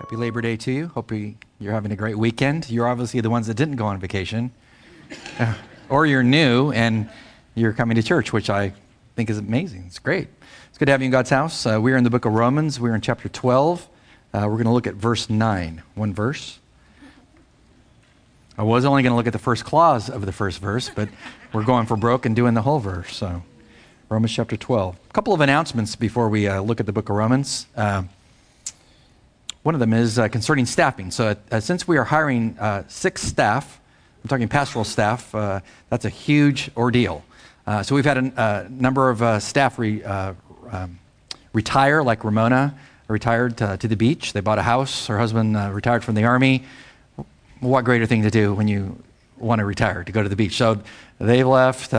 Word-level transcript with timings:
Happy 0.00 0.16
Labor 0.16 0.40
Day 0.40 0.56
to 0.56 0.72
you. 0.72 0.88
Hope 0.88 1.12
you're 1.12 1.72
having 1.72 1.92
a 1.92 1.96
great 1.96 2.16
weekend. 2.16 2.70
You're 2.70 2.88
obviously 2.88 3.20
the 3.20 3.28
ones 3.28 3.46
that 3.48 3.54
didn't 3.54 3.76
go 3.76 3.84
on 3.84 4.00
vacation. 4.00 4.50
Uh, 5.38 5.54
or 5.90 6.06
you're 6.06 6.22
new 6.22 6.72
and 6.72 7.10
you're 7.54 7.74
coming 7.74 7.96
to 7.96 8.02
church, 8.02 8.32
which 8.32 8.48
I 8.48 8.72
think 9.14 9.28
is 9.28 9.36
amazing. 9.36 9.84
It's 9.86 9.98
great. 9.98 10.28
It's 10.70 10.78
good 10.78 10.86
to 10.86 10.92
have 10.92 11.02
you 11.02 11.04
in 11.04 11.10
God's 11.10 11.28
house. 11.28 11.66
Uh, 11.66 11.78
we're 11.82 11.98
in 11.98 12.04
the 12.04 12.10
book 12.10 12.24
of 12.24 12.32
Romans. 12.32 12.80
We're 12.80 12.94
in 12.94 13.02
chapter 13.02 13.28
12. 13.28 13.88
Uh, 14.32 14.38
we're 14.44 14.52
going 14.52 14.64
to 14.64 14.72
look 14.72 14.86
at 14.86 14.94
verse 14.94 15.28
9. 15.28 15.82
One 15.94 16.14
verse. 16.14 16.60
I 18.56 18.62
was 18.62 18.86
only 18.86 19.02
going 19.02 19.12
to 19.12 19.16
look 19.16 19.26
at 19.26 19.34
the 19.34 19.38
first 19.38 19.66
clause 19.66 20.08
of 20.08 20.24
the 20.24 20.32
first 20.32 20.60
verse, 20.60 20.88
but 20.88 21.10
we're 21.52 21.64
going 21.64 21.84
for 21.84 21.98
broke 21.98 22.24
and 22.24 22.34
doing 22.34 22.54
the 22.54 22.62
whole 22.62 22.78
verse. 22.78 23.14
So, 23.14 23.42
Romans 24.08 24.32
chapter 24.32 24.56
12. 24.56 24.96
A 24.96 25.12
couple 25.12 25.34
of 25.34 25.42
announcements 25.42 25.94
before 25.94 26.30
we 26.30 26.48
uh, 26.48 26.62
look 26.62 26.80
at 26.80 26.86
the 26.86 26.92
book 26.92 27.10
of 27.10 27.16
Romans. 27.16 27.66
Uh, 29.60 29.62
one 29.62 29.74
of 29.74 29.80
them 29.80 29.92
is 29.92 30.18
uh, 30.18 30.28
concerning 30.28 30.66
staffing. 30.66 31.10
So, 31.10 31.36
uh, 31.50 31.60
since 31.60 31.86
we 31.86 31.98
are 31.98 32.04
hiring 32.04 32.56
uh, 32.58 32.84
six 32.88 33.22
staff, 33.22 33.80
I'm 34.22 34.28
talking 34.28 34.48
pastoral 34.48 34.84
staff, 34.84 35.34
uh, 35.34 35.60
that's 35.88 36.04
a 36.04 36.10
huge 36.10 36.70
ordeal. 36.76 37.24
Uh, 37.66 37.82
so, 37.82 37.94
we've 37.94 38.04
had 38.04 38.18
a, 38.18 38.66
number 38.70 39.10
of 39.10 39.22
uh, 39.22 39.38
staff 39.38 39.78
re, 39.78 40.02
um, 40.04 40.98
retire, 41.52 42.02
like 42.02 42.24
Ramona 42.24 42.74
retired 43.08 43.56
to, 43.58 43.76
the 43.76 43.96
beach. 43.96 44.32
They 44.32 44.40
bought 44.40 44.58
a 44.58 44.62
house. 44.62 45.08
Her 45.08 45.18
husband 45.18 45.56
retired 45.74 46.04
from 46.04 46.14
the 46.14 46.24
army. 46.24 46.64
What 47.60 47.84
greater 47.84 48.06
thing 48.06 48.22
to 48.22 48.30
do 48.30 48.54
when 48.54 48.68
you 48.68 49.02
want 49.36 49.58
to 49.58 49.64
retire, 49.64 50.04
to 50.04 50.12
go 50.12 50.22
to 50.22 50.28
the 50.28 50.36
beach? 50.36 50.56
So, 50.56 50.80
they've 51.18 51.46
left. 51.46 51.92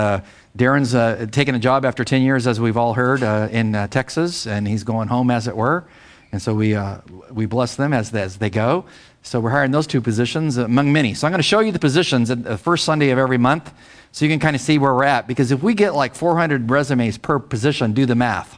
Darren's 0.57 0.93
uh, 0.93 1.27
taken 1.31 1.55
a 1.55 1.59
job 1.59 1.85
after 1.85 2.03
10 2.03 2.23
years, 2.23 2.45
as 2.45 2.59
we've 2.59 2.75
all 2.75 2.93
heard, 2.93 3.23
uh, 3.23 3.47
in 3.51 3.73
uh, 3.73 3.87
Texas, 3.87 4.45
and 4.45 4.67
he's 4.67 4.83
going 4.83 5.07
home, 5.07 5.31
as 5.31 5.47
it 5.47 5.55
were. 5.55 5.85
And 6.31 6.41
so 6.41 6.53
we, 6.53 6.75
uh, 6.75 6.99
we 7.31 7.45
bless 7.45 7.75
them 7.75 7.93
as, 7.93 8.13
as 8.13 8.37
they 8.37 8.49
go. 8.49 8.85
So 9.21 9.39
we're 9.39 9.51
hiring 9.51 9.71
those 9.71 9.85
two 9.85 10.01
positions 10.01 10.57
among 10.57 10.91
many. 10.91 11.13
So 11.13 11.27
I'm 11.27 11.31
going 11.31 11.39
to 11.39 11.43
show 11.43 11.59
you 11.59 11.71
the 11.71 11.79
positions 11.79 12.31
at 12.31 12.43
the 12.43 12.57
first 12.57 12.85
Sunday 12.85 13.09
of 13.09 13.19
every 13.19 13.37
month 13.37 13.71
so 14.11 14.25
you 14.25 14.31
can 14.31 14.39
kind 14.39 14.55
of 14.55 14.61
see 14.61 14.77
where 14.77 14.93
we're 14.93 15.03
at. 15.03 15.27
Because 15.27 15.51
if 15.51 15.61
we 15.61 15.73
get 15.73 15.93
like 15.93 16.15
400 16.15 16.69
resumes 16.69 17.17
per 17.17 17.37
position, 17.37 17.93
do 17.93 18.05
the 18.05 18.15
math. 18.15 18.57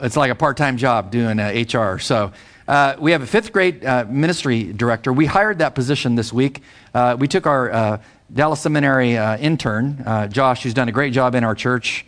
It's 0.00 0.16
like 0.16 0.30
a 0.30 0.34
part 0.34 0.56
time 0.56 0.76
job 0.76 1.10
doing 1.10 1.38
uh, 1.38 1.64
HR. 1.72 1.98
So 1.98 2.32
uh, 2.66 2.96
we 2.98 3.12
have 3.12 3.22
a 3.22 3.26
fifth 3.26 3.52
grade 3.52 3.84
uh, 3.84 4.04
ministry 4.08 4.72
director. 4.72 5.12
We 5.12 5.26
hired 5.26 5.58
that 5.60 5.74
position 5.74 6.16
this 6.16 6.32
week. 6.32 6.62
Uh, 6.92 7.16
we 7.18 7.28
took 7.28 7.46
our 7.46 7.70
uh, 7.70 8.02
Dallas 8.32 8.60
Seminary 8.60 9.16
uh, 9.16 9.38
intern, 9.38 10.04
Josh, 10.30 10.62
who's 10.62 10.74
done 10.74 10.88
a 10.88 10.92
great 10.92 11.12
job 11.12 11.34
in 11.34 11.44
our 11.44 11.54
church 11.54 12.04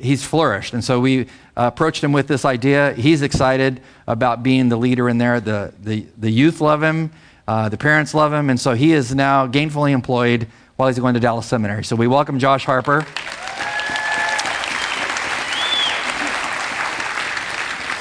he's 0.00 0.24
flourished. 0.24 0.74
And 0.74 0.82
so 0.82 1.00
we 1.00 1.22
uh, 1.22 1.24
approached 1.72 2.02
him 2.02 2.12
with 2.12 2.26
this 2.26 2.44
idea. 2.44 2.92
He's 2.94 3.22
excited 3.22 3.80
about 4.06 4.42
being 4.42 4.68
the 4.68 4.76
leader 4.76 5.08
in 5.08 5.18
there. 5.18 5.40
The, 5.40 5.72
the, 5.82 6.06
the 6.18 6.30
youth 6.30 6.60
love 6.60 6.82
him, 6.82 7.10
uh, 7.46 7.68
the 7.68 7.76
parents 7.76 8.14
love 8.14 8.32
him, 8.32 8.50
and 8.50 8.58
so 8.58 8.74
he 8.74 8.92
is 8.92 9.14
now 9.14 9.46
gainfully 9.46 9.92
employed 9.92 10.46
while 10.76 10.88
he's 10.88 10.98
going 10.98 11.14
to 11.14 11.20
Dallas 11.20 11.46
Seminary. 11.46 11.84
So 11.84 11.96
we 11.96 12.06
welcome 12.06 12.38
Josh 12.38 12.64
Harper. 12.64 13.06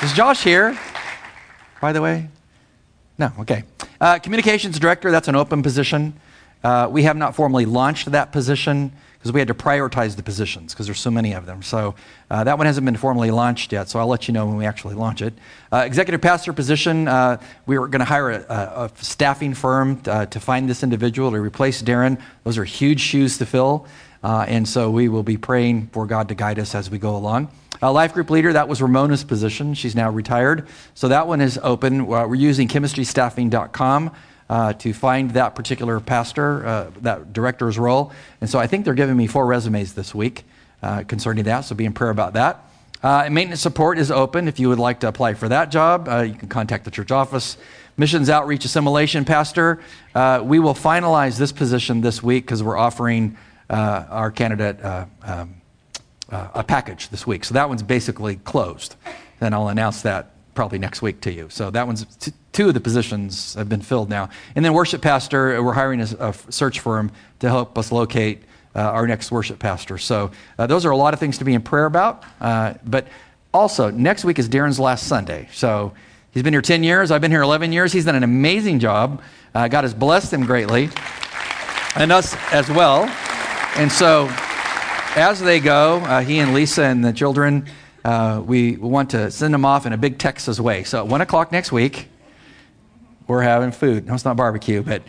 Is 0.01 0.13
Josh 0.13 0.43
here, 0.43 0.79
by 1.81 1.91
the 1.91 2.01
way? 2.01 2.29
No, 3.17 3.33
okay. 3.39 3.63
Uh, 3.99 4.17
communications 4.19 4.79
director, 4.79 5.11
that's 5.11 5.27
an 5.27 5.35
open 5.35 5.61
position. 5.61 6.13
Uh, 6.63 6.87
we 6.89 7.03
have 7.03 7.17
not 7.17 7.35
formally 7.35 7.65
launched 7.65 8.09
that 8.11 8.31
position 8.31 8.93
because 9.19 9.33
we 9.33 9.41
had 9.41 9.49
to 9.49 9.53
prioritize 9.53 10.15
the 10.15 10.23
positions 10.23 10.73
because 10.73 10.85
there's 10.85 10.99
so 10.99 11.11
many 11.11 11.33
of 11.33 11.45
them. 11.45 11.61
So 11.61 11.93
uh, 12.31 12.45
that 12.45 12.57
one 12.57 12.67
hasn't 12.67 12.85
been 12.85 12.95
formally 12.95 13.31
launched 13.31 13.73
yet, 13.73 13.89
so 13.89 13.99
I'll 13.99 14.07
let 14.07 14.29
you 14.29 14.33
know 14.33 14.45
when 14.45 14.55
we 14.55 14.65
actually 14.65 14.95
launch 14.95 15.21
it. 15.21 15.33
Uh, 15.73 15.83
executive 15.85 16.21
pastor 16.21 16.53
position, 16.53 17.09
uh, 17.09 17.41
we 17.65 17.77
were 17.77 17.89
going 17.89 17.99
to 17.99 18.05
hire 18.05 18.31
a, 18.31 18.39
a, 18.49 18.91
staffing 18.95 19.53
firm 19.53 20.01
uh, 20.05 20.25
to 20.27 20.39
find 20.39 20.69
this 20.69 20.83
individual 20.83 21.31
to 21.31 21.37
replace 21.37 21.81
Darren. 21.81 22.21
Those 22.45 22.57
are 22.57 22.63
huge 22.63 23.01
shoes 23.01 23.37
to 23.39 23.45
fill, 23.45 23.87
uh, 24.23 24.45
and 24.47 24.65
so 24.65 24.89
we 24.89 25.09
will 25.09 25.23
be 25.23 25.37
praying 25.37 25.87
for 25.87 26.05
God 26.05 26.29
to 26.29 26.35
guide 26.35 26.57
us 26.57 26.73
as 26.73 26.89
we 26.89 26.97
go 26.97 27.17
along. 27.17 27.51
Uh, 27.81 27.91
life 27.91 28.13
group 28.13 28.29
leader, 28.29 28.53
that 28.53 28.69
was 28.69 28.81
Ramona's 28.81 29.23
position. 29.25 29.73
She's 29.73 29.95
now 29.95 30.09
retired. 30.09 30.67
So 30.93 31.09
that 31.09 31.27
one 31.27 31.41
is 31.41 31.59
open. 31.61 32.07
we're 32.07 32.35
using 32.35 32.69
chemistrystaffing.com 32.69 34.11
uh, 34.49 34.73
to 34.73 34.93
find 34.93 35.31
that 35.31 35.55
particular 35.55 35.99
pastor, 35.99 36.65
uh, 36.65 36.91
that 37.01 37.33
director's 37.33 37.77
role. 37.77 38.11
And 38.41 38.49
so 38.49 38.57
I 38.57 38.67
think 38.67 38.85
they're 38.85 38.93
giving 38.95 39.15
me 39.15 39.27
four 39.27 39.45
resumes 39.45 39.93
this 39.93 40.15
week 40.15 40.43
uh, 40.81 41.03
concerning 41.03 41.43
that, 41.45 41.61
so 41.61 41.75
be 41.75 41.85
in 41.85 41.93
prayer 41.93 42.09
about 42.09 42.33
that. 42.33 42.65
Uh, 43.01 43.29
maintenance 43.31 43.61
support 43.61 43.97
is 43.97 44.11
open. 44.11 44.47
If 44.47 44.59
you 44.59 44.67
would 44.69 44.79
like 44.79 45.01
to 45.01 45.07
apply 45.07 45.35
for 45.35 45.47
that 45.49 45.71
job, 45.71 46.09
uh, 46.09 46.21
you 46.21 46.33
can 46.33 46.49
contact 46.49 46.83
the 46.83 46.91
church 46.91 47.11
office. 47.11 47.57
Missions 47.95 48.29
outreach 48.29 48.65
assimilation 48.65 49.23
pastor. 49.23 49.81
Uh, 50.15 50.41
we 50.43 50.59
will 50.59 50.73
finalize 50.73 51.37
this 51.37 51.51
position 51.51 52.01
this 52.01 52.23
week 52.23 52.45
because 52.45 52.63
we're 52.63 52.77
offering 52.77 53.37
our 53.69 54.31
candidate 54.31 54.83
um, 54.83 55.61
a 56.29 56.63
package 56.63 57.09
this 57.09 57.27
week. 57.27 57.45
So 57.45 57.53
that 57.53 57.69
one's 57.69 57.83
basically 57.83 58.37
closed. 58.37 58.95
Then 59.39 59.53
I'll 59.53 59.67
announce 59.67 60.01
that 60.01 60.31
probably 60.53 60.79
next 60.79 61.01
week 61.01 61.21
to 61.21 61.31
you. 61.31 61.47
So 61.49 61.69
that 61.71 61.87
one's 61.87 62.05
t- 62.17 62.33
two 62.51 62.67
of 62.67 62.73
the 62.73 62.79
positions 62.79 63.53
have 63.55 63.69
been 63.69 63.81
filled 63.81 64.09
now. 64.09 64.29
And 64.55 64.63
then 64.65 64.73
worship 64.73 65.01
pastor, 65.01 65.61
we're 65.63 65.73
hiring 65.73 66.01
a, 66.01 66.07
a 66.19 66.33
search 66.49 66.79
firm 66.79 67.11
to 67.39 67.49
help 67.49 67.77
us 67.77 67.91
locate 67.91 68.43
uh, 68.75 68.81
our 68.81 69.07
next 69.07 69.31
worship 69.31 69.59
pastor. 69.59 69.97
So 69.97 70.31
uh, 70.57 70.67
those 70.67 70.85
are 70.85 70.91
a 70.91 70.97
lot 70.97 71.13
of 71.13 71.19
things 71.19 71.37
to 71.39 71.43
be 71.43 71.53
in 71.53 71.61
prayer 71.61 71.85
about. 71.85 72.23
Uh, 72.39 72.75
but 72.85 73.07
also, 73.53 73.89
next 73.89 74.23
week 74.25 74.37
is 74.37 74.47
Darren's 74.47 74.79
last 74.79 75.07
Sunday. 75.07 75.49
So 75.51 75.93
he's 76.31 76.43
been 76.43 76.53
here 76.53 76.61
10 76.61 76.83
years. 76.83 77.11
I've 77.11 77.21
been 77.21 77.31
here 77.31 77.41
11 77.41 77.71
years. 77.71 77.91
He's 77.91 78.05
done 78.05 78.15
an 78.15 78.23
amazing 78.23 78.79
job. 78.79 79.21
Uh, 79.55 79.67
God 79.67 79.83
has 79.83 79.93
blessed 79.93 80.31
him 80.31 80.45
greatly, 80.45 80.89
and 81.95 82.11
us 82.11 82.35
as 82.51 82.69
well. 82.69 83.05
And 83.75 83.91
so 83.91 84.27
as 85.15 85.39
they 85.39 85.59
go, 85.59 85.97
uh, 85.97 86.21
he 86.21 86.37
and 86.39 86.53
Lisa 86.53 86.83
and 86.83 87.03
the 87.03 87.11
children, 87.11 87.65
uh, 88.03 88.41
we 88.45 88.77
want 88.77 89.11
to 89.11 89.29
send 89.31 89.53
them 89.53 89.65
off 89.65 89.85
in 89.85 89.93
a 89.93 89.97
big 89.97 90.17
Texas 90.17 90.59
way. 90.59 90.83
So 90.83 90.99
at 90.99 91.07
1 91.07 91.21
o'clock 91.21 91.51
next 91.51 91.71
week, 91.71 92.07
we're 93.27 93.41
having 93.41 93.71
food. 93.71 94.07
No, 94.07 94.13
it's 94.13 94.25
not 94.25 94.37
barbecue, 94.37 94.81
but 94.81 95.03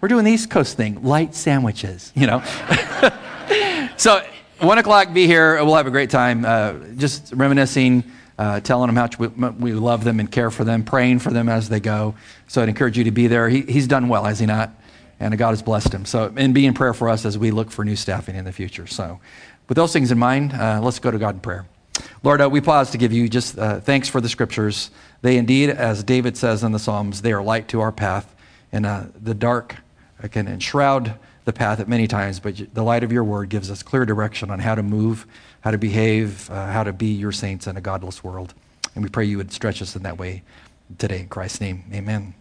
we're 0.00 0.08
doing 0.08 0.24
the 0.24 0.32
East 0.32 0.50
Coast 0.50 0.76
thing 0.76 1.02
light 1.02 1.34
sandwiches, 1.34 2.12
you 2.14 2.26
know. 2.26 2.42
so 3.96 4.24
1 4.60 4.78
o'clock, 4.78 5.12
be 5.12 5.26
here. 5.26 5.62
We'll 5.64 5.76
have 5.76 5.86
a 5.86 5.90
great 5.90 6.10
time 6.10 6.44
uh, 6.44 6.74
just 6.96 7.32
reminiscing. 7.34 8.04
Uh, 8.38 8.58
telling 8.60 8.88
them 8.88 8.96
how 8.96 9.08
we, 9.18 9.28
we, 9.28 9.72
love 9.74 10.04
them 10.04 10.18
and 10.18 10.32
care 10.32 10.50
for 10.50 10.64
them, 10.64 10.82
praying 10.82 11.18
for 11.18 11.30
them 11.30 11.50
as 11.50 11.68
they 11.68 11.78
go. 11.78 12.14
So 12.48 12.62
I'd 12.62 12.68
encourage 12.68 12.96
you 12.96 13.04
to 13.04 13.10
be 13.10 13.26
there. 13.26 13.48
He, 13.48 13.60
he's 13.60 13.86
done 13.86 14.08
well, 14.08 14.24
has 14.24 14.40
he 14.40 14.46
not? 14.46 14.70
And 15.22 15.38
God 15.38 15.50
has 15.50 15.62
blessed 15.62 15.94
him. 15.94 16.04
So, 16.04 16.32
and 16.36 16.52
be 16.52 16.66
in 16.66 16.74
prayer 16.74 16.92
for 16.92 17.08
us 17.08 17.24
as 17.24 17.38
we 17.38 17.50
look 17.50 17.70
for 17.70 17.84
new 17.84 17.96
staffing 17.96 18.34
in 18.34 18.44
the 18.44 18.52
future. 18.52 18.86
So, 18.86 19.20
with 19.68 19.76
those 19.76 19.92
things 19.92 20.10
in 20.10 20.18
mind, 20.18 20.52
uh, 20.52 20.80
let's 20.82 20.98
go 20.98 21.10
to 21.10 21.18
God 21.18 21.36
in 21.36 21.40
prayer. 21.40 21.66
Lord, 22.22 22.40
uh, 22.40 22.50
we 22.50 22.60
pause 22.60 22.90
to 22.90 22.98
give 22.98 23.12
you 23.12 23.28
just 23.28 23.58
uh, 23.58 23.80
thanks 23.80 24.08
for 24.08 24.20
the 24.20 24.28
scriptures. 24.28 24.90
They 25.22 25.36
indeed, 25.36 25.70
as 25.70 26.02
David 26.02 26.36
says 26.36 26.64
in 26.64 26.72
the 26.72 26.78
Psalms, 26.78 27.22
they 27.22 27.32
are 27.32 27.42
light 27.42 27.68
to 27.68 27.80
our 27.80 27.92
path, 27.92 28.34
and 28.72 28.84
uh, 28.84 29.04
the 29.20 29.34
dark 29.34 29.76
can 30.30 30.48
enshroud 30.48 31.14
the 31.44 31.52
path 31.52 31.80
at 31.80 31.88
many 31.88 32.06
times, 32.06 32.38
but 32.38 32.54
the 32.72 32.82
light 32.82 33.02
of 33.02 33.12
your 33.12 33.24
word 33.24 33.48
gives 33.48 33.70
us 33.70 33.82
clear 33.82 34.04
direction 34.04 34.50
on 34.50 34.60
how 34.60 34.74
to 34.74 34.82
move, 34.82 35.26
how 35.60 35.70
to 35.70 35.78
behave, 35.78 36.48
uh, 36.50 36.66
how 36.66 36.84
to 36.84 36.92
be 36.92 37.06
your 37.06 37.32
saints 37.32 37.66
in 37.66 37.76
a 37.76 37.80
godless 37.80 38.22
world. 38.22 38.54
And 38.94 39.02
we 39.02 39.10
pray 39.10 39.24
you 39.24 39.38
would 39.38 39.52
stretch 39.52 39.82
us 39.82 39.96
in 39.96 40.02
that 40.02 40.18
way 40.18 40.42
today. 40.98 41.20
In 41.20 41.28
Christ's 41.28 41.60
name, 41.60 41.84
amen. 41.92 42.34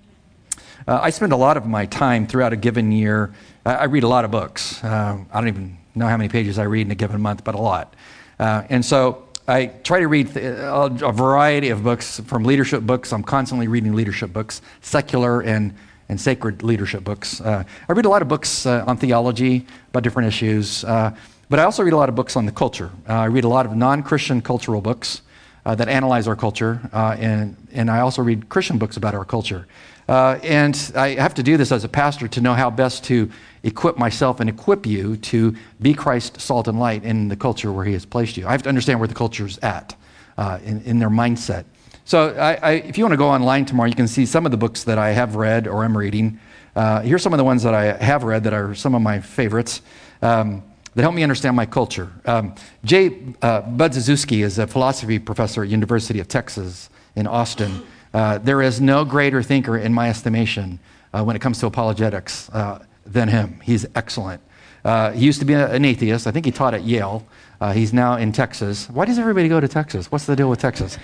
Uh, 0.87 0.99
I 1.01 1.09
spend 1.11 1.31
a 1.31 1.37
lot 1.37 1.57
of 1.57 1.65
my 1.65 1.85
time 1.85 2.25
throughout 2.25 2.53
a 2.53 2.55
given 2.55 2.91
year. 2.91 3.33
I 3.65 3.85
read 3.85 4.03
a 4.03 4.07
lot 4.07 4.25
of 4.25 4.31
books. 4.31 4.83
Uh, 4.83 5.17
I 5.31 5.39
don't 5.39 5.47
even 5.47 5.77
know 5.93 6.07
how 6.07 6.17
many 6.17 6.29
pages 6.29 6.57
I 6.57 6.63
read 6.63 6.87
in 6.87 6.91
a 6.91 6.95
given 6.95 7.21
month, 7.21 7.43
but 7.43 7.55
a 7.55 7.59
lot. 7.59 7.95
Uh, 8.39 8.63
and 8.69 8.83
so 8.83 9.27
I 9.47 9.67
try 9.67 9.99
to 9.99 10.07
read 10.07 10.35
a 10.35 11.11
variety 11.11 11.69
of 11.69 11.83
books, 11.83 12.19
from 12.21 12.43
leadership 12.43 12.83
books. 12.83 13.13
I'm 13.13 13.23
constantly 13.23 13.67
reading 13.67 13.93
leadership 13.93 14.33
books, 14.33 14.61
secular 14.81 15.41
and, 15.41 15.75
and 16.09 16.19
sacred 16.19 16.63
leadership 16.63 17.03
books. 17.03 17.41
Uh, 17.41 17.63
I 17.87 17.93
read 17.93 18.05
a 18.05 18.09
lot 18.09 18.21
of 18.21 18.27
books 18.27 18.65
uh, 18.65 18.83
on 18.87 18.97
theology 18.97 19.65
about 19.89 20.03
different 20.03 20.27
issues, 20.27 20.83
uh, 20.85 21.15
but 21.49 21.59
I 21.59 21.63
also 21.63 21.83
read 21.83 21.93
a 21.93 21.97
lot 21.97 22.09
of 22.09 22.15
books 22.15 22.35
on 22.35 22.45
the 22.45 22.51
culture. 22.51 22.89
Uh, 23.07 23.13
I 23.13 23.25
read 23.25 23.43
a 23.43 23.49
lot 23.49 23.65
of 23.65 23.75
non 23.75 24.03
Christian 24.03 24.41
cultural 24.41 24.81
books 24.81 25.21
uh, 25.65 25.75
that 25.75 25.89
analyze 25.89 26.27
our 26.27 26.35
culture, 26.35 26.79
uh, 26.93 27.15
and, 27.19 27.55
and 27.71 27.91
I 27.91 27.99
also 27.99 28.21
read 28.21 28.49
Christian 28.49 28.77
books 28.77 28.97
about 28.97 29.13
our 29.13 29.25
culture. 29.25 29.67
And 30.07 30.91
I 30.95 31.09
have 31.15 31.33
to 31.35 31.43
do 31.43 31.57
this 31.57 31.71
as 31.71 31.83
a 31.83 31.89
pastor 31.89 32.27
to 32.27 32.41
know 32.41 32.53
how 32.53 32.69
best 32.69 33.03
to 33.05 33.29
equip 33.63 33.97
myself 33.97 34.39
and 34.39 34.49
equip 34.49 34.85
you 34.85 35.17
to 35.17 35.55
be 35.81 35.93
Christ's 35.93 36.43
salt, 36.43 36.67
and 36.67 36.79
light 36.79 37.03
in 37.03 37.27
the 37.27 37.35
culture 37.35 37.71
where 37.71 37.85
He 37.85 37.93
has 37.93 38.05
placed 38.05 38.37
you. 38.37 38.47
I 38.47 38.51
have 38.51 38.63
to 38.63 38.69
understand 38.69 38.99
where 38.99 39.07
the 39.07 39.15
culture 39.15 39.45
is 39.45 39.57
at 39.59 39.95
uh, 40.37 40.59
in, 40.63 40.81
in, 40.83 40.99
their 40.99 41.09
mindset. 41.09 41.65
So, 42.05 42.29
I, 42.35 42.53
I, 42.55 42.71
if 42.71 42.97
you 42.97 43.03
want 43.03 43.13
to 43.13 43.17
go 43.17 43.29
online 43.29 43.65
tomorrow, 43.65 43.89
you 43.89 43.95
can 43.95 44.07
see 44.07 44.25
some 44.25 44.45
of 44.45 44.51
the 44.51 44.57
books 44.57 44.83
that 44.85 44.97
I 44.97 45.11
have 45.11 45.35
read 45.35 45.67
or 45.67 45.83
am 45.83 45.97
reading. 45.97 46.39
Uh, 46.75 47.01
here's 47.01 47.21
some 47.21 47.33
of 47.33 47.37
the 47.37 47.43
ones 47.43 47.63
that 47.63 47.73
I 47.73 47.93
have 48.03 48.23
read 48.23 48.43
that 48.45 48.53
are 48.53 48.73
some 48.73 48.95
of 48.95 49.01
my 49.01 49.19
favorites 49.19 49.81
um, 50.21 50.63
that 50.95 51.03
help 51.03 51.13
me 51.13 51.23
understand 51.23 51.55
my 51.55 51.65
culture. 51.65 52.11
Um, 52.25 52.55
Jay 52.83 53.07
uh, 53.41 53.61
Budziszewski 53.61 54.43
is 54.43 54.57
a 54.57 54.67
philosophy 54.67 55.19
professor 55.19 55.63
at 55.63 55.69
University 55.69 56.19
of 56.19 56.27
Texas 56.27 56.89
in 57.15 57.27
Austin. 57.27 57.83
Uh, 58.13 58.37
there 58.37 58.61
is 58.61 58.81
no 58.81 59.05
greater 59.05 59.41
thinker, 59.41 59.77
in 59.77 59.93
my 59.93 60.09
estimation, 60.09 60.79
uh, 61.13 61.23
when 61.23 61.35
it 61.35 61.39
comes 61.39 61.59
to 61.59 61.65
apologetics 61.65 62.49
uh, 62.49 62.83
than 63.05 63.27
him. 63.27 63.59
He's 63.63 63.85
excellent. 63.95 64.41
Uh, 64.83 65.11
he 65.11 65.25
used 65.25 65.39
to 65.39 65.45
be 65.45 65.53
an 65.53 65.85
atheist. 65.85 66.27
I 66.27 66.31
think 66.31 66.45
he 66.45 66.51
taught 66.51 66.73
at 66.73 66.83
Yale. 66.83 67.25
Uh, 67.59 67.71
he's 67.71 67.93
now 67.93 68.15
in 68.17 68.31
Texas. 68.31 68.89
Why 68.89 69.05
does 69.05 69.19
everybody 69.19 69.47
go 69.47 69.59
to 69.59 69.67
Texas? 69.67 70.11
What's 70.11 70.25
the 70.25 70.35
deal 70.35 70.49
with 70.49 70.59
Texas? 70.59 70.97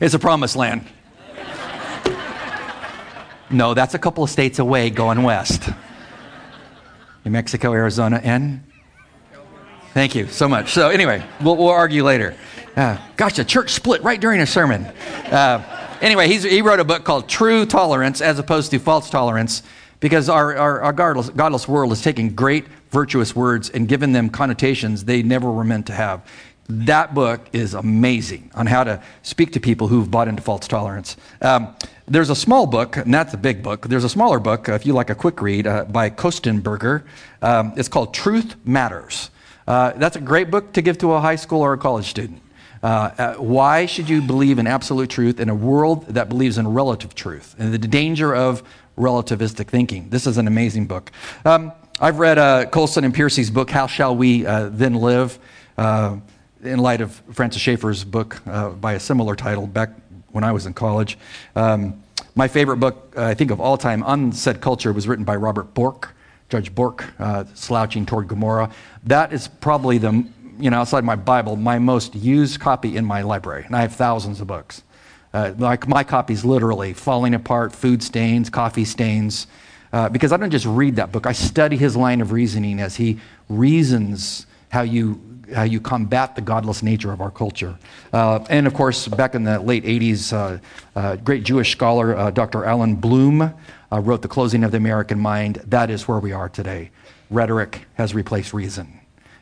It's 0.00 0.14
a 0.14 0.18
promised 0.18 0.56
land. 0.56 0.86
no, 3.50 3.74
that's 3.74 3.94
a 3.94 3.98
couple 3.98 4.24
of 4.24 4.30
states 4.30 4.58
away 4.58 4.90
going 4.90 5.22
west. 5.22 5.68
New 7.24 7.30
Mexico, 7.30 7.72
Arizona, 7.72 8.20
and 8.22 8.62
Thank 9.94 10.14
you 10.14 10.28
so 10.28 10.48
much. 10.48 10.72
So, 10.72 10.90
anyway, 10.90 11.24
we'll, 11.40 11.56
we'll 11.56 11.70
argue 11.70 12.04
later. 12.04 12.36
Uh, 12.78 12.96
gosh, 13.16 13.34
the 13.34 13.44
church 13.44 13.70
split 13.70 14.00
right 14.04 14.20
during 14.20 14.40
a 14.40 14.46
sermon. 14.46 14.84
Uh, 14.84 15.98
anyway, 16.00 16.28
he 16.28 16.62
wrote 16.62 16.78
a 16.78 16.84
book 16.84 17.02
called 17.02 17.28
True 17.28 17.66
Tolerance 17.66 18.20
as 18.20 18.38
opposed 18.38 18.70
to 18.70 18.78
False 18.78 19.10
Tolerance 19.10 19.64
because 19.98 20.28
our, 20.28 20.56
our, 20.56 20.80
our 20.82 20.92
godless, 20.92 21.28
godless 21.30 21.66
world 21.66 21.90
is 21.90 22.00
taking 22.00 22.36
great 22.36 22.66
virtuous 22.90 23.34
words 23.34 23.68
and 23.68 23.88
giving 23.88 24.12
them 24.12 24.30
connotations 24.30 25.06
they 25.06 25.24
never 25.24 25.50
were 25.50 25.64
meant 25.64 25.86
to 25.86 25.92
have. 25.92 26.24
That 26.68 27.16
book 27.16 27.48
is 27.52 27.74
amazing 27.74 28.52
on 28.54 28.68
how 28.68 28.84
to 28.84 29.02
speak 29.22 29.54
to 29.54 29.60
people 29.60 29.88
who've 29.88 30.08
bought 30.08 30.28
into 30.28 30.42
false 30.42 30.68
tolerance. 30.68 31.16
Um, 31.42 31.74
there's 32.06 32.30
a 32.30 32.36
small 32.36 32.64
book, 32.64 32.96
and 32.96 33.12
that's 33.12 33.34
a 33.34 33.38
big 33.38 33.60
book. 33.60 33.88
There's 33.88 34.04
a 34.04 34.08
smaller 34.08 34.38
book, 34.38 34.68
uh, 34.68 34.74
if 34.74 34.86
you 34.86 34.92
like 34.92 35.10
a 35.10 35.16
quick 35.16 35.42
read, 35.42 35.66
uh, 35.66 35.86
by 35.86 36.10
Kostenberger. 36.10 37.02
Um, 37.42 37.72
it's 37.76 37.88
called 37.88 38.14
Truth 38.14 38.54
Matters. 38.64 39.30
Uh, 39.66 39.94
that's 39.96 40.14
a 40.14 40.20
great 40.20 40.48
book 40.52 40.72
to 40.74 40.80
give 40.80 40.96
to 40.98 41.14
a 41.14 41.20
high 41.20 41.36
school 41.36 41.62
or 41.62 41.72
a 41.72 41.78
college 41.78 42.06
student. 42.06 42.40
Uh, 42.82 42.86
uh, 43.18 43.34
why 43.34 43.86
should 43.86 44.08
you 44.08 44.22
believe 44.22 44.58
in 44.58 44.66
absolute 44.66 45.10
truth 45.10 45.40
in 45.40 45.48
a 45.48 45.54
world 45.54 46.06
that 46.06 46.28
believes 46.28 46.58
in 46.58 46.68
relative 46.68 47.14
truth 47.14 47.54
and 47.58 47.72
the 47.72 47.78
danger 47.78 48.34
of 48.34 48.62
relativistic 48.96 49.66
thinking? 49.66 50.08
This 50.10 50.26
is 50.26 50.38
an 50.38 50.46
amazing 50.46 50.86
book. 50.86 51.10
Um, 51.44 51.72
I've 52.00 52.18
read 52.18 52.38
uh, 52.38 52.66
Colson 52.66 53.04
and 53.04 53.14
Pearcey's 53.14 53.50
book, 53.50 53.70
How 53.70 53.86
Shall 53.86 54.16
We 54.16 54.46
uh, 54.46 54.68
Then 54.68 54.94
Live, 54.94 55.38
uh, 55.76 56.16
in 56.62 56.78
light 56.78 57.00
of 57.00 57.12
Francis 57.32 57.62
Schaeffer's 57.62 58.04
book 58.04 58.40
by 58.44 58.94
a 58.94 59.00
similar 59.00 59.36
title 59.36 59.66
back 59.66 59.90
when 60.30 60.44
I 60.44 60.52
was 60.52 60.66
in 60.66 60.74
college. 60.74 61.16
Um, 61.54 62.02
my 62.34 62.48
favorite 62.48 62.78
book, 62.78 63.14
I 63.16 63.34
think, 63.34 63.50
of 63.50 63.60
all 63.60 63.76
time 63.76 64.02
on 64.02 64.32
said 64.32 64.60
culture 64.60 64.92
was 64.92 65.06
written 65.06 65.24
by 65.24 65.36
Robert 65.36 65.74
Bork. 65.74 66.14
Judge 66.48 66.74
Bork, 66.74 67.04
uh, 67.18 67.44
slouching 67.54 68.06
toward 68.06 68.26
Gomorrah. 68.26 68.70
That 69.04 69.32
is 69.32 69.48
probably 69.48 69.98
the, 69.98 70.26
you 70.58 70.70
know, 70.70 70.80
outside 70.80 71.04
my 71.04 71.16
Bible, 71.16 71.56
my 71.56 71.78
most 71.78 72.14
used 72.14 72.60
copy 72.60 72.96
in 72.96 73.04
my 73.04 73.22
library. 73.22 73.64
And 73.64 73.76
I 73.76 73.82
have 73.82 73.94
thousands 73.94 74.40
of 74.40 74.46
books. 74.46 74.82
Uh, 75.32 75.52
like 75.58 75.86
my 75.86 76.04
copy's 76.04 76.44
literally 76.44 76.92
falling 76.92 77.34
apart, 77.34 77.72
food 77.72 78.02
stains, 78.02 78.48
coffee 78.48 78.84
stains. 78.84 79.46
Uh, 79.92 80.08
because 80.08 80.32
I 80.32 80.36
don't 80.36 80.50
just 80.50 80.66
read 80.66 80.96
that 80.96 81.12
book, 81.12 81.26
I 81.26 81.32
study 81.32 81.76
his 81.76 81.96
line 81.96 82.20
of 82.20 82.32
reasoning 82.32 82.80
as 82.80 82.96
he 82.96 83.18
reasons 83.48 84.46
how 84.70 84.82
you, 84.82 85.20
how 85.54 85.62
you 85.62 85.80
combat 85.80 86.34
the 86.34 86.42
godless 86.42 86.82
nature 86.82 87.12
of 87.12 87.20
our 87.20 87.30
culture. 87.30 87.78
Uh, 88.12 88.44
and 88.50 88.66
of 88.66 88.74
course, 88.74 89.08
back 89.08 89.34
in 89.34 89.44
the 89.44 89.58
late 89.60 89.84
80s, 89.84 90.32
uh, 90.32 90.58
uh, 90.94 91.16
great 91.16 91.42
Jewish 91.42 91.72
scholar 91.72 92.16
uh, 92.16 92.30
Dr. 92.30 92.64
Allan 92.64 92.96
Bloom 92.96 93.42
uh, 93.42 94.00
wrote 94.00 94.22
The 94.22 94.28
Closing 94.28 94.64
of 94.64 94.72
the 94.72 94.76
American 94.76 95.18
Mind. 95.18 95.56
That 95.66 95.90
is 95.90 96.06
where 96.06 96.18
we 96.18 96.32
are 96.32 96.48
today. 96.48 96.90
Rhetoric 97.30 97.86
has 97.94 98.14
replaced 98.14 98.52
reason. 98.52 98.97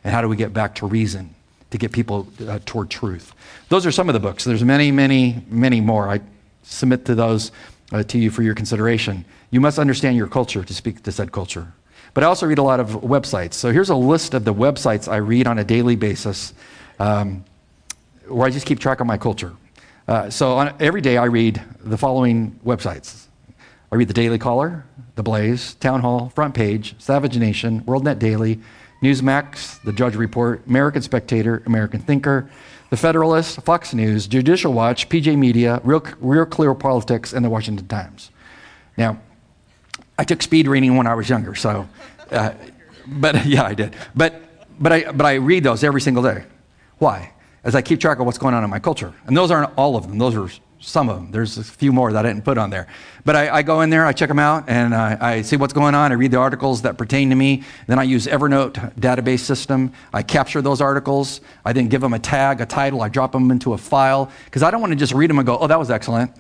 And 0.07 0.15
how 0.15 0.21
do 0.21 0.29
we 0.29 0.37
get 0.37 0.53
back 0.53 0.77
to 0.77 0.87
reason 0.87 1.35
to 1.73 1.79
get 1.79 1.91
people 1.91 2.29
uh, 2.47 2.61
toward 2.65 2.91
truth? 2.91 3.35
Those 3.71 3.85
are 3.87 3.91
some 3.91 4.09
of 4.09 4.13
the 4.13 4.21
books. 4.21 4.45
There's 4.45 4.63
many, 4.63 4.93
many, 4.93 5.43
many 5.49 5.81
more. 5.81 6.09
I 6.09 6.21
submit 6.63 7.07
to 7.07 7.17
those 7.17 7.51
uh, 7.91 8.05
to 8.05 8.17
you 8.17 8.31
for 8.31 8.45
your 8.45 8.55
consideration. 8.55 9.25
You 9.51 9.61
must 9.61 9.81
understand 9.81 10.17
your 10.17 10.29
culture 10.29 10.63
to 10.63 10.73
speak 10.73 11.03
to 11.03 11.11
said 11.11 11.33
culture. 11.33 11.73
But 12.15 12.23
I 12.23 12.29
also 12.29 12.47
read 12.47 12.59
a 12.59 12.63
lot 12.63 12.79
of 12.79 12.91
websites. 12.91 13.55
So 13.55 13.73
here's 13.73 13.91
a 13.91 13.97
list 13.97 14.33
of 14.33 14.45
the 14.45 14.55
websites 14.55 15.11
I 15.11 15.17
read 15.17 15.49
on 15.49 15.59
a 15.59 15.65
daily 15.65 15.97
basis 15.97 16.55
um, 17.01 17.45
where 18.29 18.47
I 18.47 18.51
just 18.51 18.65
keep 18.65 18.79
track 18.79 19.01
of 19.01 19.09
my 19.09 19.19
culture. 19.19 19.55
Uh, 20.07 20.31
so 20.31 20.53
on, 20.53 20.73
every 20.79 21.01
day 21.01 21.17
I 21.17 21.25
read 21.25 21.61
the 21.81 21.99
following 21.99 22.61
websites 22.65 23.27
I 23.91 23.97
read 23.97 24.07
the 24.07 24.15
Daily 24.15 24.39
Caller, 24.39 24.85
The 25.17 25.23
Blaze, 25.25 25.75
Town 25.75 26.01
Hall, 26.01 26.29
Front 26.29 26.55
Page, 26.55 26.95
Savage 26.99 27.37
Nation, 27.39 27.81
WorldNet 27.83 28.21
Daily, 28.21 28.61
Newsmax, 29.03 29.83
The 29.83 29.93
Drudge 29.93 30.17
Report, 30.17 30.67
American 30.67 31.03
Spectator, 31.03 31.63
American 31.67 32.01
Thinker, 32.01 32.51
The 32.91 32.97
Federalist, 32.97 33.61
Fox 33.63 33.93
News, 33.93 34.27
Judicial 34.27 34.73
Watch, 34.73 35.09
PJ 35.09 35.37
Media, 35.37 35.81
Real, 35.85 36.03
Real 36.21 36.47
Clear 36.47 36.75
Politics, 36.75 37.33
and 37.33 37.45
The 37.45 37.51
Washington 37.51 37.87
Times. 37.87 38.31
Now, 38.97 39.21
I 40.19 40.25
took 40.25 40.43
speed 40.43 40.67
reading 40.67 40.97
when 40.97 41.07
I 41.07 41.15
was 41.15 41.29
younger, 41.29 41.55
so, 41.55 41.89
uh, 42.31 42.53
but 43.07 43.47
yeah, 43.47 43.65
I 43.65 43.75
did. 43.75 43.95
But, 44.15 44.43
but, 44.81 44.93
I, 44.93 45.13
but 45.13 45.27
I 45.27 45.35
read 45.35 45.65
those 45.65 45.85
every 45.85 46.01
single 46.01 46.23
day. 46.23 46.45
Why? 46.99 47.33
As 47.65 47.75
I 47.75 47.83
keep 47.83 48.01
track 48.01 48.19
of 48.19 48.27
what's 48.27 48.39
going 48.39 48.55
on 48.55 48.65
in 48.65 48.71
my 48.71 48.79
culture. 48.79 49.13
And 49.27 49.37
those 49.37 49.51
aren't 49.51 49.73
all 49.77 49.97
of 49.97 50.09
them, 50.09 50.19
those 50.19 50.35
are 50.35 50.49
some 50.79 51.09
of 51.09 51.17
them. 51.17 51.31
There's 51.31 51.59
a 51.59 51.65
few 51.65 51.93
more 51.93 52.13
that 52.13 52.25
I 52.25 52.29
didn't 52.29 52.45
put 52.45 52.59
on 52.59 52.71
there. 52.71 52.87
But 53.25 53.37
I, 53.37 53.57
I 53.57 53.63
go 53.63 53.81
in 53.81 53.91
there, 53.91 54.07
I 54.07 54.13
check 54.13 54.29
them 54.29 54.39
out, 54.39 54.65
and 54.69 54.95
I, 54.95 55.17
I, 55.21 55.43
see 55.43 55.57
what's 55.57 55.73
going 55.73 55.95
on. 55.95 56.13
I 56.13 56.15
read 56.15 56.31
the 56.31 56.39
articles 56.39 56.83
that 56.83 56.99
pertain 56.99 57.31
to 57.31 57.37
me. 57.37 57.65
Then 57.87 57.99
I 57.99 58.03
use 58.03 58.27
Evernote 58.27 58.95
database 58.95 59.41
system. 59.41 59.93
I 60.13 60.23
capture 60.23 60.63
those 60.63 60.81
articles. 60.81 61.41
I 61.65 61.73
then 61.73 61.89
give 61.89 62.01
them 62.01 62.15
a 62.15 62.19
tag, 62.19 62.61
a 62.61 62.67
title. 62.67 63.03
I 63.03 63.09
drop 63.09 63.33
them 63.33 63.51
into 63.51 63.73
a 63.73 63.79
file 63.79 64.31
because 64.45 64.63
I 64.63 64.71
don't 64.71 64.81
want 64.81 64.93
to 64.93 64.97
just 64.97 65.13
read 65.13 65.31
them 65.31 65.39
and 65.39 65.47
go, 65.47 65.59
oh, 65.59 65.67
that 65.67 65.79
was 65.79 65.91
excellent. 65.91 66.31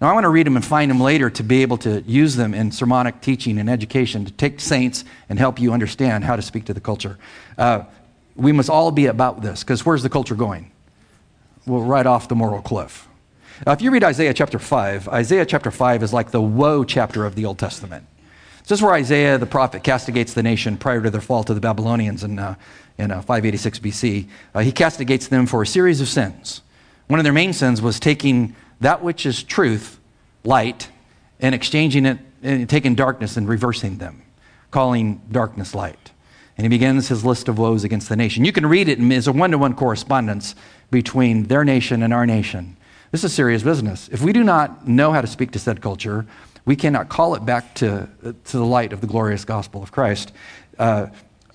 Now 0.00 0.08
I 0.08 0.14
want 0.14 0.24
to 0.24 0.30
read 0.30 0.46
them 0.46 0.56
and 0.56 0.64
find 0.64 0.90
them 0.90 1.00
later 1.00 1.28
to 1.28 1.42
be 1.42 1.60
able 1.60 1.76
to 1.78 2.00
use 2.02 2.34
them 2.36 2.54
in 2.54 2.72
sermonic 2.72 3.20
teaching 3.20 3.58
and 3.58 3.68
education 3.68 4.24
to 4.24 4.32
take 4.32 4.60
saints 4.60 5.04
and 5.28 5.38
help 5.38 5.60
you 5.60 5.74
understand 5.74 6.24
how 6.24 6.36
to 6.36 6.42
speak 6.42 6.64
to 6.66 6.74
the 6.74 6.80
culture. 6.80 7.18
Uh, 7.58 7.82
we 8.34 8.52
must 8.52 8.70
all 8.70 8.90
be 8.90 9.06
about 9.06 9.42
this 9.42 9.62
because 9.62 9.84
where's 9.84 10.02
the 10.02 10.08
culture 10.08 10.34
going? 10.34 10.70
Well, 11.66 11.82
right 11.82 12.06
off 12.06 12.28
the 12.28 12.34
moral 12.34 12.62
cliff. 12.62 13.09
Now, 13.66 13.72
if 13.72 13.82
you 13.82 13.90
read 13.90 14.04
Isaiah 14.04 14.32
chapter 14.32 14.58
5, 14.58 15.08
Isaiah 15.08 15.44
chapter 15.44 15.70
5 15.70 16.02
is 16.02 16.14
like 16.14 16.30
the 16.30 16.40
woe 16.40 16.82
chapter 16.82 17.26
of 17.26 17.34
the 17.34 17.44
Old 17.44 17.58
Testament. 17.58 18.06
This 18.62 18.78
is 18.78 18.82
where 18.82 18.94
Isaiah 18.94 19.36
the 19.36 19.44
prophet 19.44 19.82
castigates 19.82 20.32
the 20.32 20.42
nation 20.42 20.78
prior 20.78 21.02
to 21.02 21.10
their 21.10 21.20
fall 21.20 21.44
to 21.44 21.52
the 21.52 21.60
Babylonians 21.60 22.24
in, 22.24 22.38
uh, 22.38 22.54
in 22.96 23.10
uh, 23.10 23.20
586 23.20 23.78
BC. 23.80 24.28
Uh, 24.54 24.60
he 24.60 24.72
castigates 24.72 25.28
them 25.28 25.44
for 25.44 25.60
a 25.60 25.66
series 25.66 26.00
of 26.00 26.08
sins. 26.08 26.62
One 27.08 27.20
of 27.20 27.24
their 27.24 27.34
main 27.34 27.52
sins 27.52 27.82
was 27.82 28.00
taking 28.00 28.56
that 28.80 29.02
which 29.02 29.26
is 29.26 29.42
truth, 29.42 30.00
light, 30.42 30.88
and 31.38 31.54
exchanging 31.54 32.06
it, 32.06 32.18
and 32.42 32.66
taking 32.66 32.94
darkness 32.94 33.36
and 33.36 33.46
reversing 33.46 33.98
them, 33.98 34.22
calling 34.70 35.20
darkness 35.30 35.74
light. 35.74 36.12
And 36.56 36.64
he 36.64 36.68
begins 36.70 37.08
his 37.08 37.26
list 37.26 37.46
of 37.48 37.58
woes 37.58 37.84
against 37.84 38.08
the 38.08 38.16
nation. 38.16 38.46
You 38.46 38.52
can 38.52 38.64
read 38.64 38.88
it 38.88 39.00
as 39.12 39.26
a 39.26 39.32
one 39.32 39.50
to 39.50 39.58
one 39.58 39.74
correspondence 39.74 40.54
between 40.90 41.44
their 41.44 41.64
nation 41.64 42.02
and 42.02 42.14
our 42.14 42.24
nation. 42.24 42.78
This 43.10 43.24
is 43.24 43.32
serious 43.32 43.62
business. 43.62 44.08
If 44.12 44.22
we 44.22 44.32
do 44.32 44.44
not 44.44 44.86
know 44.86 45.12
how 45.12 45.20
to 45.20 45.26
speak 45.26 45.50
to 45.52 45.58
said 45.58 45.80
culture, 45.80 46.26
we 46.64 46.76
cannot 46.76 47.08
call 47.08 47.34
it 47.34 47.44
back 47.44 47.74
to, 47.76 48.08
to 48.22 48.56
the 48.56 48.64
light 48.64 48.92
of 48.92 49.00
the 49.00 49.06
glorious 49.06 49.44
gospel 49.44 49.82
of 49.82 49.90
Christ. 49.90 50.32
Uh, 50.78 51.06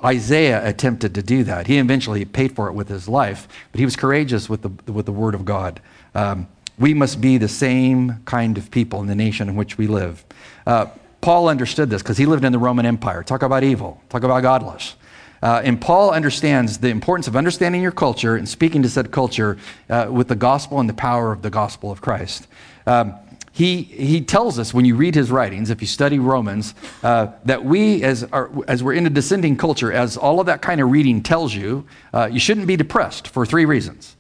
Isaiah 0.03 0.67
attempted 0.67 1.15
to 1.15 1.23
do 1.23 1.45
that. 1.45 1.67
He 1.67 1.77
eventually 1.77 2.25
paid 2.25 2.55
for 2.55 2.67
it 2.67 2.73
with 2.73 2.89
his 2.89 3.07
life, 3.07 3.47
but 3.71 3.79
he 3.79 3.85
was 3.85 3.95
courageous 3.95 4.49
with 4.49 4.63
the, 4.63 4.91
with 4.91 5.05
the 5.05 5.13
word 5.13 5.33
of 5.33 5.45
God. 5.45 5.79
Um, 6.13 6.47
we 6.77 6.93
must 6.93 7.21
be 7.21 7.37
the 7.37 7.47
same 7.47 8.21
kind 8.25 8.57
of 8.57 8.69
people 8.69 8.99
in 8.99 9.07
the 9.07 9.15
nation 9.15 9.47
in 9.47 9.55
which 9.55 9.77
we 9.77 9.87
live. 9.87 10.25
Uh, 10.67 10.87
Paul 11.21 11.47
understood 11.47 11.89
this 11.89 12.01
because 12.03 12.17
he 12.17 12.25
lived 12.25 12.43
in 12.43 12.51
the 12.51 12.59
Roman 12.59 12.85
Empire. 12.85 13.23
Talk 13.23 13.41
about 13.41 13.63
evil, 13.63 14.01
talk 14.09 14.23
about 14.23 14.41
godless. 14.41 14.95
Uh, 15.41 15.61
and 15.63 15.79
Paul 15.79 16.11
understands 16.11 16.77
the 16.79 16.89
importance 16.89 17.27
of 17.27 17.35
understanding 17.35 17.81
your 17.81 17.91
culture 17.91 18.35
and 18.35 18.47
speaking 18.47 18.81
to 18.83 18.89
said 18.89 19.11
culture 19.11 19.57
uh, 19.89 20.07
with 20.09 20.27
the 20.27 20.35
gospel 20.35 20.79
and 20.79 20.89
the 20.89 20.93
power 20.93 21.31
of 21.31 21.41
the 21.41 21.49
gospel 21.49 21.91
of 21.91 22.01
Christ. 22.01 22.47
Um, 22.87 23.15
he, 23.55 23.83
he 23.83 24.19
tells 24.19 24.59
us 24.59 24.73
when 24.73 24.83
you 24.83 24.95
read 24.95 25.15
his 25.15 25.31
writings, 25.31 25.69
if 25.69 25.79
you 25.79 25.87
study 25.87 26.19
Romans, 26.19 26.75
uh, 27.03 27.27
that 27.45 27.63
we, 27.63 28.03
as, 28.03 28.25
are, 28.25 28.51
as 28.67 28.83
we're 28.83 28.93
in 28.93 29.05
a 29.05 29.09
descending 29.09 29.55
culture, 29.55 29.93
as 29.93 30.17
all 30.17 30.41
of 30.41 30.47
that 30.47 30.61
kind 30.61 30.81
of 30.81 30.91
reading 30.91 31.23
tells 31.23 31.53
you, 31.53 31.87
uh, 32.13 32.27
you 32.29 32.39
shouldn't 32.39 32.67
be 32.67 32.75
depressed 32.75 33.29
for 33.29 33.45
three 33.45 33.63
reasons. 33.63 34.17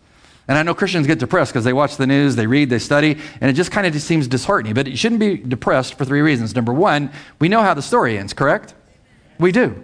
And 0.47 0.57
I 0.57 0.63
know 0.63 0.73
Christians 0.73 1.05
get 1.05 1.19
depressed 1.19 1.51
because 1.51 1.65
they 1.65 1.73
watch 1.73 1.97
the 1.97 2.07
news, 2.07 2.37
they 2.37 2.47
read, 2.47 2.69
they 2.69 2.79
study, 2.79 3.17
and 3.41 3.49
it 3.49 3.53
just 3.53 3.71
kind 3.71 3.85
of 3.85 3.91
just 3.91 4.07
seems 4.07 4.27
disheartening. 4.27 4.73
But 4.73 4.87
you 4.87 4.95
shouldn't 4.95 5.19
be 5.19 5.35
depressed 5.35 5.95
for 5.95 6.05
three 6.05 6.21
reasons. 6.21 6.55
Number 6.55 6.73
one, 6.73 7.11
we 7.39 7.49
know 7.49 7.61
how 7.61 7.73
the 7.73 7.81
story 7.81 8.17
ends, 8.17 8.31
correct? 8.31 8.73
We 9.37 9.51
do. 9.51 9.83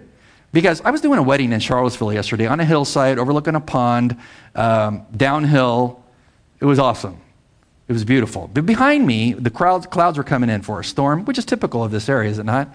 Because 0.52 0.80
I 0.82 0.90
was 0.90 1.00
doing 1.00 1.18
a 1.18 1.22
wedding 1.22 1.52
in 1.52 1.60
Charlottesville 1.60 2.12
yesterday 2.12 2.46
on 2.46 2.60
a 2.60 2.64
hillside 2.64 3.18
overlooking 3.18 3.54
a 3.54 3.60
pond, 3.60 4.18
um, 4.54 5.06
downhill. 5.16 6.02
It 6.60 6.66
was 6.66 6.78
awesome. 6.78 7.18
It 7.88 7.92
was 7.92 8.04
beautiful. 8.04 8.48
But 8.52 8.64
behind 8.64 9.06
me, 9.06 9.32
the 9.32 9.50
crowds, 9.50 9.86
clouds 9.86 10.16
were 10.16 10.24
coming 10.24 10.50
in 10.50 10.62
for 10.62 10.78
a 10.80 10.84
storm, 10.84 11.24
which 11.24 11.38
is 11.38 11.44
typical 11.44 11.82
of 11.82 11.90
this 11.90 12.08
area, 12.08 12.30
is 12.30 12.38
it 12.38 12.44
not? 12.44 12.72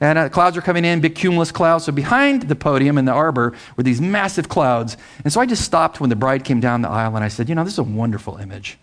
And 0.00 0.18
uh, 0.18 0.28
clouds 0.28 0.56
were 0.56 0.62
coming 0.62 0.84
in, 0.84 1.00
big 1.00 1.14
cumulus 1.14 1.52
clouds. 1.52 1.84
So 1.84 1.92
behind 1.92 2.42
the 2.42 2.56
podium 2.56 2.98
in 2.98 3.04
the 3.04 3.12
arbor 3.12 3.54
were 3.76 3.82
these 3.82 4.00
massive 4.00 4.48
clouds. 4.48 4.96
And 5.24 5.32
so 5.32 5.40
I 5.40 5.46
just 5.46 5.62
stopped 5.62 6.00
when 6.00 6.10
the 6.10 6.16
bride 6.16 6.44
came 6.44 6.60
down 6.60 6.82
the 6.82 6.88
aisle 6.88 7.16
and 7.16 7.24
I 7.24 7.28
said, 7.28 7.48
You 7.48 7.54
know, 7.54 7.64
this 7.64 7.74
is 7.74 7.78
a 7.78 7.84
wonderful 7.84 8.36
image. 8.36 8.78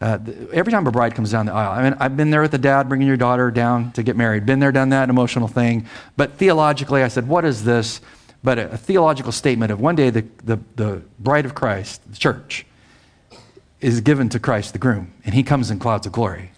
Uh, 0.00 0.18
every 0.52 0.72
time 0.72 0.86
a 0.86 0.92
bride 0.92 1.14
comes 1.14 1.32
down 1.32 1.46
the 1.46 1.52
aisle, 1.52 1.72
I 1.72 1.82
mean, 1.82 1.96
I've 1.98 2.16
been 2.16 2.30
there 2.30 2.42
with 2.42 2.52
the 2.52 2.58
dad 2.58 2.88
bringing 2.88 3.08
your 3.08 3.16
daughter 3.16 3.50
down 3.50 3.90
to 3.92 4.02
get 4.02 4.16
married. 4.16 4.46
Been 4.46 4.60
there, 4.60 4.70
done 4.70 4.90
that, 4.90 5.10
emotional 5.10 5.48
thing. 5.48 5.86
But 6.16 6.34
theologically, 6.34 7.02
I 7.02 7.08
said, 7.08 7.26
what 7.26 7.44
is 7.44 7.64
this? 7.64 8.00
But 8.44 8.58
a, 8.58 8.72
a 8.72 8.76
theological 8.76 9.32
statement 9.32 9.72
of 9.72 9.80
one 9.80 9.96
day 9.96 10.10
the, 10.10 10.24
the, 10.44 10.60
the 10.76 11.02
bride 11.18 11.44
of 11.46 11.54
Christ, 11.54 12.00
the 12.08 12.16
church, 12.16 12.64
is 13.80 14.00
given 14.00 14.28
to 14.28 14.38
Christ, 14.38 14.72
the 14.72 14.78
groom, 14.78 15.12
and 15.24 15.34
he 15.34 15.42
comes 15.42 15.70
in 15.70 15.78
clouds 15.78 16.06
of 16.06 16.12
glory. 16.12 16.52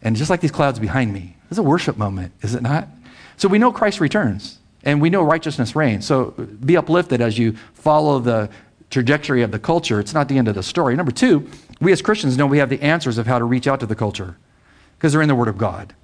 And 0.00 0.16
just 0.16 0.30
like 0.30 0.40
these 0.40 0.52
clouds 0.52 0.78
behind 0.78 1.12
me, 1.12 1.36
it's 1.50 1.58
a 1.58 1.62
worship 1.62 1.96
moment, 1.96 2.32
is 2.42 2.54
it 2.54 2.62
not? 2.62 2.88
So 3.36 3.48
we 3.48 3.58
know 3.58 3.72
Christ 3.72 4.00
returns, 4.00 4.58
and 4.84 5.00
we 5.00 5.10
know 5.10 5.22
righteousness 5.22 5.74
reigns. 5.74 6.06
So 6.06 6.30
be 6.64 6.76
uplifted 6.76 7.20
as 7.20 7.38
you 7.38 7.56
follow 7.74 8.18
the 8.18 8.50
trajectory 8.90 9.42
of 9.42 9.50
the 9.50 9.58
culture. 9.58 10.00
It's 10.00 10.14
not 10.14 10.28
the 10.28 10.38
end 10.38 10.48
of 10.48 10.54
the 10.54 10.62
story. 10.62 10.96
Number 10.96 11.12
two, 11.12 11.48
we 11.82 11.92
as 11.92 12.00
Christians 12.00 12.36
know 12.38 12.46
we 12.46 12.58
have 12.58 12.70
the 12.70 12.80
answers 12.80 13.18
of 13.18 13.26
how 13.26 13.38
to 13.38 13.44
reach 13.44 13.66
out 13.66 13.80
to 13.80 13.86
the 13.86 13.94
culture 13.94 14.36
because 14.96 15.12
they're 15.12 15.22
in 15.22 15.28
the 15.28 15.34
Word 15.34 15.48
of 15.48 15.58
God. 15.58 15.94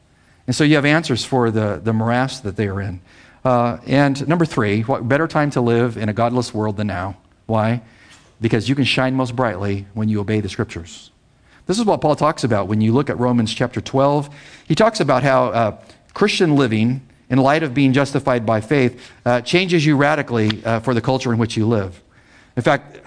And 0.46 0.56
so 0.56 0.64
you 0.64 0.74
have 0.74 0.84
answers 0.84 1.24
for 1.24 1.50
the, 1.50 1.80
the 1.82 1.92
morass 1.92 2.40
that 2.40 2.56
they 2.56 2.66
are 2.66 2.80
in. 2.80 3.00
Uh, 3.44 3.78
and 3.86 4.26
number 4.26 4.44
three, 4.44 4.82
what 4.82 5.06
better 5.06 5.28
time 5.28 5.50
to 5.50 5.60
live 5.60 5.96
in 5.96 6.08
a 6.08 6.12
godless 6.12 6.52
world 6.52 6.76
than 6.76 6.88
now? 6.88 7.16
Why? 7.46 7.82
Because 8.40 8.68
you 8.68 8.74
can 8.74 8.84
shine 8.84 9.14
most 9.14 9.36
brightly 9.36 9.86
when 9.94 10.08
you 10.08 10.20
obey 10.20 10.40
the 10.40 10.48
scriptures. 10.48 11.12
This 11.66 11.78
is 11.78 11.84
what 11.84 12.00
Paul 12.00 12.16
talks 12.16 12.44
about 12.44 12.66
when 12.66 12.80
you 12.80 12.92
look 12.92 13.10
at 13.10 13.18
Romans 13.18 13.54
chapter 13.54 13.80
12. 13.80 14.34
He 14.66 14.74
talks 14.74 15.00
about 15.00 15.22
how 15.22 15.46
uh, 15.46 15.80
Christian 16.14 16.56
living, 16.56 17.06
in 17.30 17.38
light 17.38 17.62
of 17.62 17.74
being 17.74 17.92
justified 17.92 18.44
by 18.44 18.60
faith, 18.60 19.00
uh, 19.24 19.42
changes 19.42 19.84
you 19.84 19.96
radically 19.96 20.64
uh, 20.64 20.80
for 20.80 20.94
the 20.94 21.00
culture 21.00 21.32
in 21.32 21.38
which 21.38 21.56
you 21.56 21.68
live. 21.68 22.02
In 22.56 22.62
fact, 22.62 23.00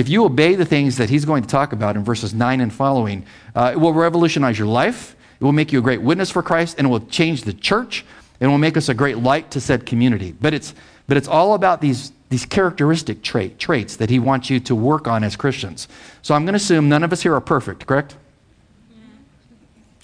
if 0.00 0.08
you 0.08 0.24
obey 0.24 0.54
the 0.54 0.64
things 0.64 0.96
that 0.96 1.10
he's 1.10 1.26
going 1.26 1.42
to 1.42 1.48
talk 1.48 1.74
about 1.74 1.94
in 1.94 2.02
verses 2.02 2.32
9 2.32 2.62
and 2.62 2.72
following, 2.72 3.26
uh, 3.54 3.72
it 3.74 3.78
will 3.78 3.92
revolutionize 3.92 4.58
your 4.58 4.66
life. 4.66 5.14
It 5.38 5.44
will 5.44 5.52
make 5.52 5.72
you 5.72 5.78
a 5.78 5.82
great 5.82 6.00
witness 6.00 6.30
for 6.30 6.42
Christ, 6.42 6.76
and 6.78 6.86
it 6.86 6.90
will 6.90 7.06
change 7.06 7.42
the 7.42 7.52
church. 7.52 8.06
And 8.40 8.48
it 8.48 8.50
will 8.50 8.58
make 8.58 8.78
us 8.78 8.88
a 8.88 8.94
great 8.94 9.18
light 9.18 9.50
to 9.50 9.60
said 9.60 9.84
community. 9.84 10.32
But 10.32 10.54
it's, 10.54 10.74
but 11.06 11.18
it's 11.18 11.28
all 11.28 11.52
about 11.52 11.82
these, 11.82 12.12
these 12.30 12.46
characteristic 12.46 13.22
trait, 13.22 13.58
traits 13.58 13.96
that 13.96 14.08
he 14.08 14.18
wants 14.18 14.48
you 14.48 14.58
to 14.60 14.74
work 14.74 15.06
on 15.06 15.22
as 15.22 15.36
Christians. 15.36 15.86
So 16.22 16.34
I'm 16.34 16.46
going 16.46 16.54
to 16.54 16.56
assume 16.56 16.88
none 16.88 17.04
of 17.04 17.12
us 17.12 17.20
here 17.20 17.34
are 17.34 17.40
perfect, 17.42 17.86
correct? 17.86 18.16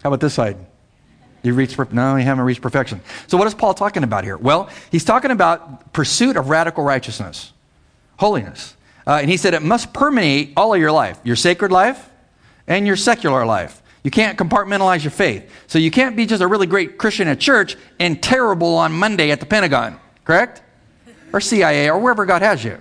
How 0.02 0.10
about 0.10 0.20
this 0.20 0.34
side? 0.34 0.58
You 1.42 1.54
reached 1.54 1.78
no, 1.90 2.16
you 2.16 2.24
haven't 2.24 2.44
reached 2.44 2.60
perfection. 2.60 3.00
So 3.28 3.38
what 3.38 3.46
is 3.46 3.54
Paul 3.54 3.72
talking 3.72 4.04
about 4.04 4.24
here? 4.24 4.36
Well, 4.36 4.68
he's 4.90 5.04
talking 5.04 5.30
about 5.30 5.94
pursuit 5.94 6.36
of 6.36 6.50
radical 6.50 6.84
righteousness, 6.84 7.54
holiness. 8.18 8.75
Uh, 9.06 9.18
and 9.20 9.30
he 9.30 9.36
said 9.36 9.54
it 9.54 9.62
must 9.62 9.92
permeate 9.92 10.52
all 10.56 10.74
of 10.74 10.80
your 10.80 10.92
life, 10.92 11.20
your 11.22 11.36
sacred 11.36 11.70
life 11.70 12.10
and 12.66 12.86
your 12.86 12.96
secular 12.96 13.46
life. 13.46 13.82
You 14.02 14.10
can't 14.10 14.38
compartmentalize 14.38 15.02
your 15.02 15.10
faith. 15.10 15.50
So 15.66 15.78
you 15.78 15.90
can't 15.90 16.16
be 16.16 16.26
just 16.26 16.42
a 16.42 16.46
really 16.46 16.66
great 16.66 16.98
Christian 16.98 17.28
at 17.28 17.40
church 17.40 17.76
and 17.98 18.22
terrible 18.22 18.76
on 18.76 18.92
Monday 18.92 19.30
at 19.30 19.40
the 19.40 19.46
Pentagon, 19.46 19.98
correct? 20.24 20.62
Or 21.32 21.40
CIA 21.40 21.90
or 21.90 21.98
wherever 21.98 22.24
God 22.24 22.42
has 22.42 22.64
you. 22.64 22.80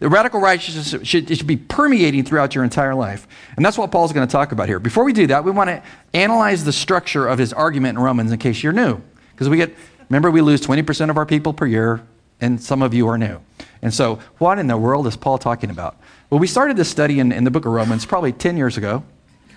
The 0.00 0.08
radical 0.08 0.40
righteousness 0.40 1.06
should, 1.06 1.36
should 1.36 1.46
be 1.46 1.58
permeating 1.58 2.24
throughout 2.24 2.54
your 2.54 2.64
entire 2.64 2.94
life. 2.94 3.28
And 3.56 3.64
that's 3.64 3.76
what 3.76 3.90
Paul's 3.90 4.12
going 4.12 4.26
to 4.26 4.32
talk 4.32 4.50
about 4.50 4.66
here. 4.66 4.78
Before 4.78 5.04
we 5.04 5.12
do 5.12 5.26
that, 5.26 5.44
we 5.44 5.50
want 5.50 5.68
to 5.68 5.82
analyze 6.14 6.64
the 6.64 6.72
structure 6.72 7.28
of 7.28 7.38
his 7.38 7.52
argument 7.52 7.98
in 7.98 8.04
Romans 8.04 8.32
in 8.32 8.38
case 8.38 8.62
you're 8.62 8.72
new. 8.72 9.00
Because 9.32 9.50
we 9.50 9.58
get, 9.58 9.74
remember, 10.08 10.30
we 10.30 10.40
lose 10.40 10.62
20% 10.62 11.10
of 11.10 11.18
our 11.18 11.26
people 11.26 11.52
per 11.52 11.66
year, 11.66 12.02
and 12.40 12.62
some 12.62 12.82
of 12.82 12.94
you 12.94 13.08
are 13.08 13.18
new. 13.18 13.40
And 13.82 13.92
so, 13.92 14.20
what 14.38 14.58
in 14.58 14.66
the 14.66 14.76
world 14.76 15.06
is 15.06 15.16
Paul 15.16 15.38
talking 15.38 15.70
about? 15.70 15.96
Well, 16.28 16.38
we 16.38 16.46
started 16.46 16.76
this 16.76 16.88
study 16.88 17.18
in, 17.18 17.32
in 17.32 17.44
the 17.44 17.50
book 17.50 17.66
of 17.66 17.72
Romans 17.72 18.06
probably 18.06 18.32
10 18.32 18.56
years 18.56 18.76
ago. 18.76 19.02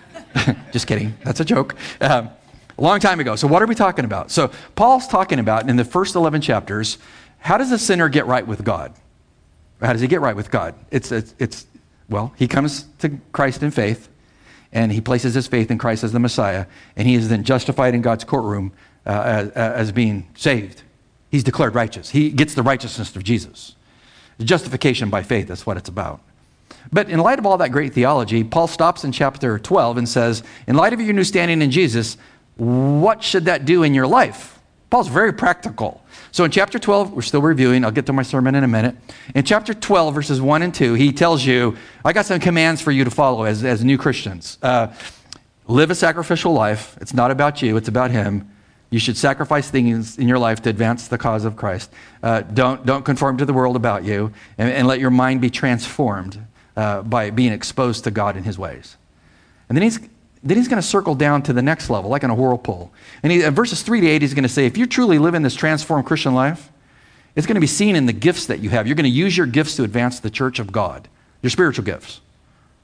Just 0.72 0.86
kidding. 0.86 1.16
That's 1.22 1.40
a 1.40 1.44
joke. 1.44 1.76
Um, 2.00 2.30
a 2.76 2.82
long 2.82 3.00
time 3.00 3.20
ago. 3.20 3.36
So, 3.36 3.46
what 3.46 3.62
are 3.62 3.66
we 3.66 3.74
talking 3.74 4.04
about? 4.04 4.30
So, 4.30 4.50
Paul's 4.74 5.06
talking 5.06 5.38
about 5.38 5.68
in 5.68 5.76
the 5.76 5.84
first 5.84 6.14
11 6.14 6.40
chapters 6.40 6.98
how 7.38 7.58
does 7.58 7.70
a 7.72 7.78
sinner 7.78 8.08
get 8.08 8.24
right 8.26 8.46
with 8.46 8.64
God? 8.64 8.94
How 9.82 9.92
does 9.92 10.00
he 10.00 10.08
get 10.08 10.22
right 10.22 10.34
with 10.34 10.50
God? 10.50 10.74
It's, 10.90 11.12
it's, 11.12 11.34
it's 11.38 11.66
well, 12.08 12.32
he 12.36 12.48
comes 12.48 12.86
to 13.00 13.18
Christ 13.32 13.62
in 13.62 13.70
faith, 13.70 14.08
and 14.72 14.90
he 14.90 15.02
places 15.02 15.34
his 15.34 15.46
faith 15.46 15.70
in 15.70 15.76
Christ 15.76 16.04
as 16.04 16.12
the 16.12 16.18
Messiah, 16.18 16.64
and 16.96 17.06
he 17.06 17.14
is 17.14 17.28
then 17.28 17.44
justified 17.44 17.94
in 17.94 18.00
God's 18.00 18.24
courtroom 18.24 18.72
uh, 19.04 19.10
as, 19.10 19.50
as 19.50 19.92
being 19.92 20.26
saved. 20.34 20.82
He's 21.34 21.42
declared 21.42 21.74
righteous. 21.74 22.10
He 22.10 22.30
gets 22.30 22.54
the 22.54 22.62
righteousness 22.62 23.16
of 23.16 23.24
Jesus. 23.24 23.74
Justification 24.38 25.10
by 25.10 25.24
faith, 25.24 25.48
that's 25.48 25.66
what 25.66 25.76
it's 25.76 25.88
about. 25.88 26.20
But 26.92 27.10
in 27.10 27.18
light 27.18 27.40
of 27.40 27.44
all 27.44 27.56
that 27.56 27.70
great 27.72 27.92
theology, 27.92 28.44
Paul 28.44 28.68
stops 28.68 29.02
in 29.02 29.10
chapter 29.10 29.58
12 29.58 29.96
and 29.96 30.08
says, 30.08 30.44
In 30.68 30.76
light 30.76 30.92
of 30.92 31.00
your 31.00 31.12
new 31.12 31.24
standing 31.24 31.60
in 31.60 31.72
Jesus, 31.72 32.18
what 32.54 33.24
should 33.24 33.46
that 33.46 33.64
do 33.64 33.82
in 33.82 33.94
your 33.94 34.06
life? 34.06 34.60
Paul's 34.90 35.08
very 35.08 35.32
practical. 35.32 36.04
So 36.30 36.44
in 36.44 36.52
chapter 36.52 36.78
12, 36.78 37.12
we're 37.12 37.22
still 37.22 37.42
reviewing. 37.42 37.84
I'll 37.84 37.90
get 37.90 38.06
to 38.06 38.12
my 38.12 38.22
sermon 38.22 38.54
in 38.54 38.62
a 38.62 38.68
minute. 38.68 38.94
In 39.34 39.44
chapter 39.44 39.74
12, 39.74 40.14
verses 40.14 40.40
1 40.40 40.62
and 40.62 40.72
2, 40.72 40.94
he 40.94 41.10
tells 41.10 41.44
you, 41.44 41.76
I 42.04 42.12
got 42.12 42.26
some 42.26 42.38
commands 42.38 42.80
for 42.80 42.92
you 42.92 43.02
to 43.02 43.10
follow 43.10 43.42
as, 43.42 43.64
as 43.64 43.82
new 43.82 43.98
Christians. 43.98 44.56
Uh, 44.62 44.94
live 45.66 45.90
a 45.90 45.96
sacrificial 45.96 46.52
life. 46.52 46.96
It's 47.00 47.12
not 47.12 47.32
about 47.32 47.60
you, 47.60 47.76
it's 47.76 47.88
about 47.88 48.12
him. 48.12 48.53
You 48.94 49.00
should 49.00 49.16
sacrifice 49.16 49.68
things 49.68 50.18
in 50.18 50.28
your 50.28 50.38
life 50.38 50.62
to 50.62 50.70
advance 50.70 51.08
the 51.08 51.18
cause 51.18 51.44
of 51.44 51.56
Christ. 51.56 51.90
Uh, 52.22 52.42
don't, 52.42 52.86
don't 52.86 53.04
conform 53.04 53.38
to 53.38 53.44
the 53.44 53.52
world 53.52 53.74
about 53.74 54.04
you, 54.04 54.32
and, 54.56 54.70
and 54.70 54.86
let 54.86 55.00
your 55.00 55.10
mind 55.10 55.40
be 55.40 55.50
transformed 55.50 56.40
uh, 56.76 57.02
by 57.02 57.30
being 57.30 57.52
exposed 57.52 58.04
to 58.04 58.12
God 58.12 58.36
in 58.36 58.44
his 58.44 58.56
ways. 58.56 58.96
And 59.68 59.76
then 59.76 59.82
he's, 59.82 59.98
then 60.44 60.56
he's 60.56 60.68
going 60.68 60.80
to 60.80 60.86
circle 60.86 61.16
down 61.16 61.42
to 61.42 61.52
the 61.52 61.60
next 61.60 61.90
level, 61.90 62.08
like 62.08 62.22
in 62.22 62.30
a 62.30 62.36
whirlpool. 62.36 62.92
And 63.24 63.32
he, 63.32 63.40
verses 63.48 63.82
3 63.82 64.00
to 64.00 64.06
8, 64.06 64.22
he's 64.22 64.32
going 64.32 64.44
to 64.44 64.48
say, 64.48 64.64
if 64.64 64.78
you're 64.78 64.86
truly 64.86 65.18
live 65.18 65.34
in 65.34 65.42
this 65.42 65.56
transformed 65.56 66.06
Christian 66.06 66.32
life, 66.32 66.70
it's 67.34 67.48
going 67.48 67.56
to 67.56 67.60
be 67.60 67.66
seen 67.66 67.96
in 67.96 68.06
the 68.06 68.12
gifts 68.12 68.46
that 68.46 68.60
you 68.60 68.70
have. 68.70 68.86
You're 68.86 68.94
going 68.94 69.10
to 69.10 69.10
use 69.10 69.36
your 69.36 69.48
gifts 69.48 69.74
to 69.74 69.82
advance 69.82 70.20
the 70.20 70.30
church 70.30 70.60
of 70.60 70.70
God, 70.70 71.08
your 71.42 71.50
spiritual 71.50 71.84
gifts. 71.84 72.20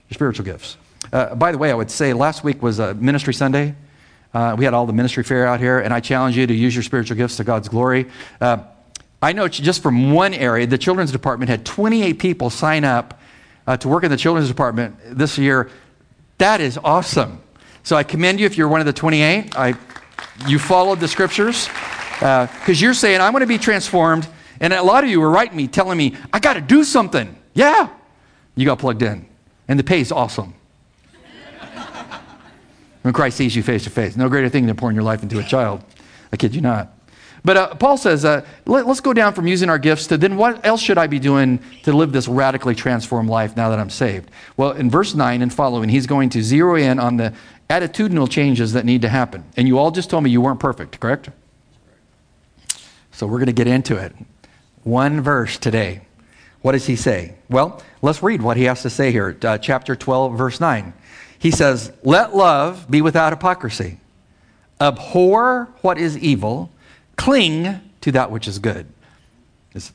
Your 0.09 0.17
spiritual 0.17 0.45
gifts. 0.45 0.77
Uh, 1.13 1.37
by 1.37 1.53
the 1.53 1.59
way, 1.59 1.71
I 1.71 1.75
would 1.75 1.89
say 1.89 2.15
last 2.15 2.43
week 2.43 2.65
was 2.65 2.81
a 2.81 2.95
ministry 2.95 3.33
Sunday. 3.33 3.77
Uh, 4.33 4.55
we 4.57 4.65
had 4.65 4.75
all 4.75 4.87
the 4.87 4.93
ministry 4.93 5.25
fair 5.25 5.47
out 5.47 5.61
here, 5.61 5.81
and 5.81 5.93
I 5.93 6.01
challenge 6.01 6.37
you 6.37 6.47
to 6.47 6.55
use 6.55 6.75
your 6.75 6.83
spiritual 6.83 7.17
gifts 7.17 7.37
to 7.39 7.45
God's 7.45 7.69
glory. 7.69 8.07
Uh, 8.41 8.59
I 9.23 9.33
know 9.33 9.49
just 9.49 9.83
from 9.83 10.13
one 10.13 10.33
area, 10.33 10.67
the 10.67 10.79
children's 10.79 11.13
department 11.13 11.51
had 11.51 11.67
28 11.67 12.19
people 12.19 12.49
sign 12.49 12.85
up 12.85 13.21
uh, 13.67 13.77
to 13.77 13.89
work 13.89 14.05
in 14.05 14.11
the 14.11 14.17
children's 14.17 14.49
department 14.49 14.97
this 15.05 15.37
year. 15.37 15.71
That 16.39 16.61
is 16.61 16.79
awesome. 16.79 17.41
So 17.83 17.97
I 17.97 18.03
commend 18.03 18.41
you 18.41 18.47
if 18.47 18.57
you're 18.57 18.69
one 18.69 18.81
of 18.81 18.87
the 18.87 18.93
28. 18.93 19.57
I, 19.57 19.75
you 20.47 20.59
followed 20.59 21.01
the 21.01 21.09
scriptures 21.09 21.69
because 22.15 22.69
uh, 22.69 22.73
you're 22.73 22.95
saying, 22.95 23.21
I'm 23.21 23.33
going 23.33 23.41
to 23.41 23.47
be 23.47 23.59
transformed. 23.59 24.29
And 24.61 24.73
a 24.73 24.83
lot 24.83 25.05
of 25.05 25.11
you 25.11 25.21
were 25.21 25.31
writing 25.31 25.57
me, 25.57 25.69
telling 25.69 25.99
me, 25.99 26.17
I 26.33 26.39
got 26.39 26.55
to 26.55 26.61
do 26.61 26.85
something. 26.85 27.37
Yeah. 27.55 27.89
You 28.55 28.67
got 28.67 28.79
plugged 28.79 29.03
in. 29.03 29.27
And 29.69 29.79
the 29.79 29.85
pay 29.85 30.01
is 30.01 30.13
awesome. 30.13 30.55
When 33.03 33.15
Christ 33.15 33.37
sees 33.37 33.57
you 33.57 33.63
face 33.63 33.85
to 33.85 33.91
face. 33.91 34.17
No 34.17 34.29
greater 34.29 34.49
thing 34.49 34.67
than 34.67 34.77
pouring 34.77 34.95
your 34.95 35.05
life 35.05 35.23
into 35.23 35.39
a 35.39 35.43
child. 35.43 35.83
I 36.33 36.37
kid 36.37 36.55
you 36.55 36.61
not. 36.61 36.97
But 37.43 37.57
uh, 37.57 37.75
Paul 37.77 37.97
says, 37.97 38.25
uh, 38.25 38.45
let, 38.67 38.87
us 38.87 39.01
go 39.01 39.13
down 39.13 39.33
from 39.33 39.47
using 39.47 39.71
our 39.71 39.79
gifts 39.79 40.07
to 40.09 40.19
then 40.19 40.37
what 40.37 40.65
else 40.65 40.83
should 40.83 40.99
I 40.99 41.07
be 41.07 41.19
doing 41.19 41.61
to 41.85 41.93
live 41.93 42.13
this 42.13 42.29
radically 42.29 42.75
transformed 42.75 43.31
life 43.31 43.57
now 43.57 43.71
that 43.71 43.79
I'm 43.79 43.91
saved? 43.91 44.31
Well, 44.57 44.73
in 44.73 44.91
verse 44.91 45.15
9 45.15 45.41
and 45.41 45.53
following, 45.53 45.89
he's 45.89 46.07
going 46.07 46.29
to 46.31 46.43
zero 46.43 46.77
in 46.77 46.99
on 46.99 47.17
the 47.17 47.33
attitudinal 47.71 48.29
changes 48.29 48.75
that 48.75 48.85
need 48.85 49.03
to 49.03 49.09
happen. 49.09 49.45
And 49.57 49.67
you 49.67 49.79
all 49.79 49.91
just 49.91 50.11
told 50.11 50.25
me 50.25 50.31
you 50.31 50.41
weren't 50.41 50.61
perfect, 50.61 51.01
correct? 51.01 51.31
So 53.13 53.27
we're 53.27 53.39
going 53.39 53.47
to 53.47 53.53
get 53.53 53.67
into 53.67 53.97
it. 53.97 54.15
One 54.83 55.21
verse 55.21 55.57
today. 55.57 56.03
What 56.63 56.73
does 56.73 56.87
he 56.87 56.97
say? 56.97 57.37
Well, 57.49 57.83
let's 58.03 58.23
read 58.23 58.43
what 58.43 58.59
he 58.59 58.65
has 58.65 58.83
to 58.83 58.91
say 58.91 59.13
here. 59.13 59.37
Uh, 59.43 59.57
chapter 59.57 59.97
12, 59.97 60.37
verse 60.37 60.61
9. 60.61 60.93
He 61.41 61.51
says, 61.51 61.93
Let 62.05 62.37
love 62.37 62.89
be 62.89 63.03
without 63.03 63.33
hypocrisy. 63.33 63.99
Abhor 64.81 65.69
what 65.83 65.99
is 65.99 66.17
evil 66.17 66.71
Cling 67.21 67.83
to 68.01 68.13
that 68.13 68.31
which 68.31 68.49
is 68.49 68.59
good. 68.59 68.87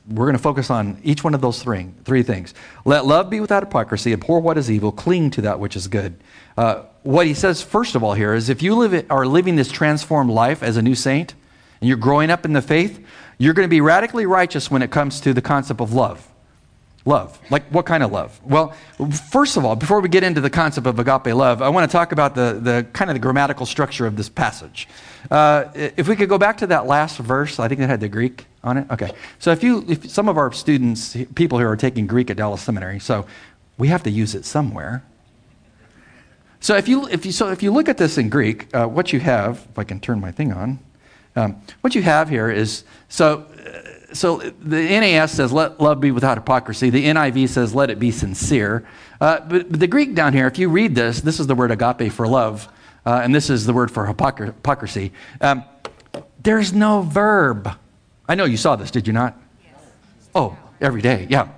We're 0.08 0.28
going 0.28 0.38
to 0.38 0.42
focus 0.42 0.70
on 0.70 1.00
each 1.04 1.24
one 1.24 1.34
of 1.34 1.42
those 1.42 1.60
three, 1.60 1.88
three 2.04 2.22
things. 2.22 2.54
Let 2.86 3.08
love 3.08 3.32
be 3.32 3.40
without 3.40 3.64
hypocrisy, 3.64 4.14
abhor 4.14 4.40
what 4.42 4.60
is 4.60 4.70
evil, 4.70 4.92
cling 4.92 5.32
to 5.32 5.42
that 5.42 5.60
which 5.60 5.76
is 5.76 5.88
good. 5.88 6.18
Uh, 6.56 6.84
what 7.02 7.26
he 7.26 7.34
says, 7.34 7.64
first 7.64 7.96
of 7.96 8.04
all, 8.04 8.14
here 8.14 8.36
is 8.36 8.48
if 8.48 8.62
you 8.62 8.76
live 8.76 9.08
are 9.10 9.26
living 9.26 9.56
this 9.56 9.72
transformed 9.72 10.30
life 10.30 10.62
as 10.62 10.78
a 10.78 10.84
new 10.84 10.94
saint 10.94 11.34
and 11.82 11.88
you're 11.88 11.98
growing 11.98 12.30
up 12.30 12.46
in 12.46 12.54
the 12.54 12.62
faith, 12.62 13.04
you're 13.40 13.56
going 13.56 13.68
to 13.68 13.72
be 13.72 13.82
radically 13.82 14.28
righteous 14.28 14.70
when 14.70 14.84
it 14.84 14.92
comes 14.92 15.20
to 15.22 15.34
the 15.34 15.42
concept 15.42 15.82
of 15.82 15.94
love. 15.94 16.28
Love. 17.08 17.40
Like 17.52 17.64
what 17.68 17.86
kind 17.86 18.02
of 18.02 18.12
love? 18.12 18.40
Well, 18.44 18.76
first 19.30 19.58
of 19.58 19.66
all, 19.66 19.76
before 19.76 20.02
we 20.02 20.10
get 20.10 20.24
into 20.24 20.42
the 20.42 20.50
concept 20.50 20.88
of 20.88 20.98
agape 20.98 21.36
love, 21.36 21.62
I 21.62 21.70
want 21.70 21.90
to 21.90 21.96
talk 21.96 22.12
about 22.12 22.34
the, 22.34 22.60
the 22.60 22.88
kind 22.94 23.12
of 23.12 23.16
the 23.16 23.20
grammatical 23.20 23.68
structure 23.68 24.08
of 24.08 24.18
this 24.18 24.28
passage. 24.28 24.88
Uh, 25.30 25.66
if 25.76 26.08
we 26.08 26.16
could 26.16 26.30
go 26.30 26.40
back 26.40 26.58
to 26.58 26.68
that 26.68 26.88
last 26.88 27.18
verse, 27.20 27.60
I 27.60 27.68
think 27.68 27.80
it 27.80 27.88
had 27.88 28.00
the 28.00 28.10
Greek 28.10 28.48
on 28.64 28.78
it. 28.78 28.88
Okay. 28.90 29.12
So 29.38 29.52
if 29.52 29.64
you, 29.64 29.86
if 29.88 30.10
some 30.10 30.28
of 30.28 30.38
our 30.38 30.52
students, 30.52 31.16
people 31.36 31.60
who 31.60 31.66
are 31.66 31.78
taking 31.78 32.08
Greek 32.08 32.32
at 32.32 32.38
Dallas 32.38 32.62
Seminary, 32.62 33.00
so 33.00 33.28
we 33.78 33.88
have 33.90 34.02
to 34.04 34.10
use 34.10 34.34
it 34.34 34.44
somewhere. 34.44 35.04
So 36.60 36.76
if 36.76 36.88
you, 36.88 37.08
if 37.10 37.24
you, 37.24 37.32
so 37.32 37.52
if 37.52 37.62
you 37.62 37.72
look 37.72 37.88
at 37.88 37.98
this 37.98 38.18
in 38.18 38.30
Greek, 38.30 38.76
uh, 38.76 38.88
what 38.88 39.14
you 39.14 39.20
have, 39.20 39.68
if 39.70 39.78
I 39.78 39.84
can 39.84 40.00
turn 40.00 40.20
my 40.20 40.32
thing 40.32 40.52
on, 40.52 40.80
um, 41.36 41.62
what 41.82 41.94
you 41.94 42.02
have 42.02 42.30
here 42.30 42.50
is, 42.50 42.84
so, 43.10 43.46
so 44.16 44.38
the 44.38 44.82
NAS 44.82 45.32
says, 45.32 45.52
let 45.52 45.80
love 45.80 46.00
be 46.00 46.12
without 46.12 46.38
hypocrisy. 46.38 46.90
The 46.90 47.06
NIV 47.06 47.50
says, 47.50 47.76
let 47.76 47.90
it 47.90 48.00
be 48.00 48.12
sincere. 48.12 48.88
Uh, 49.20 49.40
but, 49.42 49.70
but, 49.70 49.80
the 49.80 49.88
Greek 49.88 50.16
down 50.16 50.34
here, 50.34 50.48
if 50.48 50.58
you 50.58 50.70
read 50.70 50.96
this, 50.96 51.22
this 51.22 51.40
is 51.40 51.48
the 51.48 51.56
word 51.56 51.72
agape 51.72 52.12
for 52.12 52.28
love, 52.28 52.68
uh, 53.06 53.22
and 53.24 53.34
this 53.34 53.50
is 53.50 53.66
the 53.66 53.74
word 53.74 53.92
for 53.92 54.06
hypocrisy. 54.06 55.12
Um, 55.42 55.64
there's 56.42 56.74
no 56.74 57.02
verb. 57.02 57.70
I 58.28 58.36
know 58.36 58.46
you 58.46 58.58
saw 58.58 58.76
this, 58.76 58.92
did 58.92 59.08
you 59.08 59.14
not? 59.14 59.38
Yes. 59.64 59.84
Oh, 60.34 60.58
every 60.82 61.02
day, 61.02 61.28
yeah. 61.30 61.50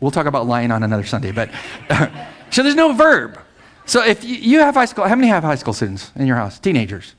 We'll 0.00 0.10
talk 0.10 0.26
about 0.26 0.46
lying 0.46 0.70
on 0.72 0.82
another 0.82 1.04
Sunday, 1.04 1.32
but 1.32 1.50
so 2.50 2.62
there's 2.62 2.74
no 2.74 2.92
verb. 2.92 3.38
So 3.86 4.04
if 4.04 4.24
you, 4.24 4.36
you 4.36 4.58
have 4.60 4.74
high 4.74 4.84
school, 4.84 5.04
how 5.04 5.14
many 5.14 5.28
have 5.28 5.42
high 5.42 5.54
school 5.54 5.72
students 5.72 6.12
in 6.16 6.26
your 6.26 6.36
house? 6.36 6.58
Teenagers. 6.58 7.14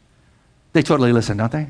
They 0.74 0.82
totally 0.82 1.14
listen, 1.14 1.38
don't 1.38 1.52
they? 1.52 1.70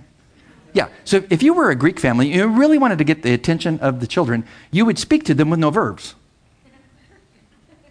Yeah. 0.74 0.90
So 1.06 1.24
if 1.30 1.44
you 1.44 1.54
were 1.54 1.70
a 1.70 1.76
Greek 1.76 2.00
family, 2.00 2.34
you 2.34 2.48
really 2.48 2.78
wanted 2.78 2.98
to 2.98 3.04
get 3.04 3.22
the 3.22 3.34
attention 3.34 3.80
of 3.80 4.00
the 4.00 4.08
children, 4.08 4.44
you 4.72 4.86
would 4.86 4.98
speak 4.98 5.24
to 5.26 5.34
them 5.34 5.50
with 5.50 5.60
no 5.60 5.70
verbs. 5.70 6.16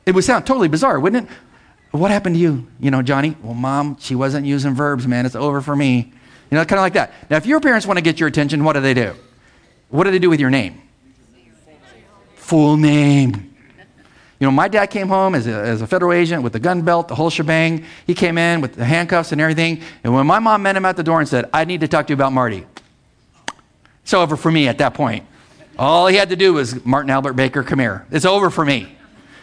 It 0.05 0.15
would 0.15 0.25
sound 0.25 0.47
totally 0.47 0.69
bizarre, 0.69 0.99
wouldn't 0.99 1.29
it? 1.29 1.35
What 1.93 2.11
happened 2.11 2.35
to 2.37 2.41
you? 2.41 2.67
You 2.81 2.91
know, 2.91 3.03
Johnny? 3.03 3.37
Well, 3.43 3.55
mom, 3.55 3.99
she 4.01 4.15
wasn't 4.15 4.47
using 4.47 4.75
verbs, 4.75 5.07
man. 5.07 5.27
It's 5.27 5.37
over 5.37 5.61
for 5.61 5.77
me. 5.77 6.13
You 6.51 6.59
know, 6.59 6.65
kind 6.65 6.79
of 6.79 6.83
like 6.83 6.95
that. 6.95 7.13
Now, 7.31 7.37
if 7.37 7.47
your 7.47 7.61
parents 7.61 7.87
want 7.87 7.99
to 7.99 8.03
get 8.03 8.19
your 8.19 8.29
attention, 8.29 8.65
what 8.65 8.73
do 8.73 8.81
they 8.81 8.95
do? 8.95 9.15
What 9.91 10.05
do 10.05 10.11
they 10.11 10.19
do 10.19 10.31
with 10.31 10.41
your 10.41 10.51
name? 10.51 10.81
Full 12.35 12.77
name. 12.77 13.55
You 14.41 14.47
know, 14.47 14.51
my 14.51 14.67
dad 14.67 14.87
came 14.87 15.09
home 15.09 15.37
as 15.37 15.47
a, 15.47 15.53
as 15.53 15.83
a 15.83 15.87
federal 15.87 16.13
agent 16.13 16.43
with 16.43 16.53
the 16.53 16.59
gun 16.59 16.83
belt, 16.83 17.07
the 17.07 17.15
whole 17.15 17.31
shebang. 17.31 17.85
He 18.09 18.15
came 18.15 18.37
in 18.39 18.61
with 18.61 18.75
the 18.75 18.85
handcuffs 18.85 19.31
and 19.31 19.41
everything. 19.41 19.83
And 20.03 20.13
when 20.13 20.27
my 20.27 20.41
mom 20.41 20.65
met 20.65 20.75
him 20.75 20.85
at 20.85 20.97
the 20.97 21.05
door 21.05 21.21
and 21.21 21.29
said, 21.29 21.49
I 21.55 21.65
need 21.65 21.83
to 21.83 21.89
talk 21.89 22.09
to 22.09 22.11
you 22.11 22.17
about 22.17 22.33
Marty, 22.33 22.67
it's 24.03 24.15
over 24.15 24.37
for 24.37 24.51
me 24.51 24.69
at 24.69 24.79
that 24.79 24.95
point. 24.95 25.27
All 25.79 26.07
he 26.07 26.17
had 26.17 26.29
to 26.29 26.37
do 26.37 26.55
was, 26.55 26.85
Martin 26.85 27.11
Albert 27.11 27.33
Baker, 27.35 27.63
come 27.63 27.79
here. 27.79 28.07
It's 28.11 28.25
over 28.25 28.51
for 28.51 28.65
me. 28.65 28.97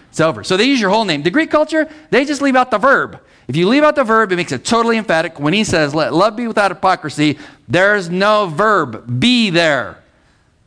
It's 0.10 0.20
over. 0.20 0.44
So 0.44 0.58
they 0.58 0.66
use 0.66 0.80
your 0.80 0.90
whole 0.90 1.06
name. 1.06 1.24
The 1.24 1.32
Greek 1.32 1.52
culture, 1.52 1.90
they 2.10 2.26
just 2.26 2.42
leave 2.42 2.56
out 2.56 2.72
the 2.72 2.78
verb. 2.78 3.20
If 3.48 3.56
you 3.56 3.68
leave 3.68 3.84
out 3.84 3.96
the 3.96 4.04
verb, 4.04 4.32
it 4.32 4.36
makes 4.36 4.52
it 4.52 4.64
totally 4.64 4.98
emphatic. 4.98 5.40
When 5.40 5.54
he 5.54 5.64
says, 5.64 5.96
let 5.96 6.14
love 6.14 6.36
be 6.36 6.48
without 6.48 6.72
hypocrisy, 6.72 7.40
there's 7.68 8.10
no 8.10 8.46
verb. 8.46 9.20
Be 9.20 9.50
there. 9.50 9.98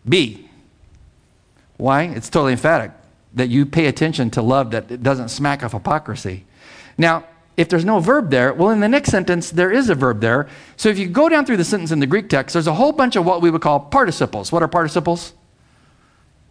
Be. 0.09 0.49
Why? 1.77 2.05
It's 2.05 2.29
totally 2.29 2.53
emphatic 2.53 2.91
that 3.35 3.49
you 3.49 3.67
pay 3.67 3.87
attention 3.87 4.31
to 4.31 4.43
love 4.43 4.73
that 4.73 5.03
doesn't 5.03 5.29
smack 5.29 5.63
of 5.63 5.73
hypocrisy. 5.73 6.45
Now, 6.99 7.25
if 7.57 7.69
there's 7.69 7.85
no 7.85 8.01
verb 8.01 8.31
there, 8.31 8.53
well, 8.55 8.71
in 8.71 8.81
the 8.81 8.89
next 8.89 9.11
sentence, 9.11 9.51
there 9.51 9.71
is 9.71 9.91
a 9.91 9.95
verb 9.95 10.21
there. 10.21 10.49
So 10.77 10.89
if 10.89 10.99
you 10.99 11.07
go 11.07 11.29
down 11.29 11.45
through 11.45 11.59
the 11.59 11.65
sentence 11.65 11.91
in 11.91 12.01
the 12.01 12.07
Greek 12.07 12.29
text, 12.29 12.55
there's 12.55 12.67
a 12.67 12.75
whole 12.75 12.93
bunch 12.93 13.17
of 13.17 13.27
what 13.27 13.43
we 13.43 13.51
would 13.51 13.61
call 13.61 13.81
participles. 13.81 14.51
What 14.51 14.63
are 14.63 14.69
participles? 14.69 15.35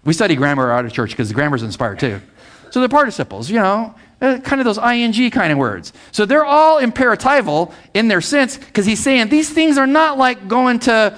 We 0.03 0.13
study 0.13 0.36
grammar 0.36 0.72
out 0.72 0.86
of 0.86 0.93
church 0.93 1.12
because 1.12 1.27
the 1.27 1.34
grammar's 1.34 1.63
inspired 1.63 2.00
too. 2.00 2.22
So 2.70 2.79
they're 2.79 2.89
participles, 2.89 3.50
you 3.50 3.58
know, 3.58 3.93
uh, 4.22 4.38
kind 4.39 4.62
of 4.62 4.65
those 4.65 4.77
ing 4.77 5.31
kind 5.31 5.51
of 5.51 5.58
words. 5.58 5.91
So 6.12 6.25
they're 6.25 6.46
all 6.46 6.79
imperatival 6.79 7.74
in 7.93 8.08
their 8.08 8.22
sense 8.22 8.58
because 8.58 8.86
he's 8.86 9.00
saying 9.00 9.29
these 9.29 9.50
things 9.50 9.77
are 9.77 9.88
not 9.88 10.17
like 10.17 10.48
going 10.48 10.79
to, 10.79 11.17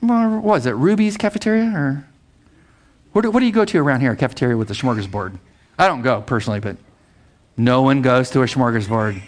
what 0.00 0.42
was 0.42 0.66
it, 0.66 0.72
Ruby's 0.72 1.16
cafeteria 1.16 1.72
or 1.74 2.06
what 3.12 3.22
do, 3.22 3.30
what 3.30 3.40
do 3.40 3.46
you 3.46 3.52
go 3.52 3.64
to 3.64 3.78
around 3.78 4.00
here, 4.00 4.12
a 4.12 4.16
cafeteria 4.16 4.56
with 4.56 4.70
a 4.70 4.74
smorgasbord? 4.74 5.38
I 5.78 5.86
don't 5.86 6.02
go 6.02 6.20
personally, 6.20 6.60
but 6.60 6.76
no 7.56 7.82
one 7.82 8.02
goes 8.02 8.30
to 8.30 8.42
a 8.42 8.46
smorgasbord. 8.46 9.22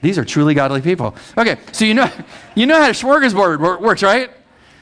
These 0.00 0.18
are 0.18 0.24
truly 0.24 0.54
godly 0.54 0.82
people. 0.82 1.14
Okay, 1.36 1.56
so 1.72 1.84
you 1.84 1.94
know, 1.94 2.10
you 2.54 2.66
know 2.66 2.80
how 2.80 2.88
a 2.88 2.92
smorgasbord 2.92 3.80
works, 3.80 4.02
right? 4.02 4.30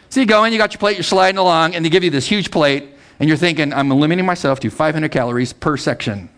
So 0.08 0.20
you 0.20 0.26
go 0.26 0.44
in, 0.44 0.52
you 0.52 0.58
got 0.58 0.72
your 0.72 0.78
plate, 0.78 0.96
you're 0.96 1.04
sliding 1.04 1.38
along, 1.38 1.74
and 1.74 1.84
they 1.84 1.88
give 1.88 2.04
you 2.04 2.10
this 2.10 2.26
huge 2.26 2.50
plate, 2.50 2.88
and 3.18 3.28
you're 3.28 3.38
thinking, 3.38 3.72
I'm 3.72 3.88
limiting 3.88 4.26
myself 4.26 4.60
to 4.60 4.70
500 4.70 5.10
calories 5.10 5.52
per 5.52 5.76
section. 5.76 6.28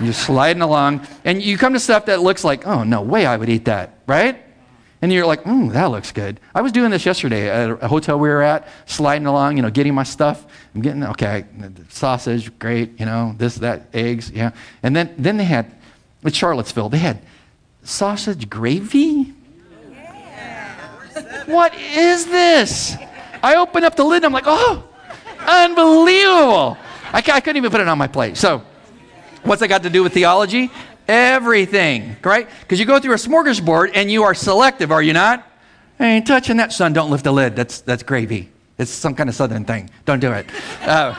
you're 0.00 0.12
sliding 0.12 0.62
along, 0.62 1.06
and 1.24 1.40
you 1.40 1.56
come 1.58 1.74
to 1.74 1.80
stuff 1.80 2.06
that 2.06 2.22
looks 2.22 2.42
like, 2.42 2.66
oh, 2.66 2.82
no 2.82 3.02
way 3.02 3.24
I 3.26 3.36
would 3.36 3.48
eat 3.48 3.66
that, 3.66 3.98
right? 4.06 4.42
And 5.00 5.12
you're 5.12 5.26
like, 5.26 5.44
mm, 5.44 5.72
that 5.72 5.86
looks 5.86 6.10
good. 6.10 6.40
I 6.54 6.60
was 6.60 6.72
doing 6.72 6.90
this 6.90 7.06
yesterday 7.06 7.48
at 7.48 7.82
a 7.82 7.88
hotel 7.88 8.18
we 8.18 8.28
were 8.28 8.42
at, 8.42 8.68
sliding 8.86 9.26
along, 9.26 9.56
you 9.56 9.62
know, 9.62 9.70
getting 9.70 9.94
my 9.94 10.02
stuff. 10.02 10.44
I'm 10.74 10.82
getting, 10.82 11.04
okay, 11.04 11.44
sausage, 11.88 12.56
great, 12.58 12.98
you 12.98 13.06
know, 13.06 13.34
this, 13.38 13.56
that, 13.56 13.86
eggs, 13.94 14.30
yeah. 14.30 14.50
And 14.82 14.96
then, 14.96 15.14
then 15.16 15.36
they 15.36 15.44
had, 15.44 15.72
at 16.24 16.34
Charlottesville, 16.34 16.88
they 16.88 16.98
had 16.98 17.22
sausage 17.88 18.48
gravy? 18.50 19.32
Yeah. 19.90 21.44
What 21.46 21.74
is 21.74 22.26
this? 22.26 22.96
I 23.42 23.56
open 23.56 23.84
up 23.84 23.96
the 23.96 24.04
lid, 24.04 24.18
and 24.18 24.26
I'm 24.26 24.32
like, 24.32 24.44
oh, 24.46 24.84
unbelievable. 25.46 26.76
I, 27.12 27.18
I 27.18 27.40
couldn't 27.40 27.56
even 27.56 27.70
put 27.70 27.80
it 27.80 27.88
on 27.88 27.98
my 27.98 28.08
plate. 28.08 28.36
So, 28.36 28.62
what's 29.42 29.60
that 29.60 29.68
got 29.68 29.82
to 29.84 29.90
do 29.90 30.02
with 30.02 30.12
theology? 30.12 30.70
Everything, 31.08 32.16
right? 32.22 32.48
Because 32.60 32.78
you 32.78 32.84
go 32.84 33.00
through 33.00 33.14
a 33.14 33.16
smorgasbord 33.16 33.92
and 33.94 34.10
you 34.10 34.24
are 34.24 34.34
selective, 34.34 34.92
are 34.92 35.02
you 35.02 35.14
not? 35.14 35.46
I 35.98 36.06
ain't 36.06 36.26
touching 36.26 36.58
that, 36.58 36.72
son. 36.72 36.92
Don't 36.92 37.10
lift 37.10 37.24
the 37.24 37.32
lid. 37.32 37.56
That's, 37.56 37.80
that's 37.80 38.02
gravy. 38.02 38.50
It's 38.76 38.90
some 38.90 39.14
kind 39.14 39.28
of 39.28 39.34
southern 39.34 39.64
thing. 39.64 39.90
Don't 40.04 40.20
do 40.20 40.30
it. 40.32 40.46
Uh, 40.82 41.14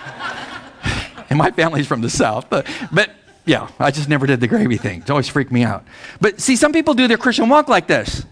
and 1.29 1.37
my 1.37 1.51
family's 1.51 1.87
from 1.87 2.01
the 2.01 2.09
south, 2.09 2.49
but, 2.49 2.67
but 2.91 3.09
yeah, 3.45 3.67
I 3.79 3.89
just 3.91 4.07
never 4.07 4.27
did 4.27 4.39
the 4.39 4.47
gravy 4.47 4.77
thing. 4.77 5.01
It 5.01 5.09
always 5.09 5.27
freaked 5.27 5.51
me 5.51 5.63
out. 5.63 5.83
But 6.21 6.39
see, 6.39 6.55
some 6.55 6.71
people 6.71 6.93
do 6.93 7.07
their 7.07 7.17
Christian 7.17 7.49
walk 7.49 7.67
like 7.67 7.87
this. 7.87 8.25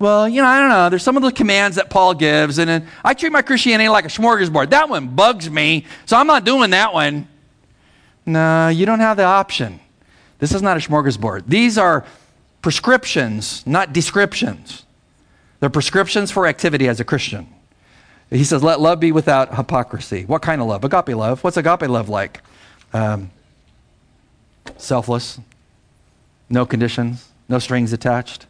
Well, 0.00 0.28
you 0.28 0.42
know, 0.42 0.48
I 0.48 0.58
don't 0.58 0.70
know. 0.70 0.88
There's 0.88 1.02
some 1.02 1.16
of 1.16 1.22
the 1.22 1.30
commands 1.30 1.76
that 1.76 1.88
Paul 1.88 2.14
gives, 2.14 2.58
and 2.58 2.68
then 2.68 2.88
I 3.04 3.14
treat 3.14 3.30
my 3.30 3.42
Christianity 3.42 3.88
like 3.88 4.06
a 4.06 4.08
smorgasbord. 4.08 4.70
That 4.70 4.88
one 4.88 5.08
bugs 5.08 5.48
me, 5.48 5.86
so 6.04 6.16
I'm 6.16 6.26
not 6.26 6.44
doing 6.44 6.70
that 6.70 6.92
one. 6.92 7.28
No, 8.26 8.68
you 8.68 8.86
don't 8.86 9.00
have 9.00 9.16
the 9.16 9.24
option. 9.24 9.78
This 10.40 10.52
is 10.52 10.62
not 10.62 10.76
a 10.76 10.80
smorgasbord. 10.80 11.44
These 11.46 11.78
are 11.78 12.04
prescriptions, 12.62 13.64
not 13.66 13.92
descriptions. 13.92 14.84
They're 15.60 15.70
prescriptions 15.70 16.30
for 16.30 16.46
activity 16.46 16.88
as 16.88 16.98
a 16.98 17.04
Christian. 17.04 17.46
He 18.30 18.44
says, 18.44 18.62
let 18.62 18.80
love 18.80 19.00
be 19.00 19.12
without 19.12 19.54
hypocrisy. 19.54 20.24
What 20.24 20.40
kind 20.42 20.60
of 20.60 20.68
love? 20.68 20.84
Agape 20.84 21.16
love. 21.16 21.44
What's 21.44 21.56
agape 21.56 21.88
love 21.88 22.08
like? 22.08 22.40
Um, 22.92 23.30
selfless, 24.76 25.38
no 26.48 26.64
conditions, 26.64 27.28
no 27.48 27.58
strings 27.58 27.92
attached. 27.92 28.46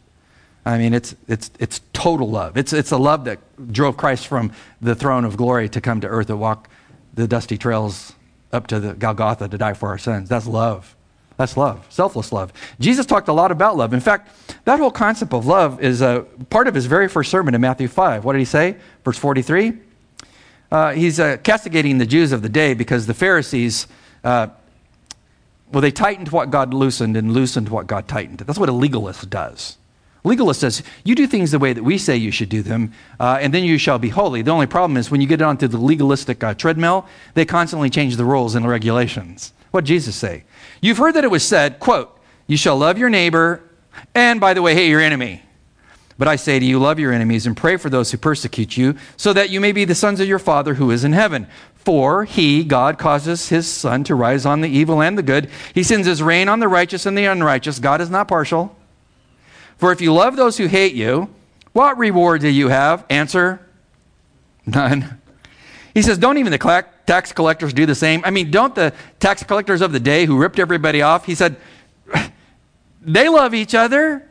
I 0.65 0.77
mean, 0.77 0.93
it's, 0.93 1.15
it's, 1.27 1.49
it's 1.59 1.81
total 1.93 2.29
love. 2.29 2.55
It's, 2.57 2.71
it's 2.73 2.91
a 2.91 2.97
love 2.97 3.25
that 3.25 3.39
drove 3.73 3.97
Christ 3.97 4.27
from 4.27 4.53
the 4.79 4.93
throne 4.93 5.25
of 5.25 5.35
glory 5.35 5.67
to 5.69 5.81
come 5.81 6.01
to 6.01 6.07
earth 6.07 6.27
to 6.27 6.37
walk 6.37 6.69
the 7.13 7.27
dusty 7.27 7.57
trails 7.57 8.13
up 8.53 8.67
to 8.67 8.79
the 8.79 8.93
Golgotha 8.93 9.47
to 9.47 9.57
die 9.57 9.73
for 9.73 9.89
our 9.89 9.97
sins. 9.97 10.29
That's 10.29 10.47
love. 10.47 10.95
That's 11.37 11.57
love, 11.57 11.85
selfless 11.89 12.31
love. 12.31 12.53
Jesus 12.79 13.05
talked 13.05 13.27
a 13.27 13.33
lot 13.33 13.51
about 13.51 13.75
love. 13.75 13.93
In 13.93 13.99
fact, 13.99 14.29
that 14.65 14.79
whole 14.79 14.91
concept 14.91 15.33
of 15.33 15.45
love 15.45 15.81
is 15.81 16.01
a 16.01 16.25
part 16.49 16.67
of 16.67 16.75
his 16.75 16.85
very 16.85 17.07
first 17.07 17.31
sermon 17.31 17.55
in 17.55 17.61
Matthew 17.61 17.87
5. 17.87 18.23
What 18.23 18.33
did 18.33 18.39
he 18.39 18.45
say? 18.45 18.75
Verse 19.03 19.17
43. 19.17 19.73
Uh, 20.71 20.91
he's 20.91 21.19
uh, 21.19 21.37
castigating 21.43 21.97
the 21.97 22.05
Jews 22.05 22.31
of 22.31 22.41
the 22.41 22.49
day 22.49 22.73
because 22.73 23.05
the 23.05 23.13
Pharisees, 23.13 23.87
uh, 24.23 24.47
well, 25.71 25.81
they 25.81 25.91
tightened 25.91 26.29
what 26.29 26.49
God 26.49 26.73
loosened 26.73 27.17
and 27.17 27.33
loosened 27.33 27.69
what 27.69 27.87
God 27.87 28.07
tightened. 28.07 28.39
That's 28.39 28.59
what 28.59 28.69
a 28.69 28.73
legalist 28.73 29.29
does. 29.29 29.77
Legalist 30.23 30.61
says, 30.61 30.83
you 31.03 31.15
do 31.15 31.25
things 31.25 31.51
the 31.51 31.59
way 31.59 31.73
that 31.73 31.83
we 31.83 31.97
say 31.97 32.15
you 32.15 32.31
should 32.31 32.49
do 32.49 32.61
them, 32.61 32.93
uh, 33.19 33.39
and 33.41 33.53
then 33.53 33.63
you 33.63 33.77
shall 33.77 33.97
be 33.97 34.09
holy. 34.09 34.43
The 34.43 34.51
only 34.51 34.67
problem 34.67 34.95
is 34.95 35.09
when 35.09 35.19
you 35.19 35.27
get 35.27 35.41
onto 35.41 35.67
the 35.67 35.79
legalistic 35.79 36.43
uh, 36.43 36.53
treadmill, 36.53 37.07
they 37.33 37.43
constantly 37.43 37.89
change 37.89 38.17
the 38.17 38.25
rules 38.25 38.53
and 38.53 38.63
the 38.63 38.69
regulations. 38.69 39.51
What 39.71 39.85
Jesus 39.85 40.15
say? 40.15 40.43
You've 40.81 40.97
heard 40.97 41.15
that 41.15 41.23
it 41.23 41.31
was 41.31 41.43
said, 41.43 41.79
quote, 41.79 42.17
you 42.47 42.57
shall 42.57 42.77
love 42.77 42.97
your 42.97 43.09
neighbor, 43.09 43.63
and 44.13 44.39
by 44.39 44.53
the 44.53 44.61
way, 44.61 44.75
hate 44.75 44.89
your 44.89 45.01
enemy. 45.01 45.41
But 46.17 46.27
I 46.27 46.35
say 46.35 46.59
to 46.59 46.65
you, 46.65 46.77
love 46.79 46.99
your 46.99 47.13
enemies 47.13 47.47
and 47.47 47.55
pray 47.55 47.77
for 47.77 47.89
those 47.89 48.11
who 48.11 48.17
persecute 48.17 48.77
you, 48.77 48.95
so 49.17 49.33
that 49.33 49.49
you 49.49 49.61
may 49.61 49.71
be 49.71 49.85
the 49.85 49.95
sons 49.95 50.19
of 50.19 50.27
your 50.27 50.37
Father 50.37 50.75
who 50.75 50.91
is 50.91 51.03
in 51.03 51.13
heaven. 51.13 51.47
For 51.73 52.25
he, 52.25 52.63
God, 52.63 52.99
causes 52.99 53.49
his 53.49 53.67
sun 53.67 54.03
to 54.03 54.13
rise 54.13 54.45
on 54.45 54.61
the 54.61 54.69
evil 54.69 55.01
and 55.01 55.17
the 55.17 55.23
good. 55.23 55.49
He 55.73 55.81
sends 55.81 56.05
his 56.05 56.21
rain 56.21 56.47
on 56.47 56.59
the 56.59 56.67
righteous 56.67 57.05
and 57.05 57.17
the 57.17 57.25
unrighteous. 57.25 57.79
God 57.79 58.01
is 58.01 58.09
not 58.09 58.27
partial. 58.27 58.75
For 59.77 59.91
if 59.91 59.99
you 59.99 60.13
love 60.13 60.35
those 60.35 60.57
who 60.57 60.67
hate 60.67 60.93
you, 60.93 61.33
what 61.73 61.97
reward 61.97 62.41
do 62.41 62.49
you 62.49 62.67
have? 62.67 63.03
Answer 63.09 63.67
none. 64.65 65.21
He 65.93 66.01
says, 66.01 66.17
Don't 66.17 66.37
even 66.37 66.51
the 66.51 66.59
tax 67.11 67.33
collectors 67.33 67.73
do 67.73 67.85
the 67.85 67.93
same? 67.93 68.21
I 68.23 68.31
mean, 68.31 68.51
don't 68.51 68.73
the 68.73 68.93
tax 69.19 69.43
collectors 69.43 69.81
of 69.81 69.91
the 69.91 69.99
day 69.99 70.25
who 70.25 70.37
ripped 70.37 70.59
everybody 70.59 71.01
off? 71.01 71.25
He 71.25 71.35
said, 71.35 71.57
They 73.01 73.27
love 73.27 73.53
each 73.53 73.75
other. 73.75 74.25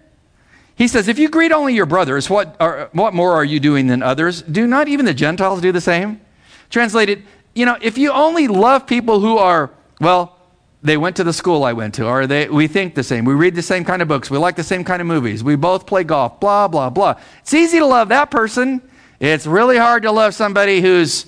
He 0.77 0.89
says, 0.89 1.07
If 1.07 1.19
you 1.19 1.29
greet 1.29 1.53
only 1.53 1.75
your 1.75 1.85
brothers, 1.85 2.31
what, 2.31 2.57
are, 2.59 2.89
what 2.93 3.13
more 3.13 3.33
are 3.35 3.45
you 3.45 3.61
doing 3.61 3.87
than 3.87 4.03
others? 4.03 4.41
Do 4.41 4.67
not 4.67 4.89
even 4.89 5.05
the 5.05 5.13
Gentiles 5.13 5.61
do 5.61 5.73
the 5.73 5.81
same? 5.83 6.23
Translated, 6.71 7.23
you 7.55 7.67
know, 7.67 7.77
if 7.83 7.99
you 7.99 8.13
only 8.13 8.49
love 8.49 8.87
people 8.87 9.21
who 9.21 9.37
are, 9.37 9.71
well, 10.01 10.39
they 10.83 10.97
went 10.97 11.17
to 11.17 11.25
the 11.25 11.35
school 11.35 11.65
I 11.65 11.75
went 11.75 11.93
to, 11.97 12.07
or 12.07 12.27
they, 12.27 12.49
we 12.49 12.67
think 12.67 12.95
the 12.95 13.03
same. 13.03 13.27
We 13.27 13.35
read 13.35 13.55
the 13.55 13.61
same 13.61 13.85
kind 13.85 14.01
of 14.01 14.09
books. 14.09 14.31
We 14.31 14.39
like 14.39 14.57
the 14.57 14.65
same 14.65 14.85
kind 14.85 15.03
of 15.03 15.07
movies. 15.07 15.45
We 15.45 15.55
both 15.55 15.85
play 15.85 16.03
golf, 16.05 16.41
blah, 16.41 16.67
blah, 16.67 16.89
blah. 16.89 17.21
It's 17.41 17.53
easy 17.53 17.79
to 17.79 17.85
love 17.87 18.09
that 18.09 18.31
person. 18.31 18.81
It's 19.19 19.47
really 19.47 19.77
hard 19.77 20.05
to 20.05 20.13
love 20.13 20.35
somebody 20.35 20.81
who's, 20.81 21.27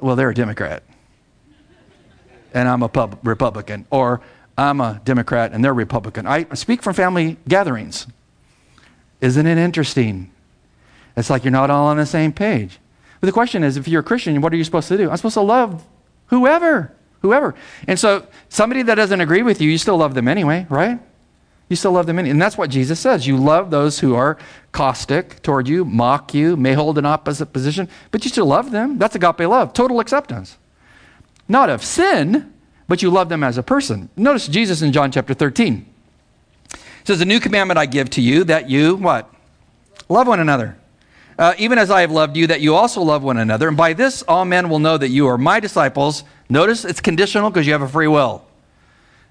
well, 0.00 0.16
they're 0.16 0.30
a 0.30 0.34
Democrat 0.34 0.82
and 2.54 2.68
I'm 2.68 2.82
a 2.82 2.88
pub- 2.88 3.18
Republican, 3.22 3.86
or 3.90 4.20
I'm 4.56 4.80
a 4.80 5.00
Democrat 5.04 5.52
and 5.52 5.64
they're 5.64 5.74
Republican. 5.74 6.26
I 6.26 6.44
speak 6.54 6.82
from 6.82 6.94
family 6.94 7.36
gatherings. 7.46 8.06
Isn't 9.20 9.46
it 9.46 9.58
interesting? 9.58 10.30
It's 11.16 11.30
like 11.30 11.44
you're 11.44 11.50
not 11.50 11.70
all 11.70 11.86
on 11.86 11.96
the 11.96 12.06
same 12.06 12.32
page. 12.32 12.78
But 13.20 13.26
the 13.26 13.32
question 13.32 13.62
is 13.62 13.76
if 13.76 13.88
you're 13.88 14.00
a 14.00 14.04
Christian, 14.04 14.40
what 14.40 14.52
are 14.52 14.56
you 14.56 14.64
supposed 14.64 14.88
to 14.88 14.96
do? 14.96 15.10
I'm 15.10 15.16
supposed 15.16 15.34
to 15.34 15.40
love 15.42 15.84
whoever 16.26 16.92
whoever. 17.26 17.54
And 17.86 17.98
so 17.98 18.26
somebody 18.48 18.82
that 18.82 18.94
doesn't 18.94 19.20
agree 19.20 19.42
with 19.42 19.60
you, 19.60 19.70
you 19.70 19.78
still 19.78 19.96
love 19.96 20.14
them 20.14 20.28
anyway, 20.28 20.66
right? 20.68 21.00
You 21.68 21.76
still 21.76 21.92
love 21.92 22.06
them 22.06 22.18
anyway. 22.18 22.32
And 22.32 22.42
that's 22.42 22.56
what 22.56 22.70
Jesus 22.70 23.00
says. 23.00 23.26
You 23.26 23.36
love 23.36 23.70
those 23.70 23.98
who 23.98 24.14
are 24.14 24.38
caustic 24.72 25.42
toward 25.42 25.66
you, 25.66 25.84
mock 25.84 26.32
you, 26.32 26.56
may 26.56 26.74
hold 26.74 26.98
an 26.98 27.06
opposite 27.06 27.46
position, 27.46 27.88
but 28.10 28.24
you 28.24 28.30
still 28.30 28.46
love 28.46 28.70
them. 28.70 28.98
That's 28.98 29.16
agape 29.16 29.40
love, 29.40 29.72
total 29.72 30.00
acceptance. 30.00 30.58
Not 31.48 31.70
of 31.70 31.84
sin, 31.84 32.52
but 32.88 33.02
you 33.02 33.10
love 33.10 33.28
them 33.28 33.42
as 33.42 33.58
a 33.58 33.62
person. 33.62 34.08
Notice 34.16 34.46
Jesus 34.46 34.82
in 34.82 34.92
John 34.92 35.10
chapter 35.10 35.34
13. 35.34 35.86
It 36.72 36.78
says, 37.04 37.20
A 37.20 37.24
new 37.24 37.40
commandment 37.40 37.78
I 37.78 37.86
give 37.86 38.10
to 38.10 38.20
you 38.20 38.44
that 38.44 38.70
you, 38.70 38.96
what? 38.96 39.32
Love 40.08 40.28
one 40.28 40.40
another. 40.40 40.76
Uh, 41.38 41.54
even 41.58 41.78
as 41.78 41.90
I 41.90 42.00
have 42.00 42.10
loved 42.10 42.36
you, 42.36 42.46
that 42.46 42.60
you 42.60 42.74
also 42.74 43.02
love 43.02 43.22
one 43.22 43.36
another. 43.36 43.68
And 43.68 43.76
by 43.76 43.92
this, 43.92 44.22
all 44.22 44.44
men 44.44 44.68
will 44.68 44.78
know 44.78 44.96
that 44.96 45.08
you 45.08 45.26
are 45.26 45.36
my 45.36 45.60
disciples 45.60 46.24
Notice 46.48 46.84
it's 46.84 47.00
conditional 47.00 47.50
because 47.50 47.66
you 47.66 47.72
have 47.72 47.82
a 47.82 47.88
free 47.88 48.06
will. 48.06 48.44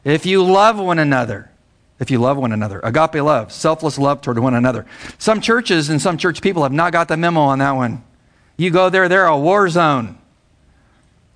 If 0.03 0.25
you 0.25 0.43
love 0.43 0.77
one 0.77 0.99
another, 0.99 1.49
if 1.99 2.11
you 2.11 2.19
love 2.19 2.37
one 2.37 2.51
another, 2.51 2.79
agape 2.83 3.15
love, 3.15 3.51
selfless 3.51 3.97
love 3.97 4.21
toward 4.21 4.39
one 4.39 4.53
another. 4.53 4.85
Some 5.17 5.41
churches 5.41 5.89
and 5.89 6.01
some 6.01 6.17
church 6.17 6.41
people 6.41 6.63
have 6.63 6.73
not 6.73 6.91
got 6.91 7.07
the 7.07 7.17
memo 7.17 7.41
on 7.41 7.59
that 7.59 7.71
one. 7.71 8.03
You 8.57 8.69
go 8.69 8.89
there, 8.89 9.07
they're 9.07 9.27
a 9.27 9.37
war 9.37 9.69
zone. 9.69 10.17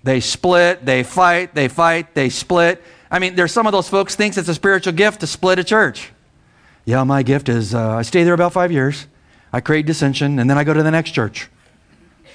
They 0.04 0.20
split, 0.20 0.86
they 0.86 1.04
fight, 1.04 1.54
they 1.56 1.68
fight, 1.68 2.14
they 2.14 2.30
split. 2.30 2.82
I 3.12 3.20
mean, 3.20 3.36
there's 3.36 3.52
some 3.52 3.68
of 3.68 3.74
those 3.74 3.90
folks 3.90 4.16
thinks 4.16 4.38
it's 4.38 4.48
a 4.48 4.56
spiritual 4.56 4.94
gift 4.94 5.22
to 5.22 5.28
split 5.28 5.60
a 5.60 5.64
church. 5.64 6.12
Yeah, 6.86 7.04
my 7.04 7.24
gift 7.24 7.50
is 7.50 7.74
uh, 7.74 7.96
I 7.98 8.02
stay 8.04 8.24
there 8.24 8.34
about 8.34 8.54
five 8.54 8.72
years, 8.72 9.08
I 9.52 9.60
create 9.60 9.86
dissension, 9.86 10.40
and 10.40 10.50
then 10.50 10.58
I 10.58 10.64
go 10.64 10.74
to 10.74 10.84
the 10.84 10.92
next 10.92 11.12
church. 11.12 11.50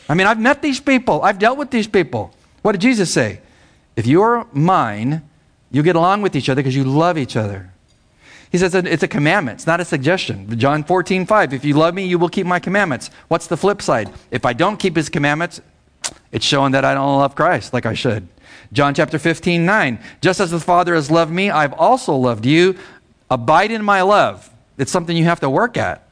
I 0.08 0.14
mean, 0.14 0.26
I've 0.26 0.40
met 0.40 0.62
these 0.62 0.80
people, 0.80 1.22
I've 1.22 1.38
dealt 1.38 1.58
with 1.58 1.70
these 1.70 1.88
people. 1.88 2.34
What 2.62 2.72
did 2.72 2.80
Jesus 2.80 3.10
say? 3.10 3.40
If 3.96 4.06
you're 4.06 4.46
mine, 4.52 5.28
you 5.70 5.82
get 5.82 5.96
along 5.96 6.22
with 6.22 6.36
each 6.36 6.48
other 6.48 6.62
because 6.62 6.76
you 6.76 6.84
love 6.84 7.18
each 7.18 7.36
other. 7.36 7.70
He 8.54 8.58
says 8.58 8.72
it's 8.72 9.02
a 9.02 9.08
commandment, 9.08 9.56
it's 9.56 9.66
not 9.66 9.80
a 9.80 9.84
suggestion. 9.84 10.56
John 10.56 10.84
14, 10.84 11.26
5. 11.26 11.52
If 11.54 11.64
you 11.64 11.74
love 11.74 11.92
me, 11.92 12.06
you 12.06 12.20
will 12.20 12.28
keep 12.28 12.46
my 12.46 12.60
commandments. 12.60 13.10
What's 13.26 13.48
the 13.48 13.56
flip 13.56 13.82
side? 13.82 14.12
If 14.30 14.46
I 14.46 14.52
don't 14.52 14.76
keep 14.76 14.94
his 14.94 15.08
commandments, 15.08 15.60
it's 16.30 16.44
showing 16.44 16.70
that 16.70 16.84
I 16.84 16.94
don't 16.94 17.18
love 17.18 17.34
Christ 17.34 17.72
like 17.72 17.84
I 17.84 17.94
should. 17.94 18.28
John 18.72 18.94
chapter 18.94 19.18
15, 19.18 19.66
9. 19.66 19.98
Just 20.20 20.38
as 20.38 20.52
the 20.52 20.60
Father 20.60 20.94
has 20.94 21.10
loved 21.10 21.32
me, 21.32 21.50
I've 21.50 21.72
also 21.72 22.14
loved 22.14 22.46
you. 22.46 22.78
Abide 23.28 23.72
in 23.72 23.82
my 23.82 24.02
love. 24.02 24.48
It's 24.78 24.92
something 24.92 25.16
you 25.16 25.24
have 25.24 25.40
to 25.40 25.50
work 25.50 25.76
at. 25.76 26.06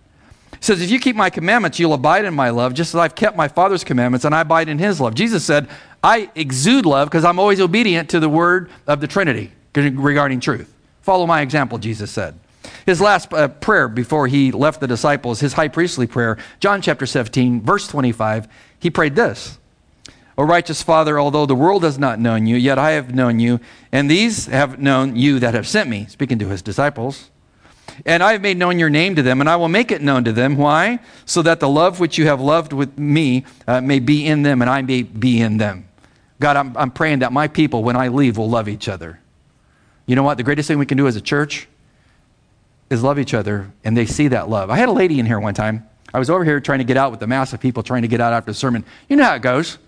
He 0.50 0.62
says, 0.62 0.82
If 0.82 0.90
you 0.90 0.98
keep 0.98 1.14
my 1.14 1.30
commandments, 1.30 1.78
you'll 1.78 1.94
abide 1.94 2.24
in 2.24 2.34
my 2.34 2.50
love, 2.50 2.74
just 2.74 2.92
as 2.92 2.98
I've 2.98 3.14
kept 3.14 3.36
my 3.36 3.46
Father's 3.46 3.84
commandments 3.84 4.24
and 4.24 4.34
I 4.34 4.40
abide 4.40 4.68
in 4.68 4.80
his 4.80 5.00
love. 5.00 5.14
Jesus 5.14 5.44
said, 5.44 5.68
I 6.02 6.28
exude 6.34 6.86
love 6.86 7.06
because 7.08 7.24
I'm 7.24 7.38
always 7.38 7.60
obedient 7.60 8.10
to 8.10 8.18
the 8.18 8.28
word 8.28 8.68
of 8.88 9.00
the 9.00 9.06
Trinity 9.06 9.52
regarding 9.76 10.40
truth. 10.40 10.71
Follow 11.02 11.26
my 11.26 11.42
example, 11.42 11.78
Jesus 11.78 12.10
said. 12.10 12.38
His 12.86 13.00
last 13.00 13.32
uh, 13.32 13.48
prayer 13.48 13.88
before 13.88 14.28
he 14.28 14.52
left 14.52 14.80
the 14.80 14.86
disciples, 14.86 15.40
his 15.40 15.52
high 15.52 15.68
priestly 15.68 16.06
prayer, 16.06 16.38
John 16.60 16.80
chapter 16.80 17.06
17, 17.06 17.60
verse 17.60 17.86
25, 17.88 18.48
he 18.78 18.90
prayed 18.90 19.16
this 19.16 19.58
O 20.38 20.44
righteous 20.44 20.82
Father, 20.82 21.20
although 21.20 21.46
the 21.46 21.54
world 21.54 21.84
has 21.84 21.98
not 21.98 22.18
known 22.18 22.46
you, 22.46 22.56
yet 22.56 22.78
I 22.78 22.92
have 22.92 23.14
known 23.14 23.38
you, 23.38 23.60
and 23.90 24.10
these 24.10 24.46
have 24.46 24.78
known 24.78 25.16
you 25.16 25.38
that 25.40 25.54
have 25.54 25.68
sent 25.68 25.90
me, 25.90 26.06
speaking 26.06 26.38
to 26.38 26.48
his 26.48 26.62
disciples. 26.62 27.30
And 28.06 28.22
I 28.22 28.32
have 28.32 28.40
made 28.40 28.56
known 28.56 28.78
your 28.78 28.88
name 28.88 29.16
to 29.16 29.22
them, 29.22 29.40
and 29.40 29.50
I 29.50 29.56
will 29.56 29.68
make 29.68 29.90
it 29.90 30.00
known 30.00 30.24
to 30.24 30.32
them. 30.32 30.56
Why? 30.56 31.00
So 31.26 31.42
that 31.42 31.60
the 31.60 31.68
love 31.68 32.00
which 32.00 32.16
you 32.16 32.26
have 32.26 32.40
loved 32.40 32.72
with 32.72 32.98
me 32.98 33.44
uh, 33.66 33.80
may 33.80 33.98
be 33.98 34.26
in 34.26 34.42
them, 34.42 34.62
and 34.62 34.70
I 34.70 34.80
may 34.82 35.02
be 35.02 35.40
in 35.40 35.58
them. 35.58 35.88
God, 36.40 36.56
I'm, 36.56 36.76
I'm 36.76 36.90
praying 36.90 37.18
that 37.18 37.32
my 37.32 37.48
people, 37.48 37.84
when 37.84 37.96
I 37.96 38.08
leave, 38.08 38.38
will 38.38 38.48
love 38.48 38.68
each 38.68 38.88
other. 38.88 39.20
You 40.12 40.16
know 40.16 40.24
what? 40.24 40.36
The 40.36 40.42
greatest 40.42 40.68
thing 40.68 40.76
we 40.76 40.84
can 40.84 40.98
do 40.98 41.06
as 41.06 41.16
a 41.16 41.22
church 41.22 41.66
is 42.90 43.02
love 43.02 43.18
each 43.18 43.32
other, 43.32 43.72
and 43.82 43.96
they 43.96 44.04
see 44.04 44.28
that 44.28 44.46
love. 44.46 44.68
I 44.68 44.76
had 44.76 44.90
a 44.90 44.92
lady 44.92 45.18
in 45.18 45.24
here 45.24 45.40
one 45.40 45.54
time. 45.54 45.88
I 46.12 46.18
was 46.18 46.28
over 46.28 46.44
here 46.44 46.60
trying 46.60 46.80
to 46.80 46.84
get 46.84 46.98
out 46.98 47.12
with 47.12 47.22
a 47.22 47.26
mass 47.26 47.54
of 47.54 47.60
people 47.60 47.82
trying 47.82 48.02
to 48.02 48.08
get 48.08 48.20
out 48.20 48.34
after 48.34 48.50
the 48.50 48.54
sermon. 48.54 48.84
You 49.08 49.16
know 49.16 49.24
how 49.24 49.36
it 49.36 49.40
goes. 49.40 49.78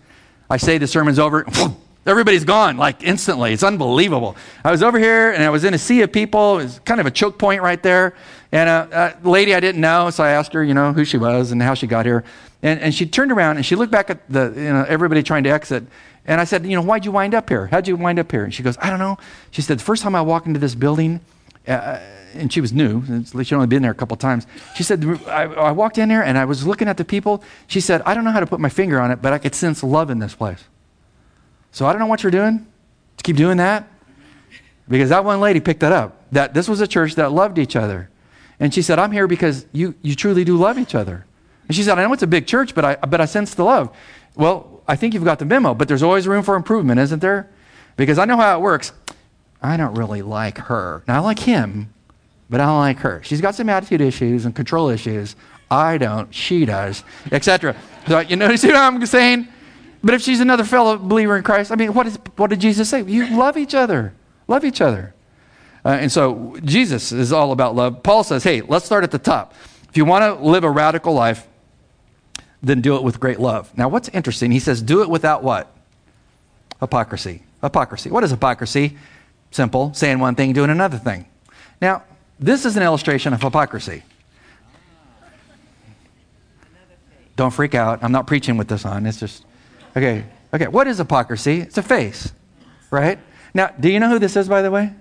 I 0.48 0.56
say 0.56 0.78
the 0.78 0.87
sermon's 0.87 1.18
over, 1.18 1.44
everybody's 2.06 2.46
gone 2.46 2.78
like 2.78 3.02
instantly. 3.02 3.52
It's 3.52 3.62
unbelievable. 3.62 4.34
I 4.64 4.70
was 4.70 4.82
over 4.82 4.98
here 4.98 5.30
and 5.32 5.42
I 5.42 5.50
was 5.50 5.62
in 5.62 5.74
a 5.74 5.78
sea 5.78 6.00
of 6.00 6.10
people. 6.10 6.58
It 6.58 6.62
was 6.62 6.80
kind 6.87 7.00
of 7.00 7.06
a 7.06 7.10
choke 7.10 7.38
point 7.38 7.60
right 7.60 7.82
there. 7.82 8.16
And 8.50 8.70
a, 8.70 9.18
a 9.22 9.28
lady 9.28 9.54
I 9.54 9.60
didn't 9.60 9.82
know, 9.82 10.08
so 10.08 10.24
I 10.24 10.30
asked 10.30 10.54
her, 10.54 10.64
you 10.64 10.72
know, 10.72 10.94
who 10.94 11.04
she 11.04 11.18
was 11.18 11.52
and 11.52 11.60
how 11.60 11.74
she 11.74 11.87
got 11.87 12.06
here. 12.06 12.24
And, 12.62 12.80
and 12.80 12.94
she 12.94 13.04
turned 13.04 13.30
around 13.30 13.58
and 13.58 13.66
she 13.66 13.76
looked 13.76 13.92
back 13.92 14.08
at 14.08 14.26
the, 14.30 14.54
you 14.56 14.72
know, 14.72 14.87
everybody 14.88 15.22
trying 15.22 15.44
to 15.44 15.50
exit. 15.50 15.84
And 16.26 16.40
I 16.40 16.44
said, 16.44 16.64
you 16.64 16.74
know, 16.74 16.82
why'd 16.82 17.04
you 17.04 17.12
wind 17.12 17.34
up 17.34 17.48
here? 17.48 17.66
How'd 17.66 17.87
you 17.87 17.96
wind 17.96 18.18
up 18.18 18.30
here? 18.30 18.44
And 18.44 18.54
she 18.54 18.62
goes, 18.62 18.78
I 18.80 18.88
don't 18.88 18.98
know. 18.98 19.18
She 19.50 19.62
said, 19.62 19.78
the 19.78 19.84
first 19.84 20.02
time 20.02 20.14
I 20.14 20.22
walked 20.22 20.46
into 20.46 20.58
this 20.58 20.74
building, 20.74 21.20
uh, 21.68 21.98
and 22.34 22.52
she 22.52 22.60
was 22.60 22.72
new, 22.72 23.24
she'd 23.24 23.52
only 23.52 23.66
been 23.66 23.82
there 23.82 23.90
a 23.90 23.94
couple 23.94 24.16
times. 24.16 24.46
She 24.74 24.82
said, 24.82 25.04
I, 25.26 25.42
I, 25.42 25.70
walked 25.70 25.98
in 25.98 26.08
there 26.08 26.24
and 26.24 26.37
I 26.37 26.46
was 26.46 26.66
looking 26.66 26.88
at 26.88 26.96
the 26.96 27.04
people. 27.04 27.42
She 27.66 27.80
said, 27.80 28.02
I 28.06 28.14
don't 28.14 28.24
know 28.24 28.32
how 28.32 28.40
to 28.40 28.46
put 28.46 28.58
my 28.58 28.68
finger 28.68 29.00
on 29.00 29.10
it, 29.10 29.22
but 29.22 29.32
I 29.32 29.38
could 29.38 29.54
sense 29.54 29.82
love 29.82 30.10
in 30.10 30.18
this 30.18 30.34
place. 30.34 30.64
So 31.72 31.87
I 31.87 31.92
don't 31.92 32.00
know 32.00 32.06
what 32.06 32.22
you're 32.22 32.32
doing. 32.32 32.66
To 33.18 33.22
keep 33.22 33.37
doing 33.37 33.58
that. 33.58 33.88
Because 34.88 35.10
that 35.10 35.24
one 35.24 35.40
lady 35.40 35.60
picked 35.60 35.80
that 35.80 35.92
up. 35.92 36.22
That 36.32 36.54
this 36.54 36.68
was 36.68 36.80
a 36.80 36.87
church 36.87 37.14
that 37.14 37.32
loved 37.32 37.58
each 37.58 37.76
other. 37.76 38.10
And 38.58 38.72
she 38.72 38.82
said, 38.82 38.98
I'm 38.98 39.12
here 39.12 39.26
because 39.26 39.66
you, 39.72 39.94
you 40.02 40.14
truly 40.14 40.44
do 40.44 40.56
love 40.56 40.78
each 40.78 40.94
other. 40.94 41.26
And 41.68 41.74
she 41.74 41.82
said, 41.82 41.98
I 41.98 42.04
know 42.04 42.12
it's 42.12 42.22
a 42.22 42.28
big 42.28 42.46
church, 42.46 42.74
but 42.74 42.84
I, 42.84 42.96
but 42.96 43.20
I 43.20 43.24
sense 43.24 43.54
the 43.54 43.64
love. 43.64 43.94
Well, 44.37 44.73
I 44.86 44.96
think 44.96 45.14
you've 45.14 45.24
got 45.24 45.38
the 45.38 45.44
memo, 45.44 45.74
but 45.74 45.88
there's 45.88 46.02
always 46.02 46.28
room 46.28 46.42
for 46.42 46.56
improvement, 46.56 47.00
isn't 47.00 47.20
there? 47.20 47.48
Because 47.96 48.18
I 48.18 48.24
know 48.24 48.36
how 48.36 48.58
it 48.58 48.60
works. 48.60 48.92
I 49.62 49.76
don't 49.76 49.94
really 49.94 50.22
like 50.22 50.58
her. 50.58 51.02
Now, 51.08 51.16
I 51.16 51.18
like 51.20 51.38
him, 51.38 51.92
but 52.50 52.60
I 52.60 52.66
don't 52.66 52.80
like 52.80 52.98
her. 52.98 53.22
She's 53.24 53.40
got 53.40 53.54
some 53.54 53.68
attitude 53.68 54.00
issues 54.00 54.44
and 54.44 54.54
control 54.54 54.90
issues. 54.90 55.36
I 55.70 55.96
don't. 55.96 56.32
She 56.34 56.66
does, 56.66 57.02
etc. 57.32 57.74
So, 58.06 58.20
you 58.20 58.56
see 58.56 58.68
what 58.68 58.76
I'm 58.76 59.04
saying? 59.06 59.48
But 60.02 60.14
if 60.14 60.20
she's 60.20 60.40
another 60.40 60.64
fellow 60.64 60.98
believer 60.98 61.36
in 61.36 61.42
Christ, 61.42 61.72
I 61.72 61.76
mean, 61.76 61.94
what, 61.94 62.06
is, 62.06 62.18
what 62.36 62.50
did 62.50 62.60
Jesus 62.60 62.90
say? 62.90 63.02
You 63.02 63.38
love 63.38 63.56
each 63.56 63.74
other. 63.74 64.12
Love 64.46 64.64
each 64.64 64.82
other. 64.82 65.14
Uh, 65.82 65.96
and 66.00 66.12
so 66.12 66.56
Jesus 66.62 67.10
is 67.10 67.32
all 67.32 67.52
about 67.52 67.74
love. 67.74 68.02
Paul 68.02 68.22
says, 68.22 68.44
hey, 68.44 68.60
let's 68.60 68.84
start 68.84 69.04
at 69.04 69.10
the 69.10 69.18
top. 69.18 69.54
If 69.88 69.96
you 69.96 70.04
want 70.04 70.22
to 70.24 70.44
live 70.44 70.64
a 70.64 70.70
radical 70.70 71.14
life, 71.14 71.46
then 72.64 72.81
do 72.81 72.96
it 72.96 73.03
with 73.03 73.20
great 73.20 73.38
love. 73.38 73.77
Now, 73.77 73.88
what's 73.88 74.09
interesting, 74.09 74.50
he 74.50 74.59
says, 74.59 74.83
do 74.83 75.03
it 75.03 75.11
without 75.11 75.42
what? 75.42 75.70
Hypocrisy. 76.81 77.42
Hypocrisy. 77.62 78.11
What 78.11 78.24
is 78.24 78.31
hypocrisy? 78.31 78.96
Simple, 79.50 79.94
saying 79.94 80.18
one 80.18 80.35
thing, 80.35 80.53
doing 80.53 80.70
another 80.70 80.98
thing. 80.98 81.27
Now, 81.81 82.03
this 82.40 82.64
is 82.64 82.77
an 82.77 82.83
illustration 82.83 83.33
of 83.33 83.42
hypocrisy. 83.42 84.03
Don't 87.37 87.53
freak 87.53 87.74
out. 87.74 88.03
I'm 88.03 88.12
not 88.12 88.27
preaching 88.27 88.57
with 88.57 88.68
this 88.68 88.85
on. 88.85 89.07
It's 89.07 89.20
just, 89.20 89.44
okay. 89.96 90.24
Okay, 90.53 90.68
what 90.68 90.87
is 90.87 90.98
hypocrisy? 90.98 91.61
It's 91.61 91.79
a 91.79 91.83
face, 91.83 92.33
right? 92.90 93.18
Now, 93.55 93.68
do 93.79 93.88
you 93.90 93.98
know 93.98 94.09
who 94.09 94.18
this 94.20 94.37
is, 94.37 94.48
by 94.48 94.62
the 94.62 94.70
way? 94.70 94.92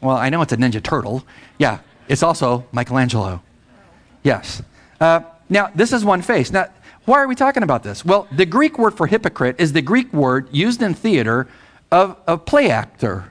Well, 0.00 0.16
I 0.16 0.30
know 0.30 0.42
it's 0.42 0.52
a 0.52 0.56
Ninja 0.56 0.82
Turtle. 0.82 1.24
Yeah, 1.58 1.78
it's 2.08 2.22
also 2.22 2.66
Michelangelo. 2.72 3.40
Yes. 4.24 4.62
Uh, 5.04 5.22
now, 5.50 5.70
this 5.74 5.92
is 5.92 6.02
one 6.02 6.22
face. 6.22 6.50
Now, 6.50 6.68
why 7.04 7.18
are 7.18 7.28
we 7.28 7.34
talking 7.34 7.62
about 7.62 7.82
this? 7.82 8.06
Well, 8.06 8.26
the 8.32 8.46
Greek 8.46 8.78
word 8.78 8.96
for 8.96 9.06
hypocrite 9.06 9.56
is 9.58 9.74
the 9.74 9.82
Greek 9.82 10.10
word 10.14 10.48
used 10.50 10.80
in 10.80 10.94
theater 10.94 11.46
of 11.92 12.16
a 12.26 12.38
play 12.38 12.70
actor. 12.70 13.30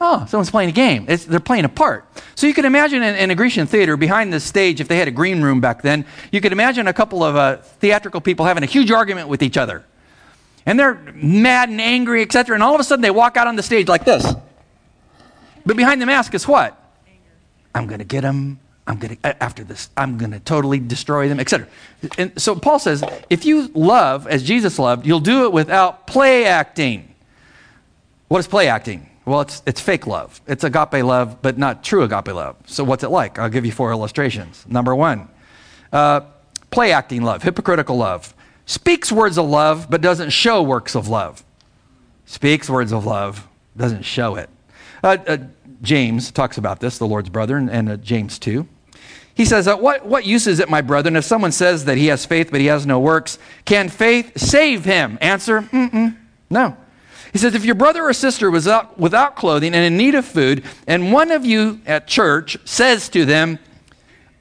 Oh, 0.00 0.26
someone's 0.28 0.50
playing 0.50 0.70
a 0.70 0.72
game. 0.72 1.06
It's, 1.08 1.24
they're 1.24 1.38
playing 1.38 1.66
a 1.66 1.68
part. 1.68 2.04
So 2.34 2.48
you 2.48 2.54
can 2.54 2.64
imagine 2.64 3.00
in, 3.00 3.14
in, 3.14 3.30
a 3.30 3.36
Grecian 3.36 3.68
theater, 3.68 3.96
behind 3.96 4.32
the 4.32 4.40
stage, 4.40 4.80
if 4.80 4.88
they 4.88 4.96
had 4.96 5.06
a 5.06 5.12
green 5.12 5.40
room 5.40 5.60
back 5.60 5.82
then, 5.82 6.04
you 6.32 6.40
could 6.40 6.50
imagine 6.50 6.88
a 6.88 6.92
couple 6.92 7.22
of 7.22 7.36
uh, 7.36 7.58
theatrical 7.58 8.20
people 8.20 8.44
having 8.44 8.64
a 8.64 8.66
huge 8.66 8.90
argument 8.90 9.28
with 9.28 9.44
each 9.44 9.56
other. 9.56 9.84
And 10.66 10.80
they're 10.80 10.94
mad 11.14 11.68
and 11.68 11.80
angry, 11.80 12.22
etc. 12.22 12.54
And 12.54 12.62
all 12.64 12.74
of 12.74 12.80
a 12.80 12.84
sudden 12.84 13.02
they 13.02 13.12
walk 13.12 13.36
out 13.36 13.46
on 13.46 13.54
the 13.54 13.62
stage 13.62 13.86
like 13.86 14.04
this. 14.04 14.26
But 15.64 15.76
behind 15.76 16.02
the 16.02 16.06
mask 16.06 16.34
is 16.34 16.48
what? 16.48 16.76
Anger. 17.06 17.20
I'm 17.72 17.86
going 17.86 18.00
to 18.00 18.04
get 18.04 18.24
him. 18.24 18.58
I'm 18.90 18.98
going 18.98 19.16
to, 19.16 19.42
after 19.42 19.62
this, 19.62 19.88
I'm 19.96 20.18
going 20.18 20.32
to 20.32 20.40
totally 20.40 20.80
destroy 20.80 21.28
them, 21.28 21.38
etc. 21.38 21.68
And 22.18 22.32
so 22.40 22.56
Paul 22.56 22.80
says, 22.80 23.04
if 23.30 23.44
you 23.44 23.68
love 23.68 24.26
as 24.26 24.42
Jesus 24.42 24.80
loved, 24.80 25.06
you'll 25.06 25.20
do 25.20 25.44
it 25.44 25.52
without 25.52 26.08
play 26.08 26.44
acting. 26.44 27.14
What 28.26 28.40
is 28.40 28.48
play 28.48 28.66
acting? 28.66 29.08
Well, 29.24 29.42
it's, 29.42 29.62
it's 29.64 29.80
fake 29.80 30.08
love. 30.08 30.40
It's 30.48 30.64
agape 30.64 31.04
love, 31.04 31.40
but 31.40 31.56
not 31.56 31.84
true 31.84 32.02
agape 32.02 32.34
love. 32.34 32.56
So, 32.66 32.82
what's 32.82 33.04
it 33.04 33.10
like? 33.10 33.38
I'll 33.38 33.48
give 33.48 33.64
you 33.64 33.70
four 33.70 33.92
illustrations. 33.92 34.64
Number 34.68 34.92
one, 34.92 35.28
uh, 35.92 36.22
play 36.72 36.90
acting 36.90 37.22
love, 37.22 37.44
hypocritical 37.44 37.96
love. 37.96 38.34
Speaks 38.66 39.12
words 39.12 39.38
of 39.38 39.46
love, 39.46 39.88
but 39.88 40.00
doesn't 40.00 40.30
show 40.30 40.62
works 40.62 40.96
of 40.96 41.06
love. 41.06 41.44
Speaks 42.26 42.68
words 42.68 42.92
of 42.92 43.06
love, 43.06 43.46
doesn't 43.76 44.02
show 44.02 44.34
it. 44.34 44.50
Uh, 45.04 45.16
uh, 45.28 45.36
James 45.82 46.30
talks 46.32 46.58
about 46.58 46.80
this, 46.80 46.98
the 46.98 47.06
Lord's 47.06 47.28
brother, 47.28 47.56
and, 47.56 47.70
and 47.70 47.88
uh, 47.88 47.96
James 47.96 48.38
2. 48.38 48.66
He 49.40 49.46
says, 49.46 49.66
uh, 49.66 49.74
what, 49.74 50.04
what 50.04 50.26
use 50.26 50.46
is 50.46 50.60
it, 50.60 50.68
my 50.68 50.82
brethren, 50.82 51.16
if 51.16 51.24
someone 51.24 51.50
says 51.50 51.86
that 51.86 51.96
he 51.96 52.08
has 52.08 52.26
faith 52.26 52.50
but 52.50 52.60
he 52.60 52.66
has 52.66 52.84
no 52.84 53.00
works? 53.00 53.38
Can 53.64 53.88
faith 53.88 54.38
save 54.38 54.84
him? 54.84 55.16
Answer, 55.22 55.62
Mm-mm, 55.62 56.14
no. 56.50 56.76
He 57.32 57.38
says, 57.38 57.54
if 57.54 57.64
your 57.64 57.74
brother 57.74 58.04
or 58.04 58.12
sister 58.12 58.50
was 58.50 58.68
out, 58.68 58.98
without 58.98 59.36
clothing 59.36 59.72
and 59.74 59.82
in 59.82 59.96
need 59.96 60.14
of 60.14 60.26
food, 60.26 60.62
and 60.86 61.10
one 61.10 61.30
of 61.30 61.46
you 61.46 61.80
at 61.86 62.06
church 62.06 62.58
says 62.66 63.08
to 63.08 63.24
them, 63.24 63.58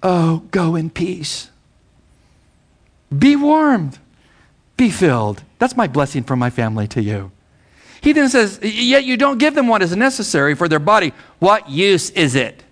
Oh, 0.03 0.39
go 0.51 0.75
in 0.75 0.89
peace. 0.89 1.49
Be 3.17 3.37
warmed. 3.37 3.99
Be 4.75 4.89
filled. 4.89 5.43
That's 5.59 5.77
my 5.77 5.87
blessing 5.87 6.23
from 6.23 6.39
my 6.39 6.49
family 6.49 6.89
to 6.89 7.01
you. 7.01 7.31
He 8.01 8.11
then 8.11 8.27
says, 8.27 8.59
Yet 8.61 9.05
you 9.05 9.15
don't 9.15 9.37
give 9.37 9.55
them 9.55 9.69
what 9.69 9.81
is 9.81 9.95
necessary 9.95 10.55
for 10.55 10.67
their 10.67 10.77
body. 10.77 11.13
What 11.39 11.69
use 11.69 12.09
is 12.09 12.35
it? 12.35 12.65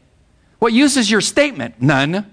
What 0.59 0.73
use 0.73 0.97
is 0.97 1.09
your 1.09 1.21
statement? 1.21 1.81
None. 1.81 2.25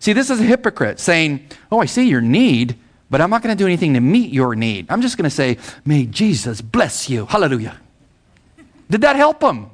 See, 0.00 0.12
this 0.12 0.30
is 0.30 0.40
a 0.40 0.44
hypocrite 0.44 0.98
saying, 0.98 1.48
Oh, 1.70 1.78
I 1.78 1.86
see 1.86 2.08
your 2.08 2.20
need, 2.20 2.76
but 3.08 3.20
I'm 3.20 3.30
not 3.30 3.42
going 3.42 3.56
to 3.56 3.62
do 3.62 3.66
anything 3.66 3.94
to 3.94 4.00
meet 4.00 4.32
your 4.32 4.56
need. 4.56 4.86
I'm 4.88 5.00
just 5.00 5.16
going 5.16 5.24
to 5.24 5.30
say, 5.30 5.58
May 5.84 6.06
Jesus 6.06 6.60
bless 6.60 7.08
you. 7.08 7.26
Hallelujah. 7.26 7.78
Did 8.90 9.02
that 9.02 9.16
help 9.16 9.42
him? 9.42 9.70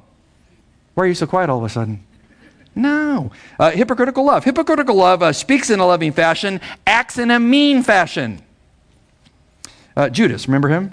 Why 0.93 1.05
are 1.05 1.07
you 1.07 1.15
so 1.15 1.27
quiet 1.27 1.49
all 1.49 1.57
of 1.57 1.63
a 1.63 1.69
sudden? 1.69 2.05
No. 2.75 3.31
Uh, 3.59 3.71
hypocritical 3.71 4.23
love. 4.23 4.43
Hypocritical 4.43 4.95
love 4.95 5.23
uh, 5.23 5.33
speaks 5.33 5.69
in 5.69 5.79
a 5.79 5.87
loving 5.87 6.11
fashion, 6.11 6.61
acts 6.85 7.17
in 7.17 7.31
a 7.31 7.39
mean 7.39 7.83
fashion. 7.83 8.41
Uh, 9.97 10.09
Judas, 10.09 10.47
remember 10.47 10.69
him? 10.69 10.91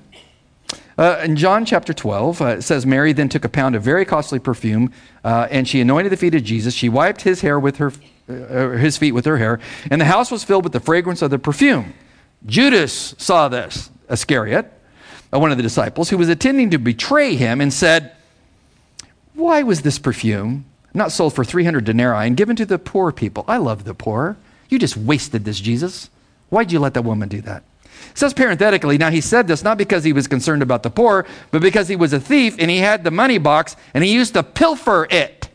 Uh, 0.99 1.21
in 1.23 1.37
John 1.37 1.67
chapter 1.67 1.93
12, 1.93 2.41
uh, 2.41 2.45
it 2.47 2.63
says, 2.63 2.87
Mary 2.87 3.13
then 3.13 3.29
took 3.29 3.45
a 3.45 3.51
pound 3.51 3.75
of 3.75 3.83
very 3.83 4.07
costly 4.07 4.39
perfume, 4.39 4.91
uh, 5.25 5.47
and 5.51 5.69
she 5.69 5.81
anointed 5.81 6.11
the 6.11 6.17
feet 6.17 6.35
of 6.35 6.43
Jesus. 6.43 6.73
She 6.73 6.89
wiped 6.89 7.23
his 7.23 7.43
hair 7.43 7.61
with 7.61 7.77
her, 7.77 7.93
his 8.27 8.97
feet 8.97 9.13
with 9.13 9.27
her 9.27 9.37
hair, 9.37 9.61
and 9.91 10.01
the 10.01 10.07
house 10.07 10.31
was 10.31 10.43
filled 10.43 10.65
with 10.65 10.73
the 10.73 10.81
fragrance 10.81 11.21
of 11.21 11.31
the 11.31 11.39
perfume. 11.39 11.93
Judas 12.47 13.15
saw 13.19 13.49
this, 13.49 13.91
Iscariot, 14.09 14.73
uh, 15.33 15.39
one 15.39 15.51
of 15.51 15.59
the 15.59 15.63
disciples, 15.63 16.09
who 16.09 16.17
was 16.17 16.31
intending 16.31 16.71
to 16.71 16.79
betray 16.79 17.37
him, 17.37 17.61
and 17.61 17.73
said, 17.73 18.13
Why 19.35 19.63
was 19.63 19.83
this 19.83 19.99
perfume 19.99 20.65
not 20.95 21.13
sold 21.13 21.35
for 21.35 21.45
300 21.45 21.85
denarii 21.85 22.27
and 22.27 22.39
given 22.39 22.57
to 22.57 22.65
the 22.65 22.79
poor 22.79 23.13
people? 23.13 23.45
I 23.47 23.59
love 23.59 23.85
the 23.85 23.95
poor. 23.95 24.39
You 24.71 24.79
just 24.79 24.97
wasted 24.97 25.45
this, 25.45 25.61
Jesus. 25.61 26.09
Why'd 26.49 26.73
you 26.73 26.79
let 26.79 26.95
that 26.95 27.03
woman 27.03 27.29
do 27.29 27.43
that? 27.43 27.65
It 28.11 28.19
says 28.19 28.33
parenthetically, 28.33 28.99
now 28.99 29.11
he 29.11 29.21
said 29.21 29.47
this 29.47 29.63
not 29.63 29.79
because 29.79 30.05
he 30.05 30.13
was 30.13 30.27
concerned 30.27 30.63
about 30.63 30.83
the 30.83 30.91
poor, 30.91 31.27
but 31.51 31.63
because 31.63 31.89
he 31.89 31.97
was 31.97 32.13
a 32.13 32.21
thief 32.21 32.57
and 32.59 32.71
he 32.71 32.79
had 32.79 33.05
the 33.05 33.11
money 33.11 33.39
box 33.39 33.77
and 33.95 34.03
he 34.03 34.13
used 34.13 34.35
to 34.35 34.43
pilfer 34.43 35.07
it. 35.11 35.49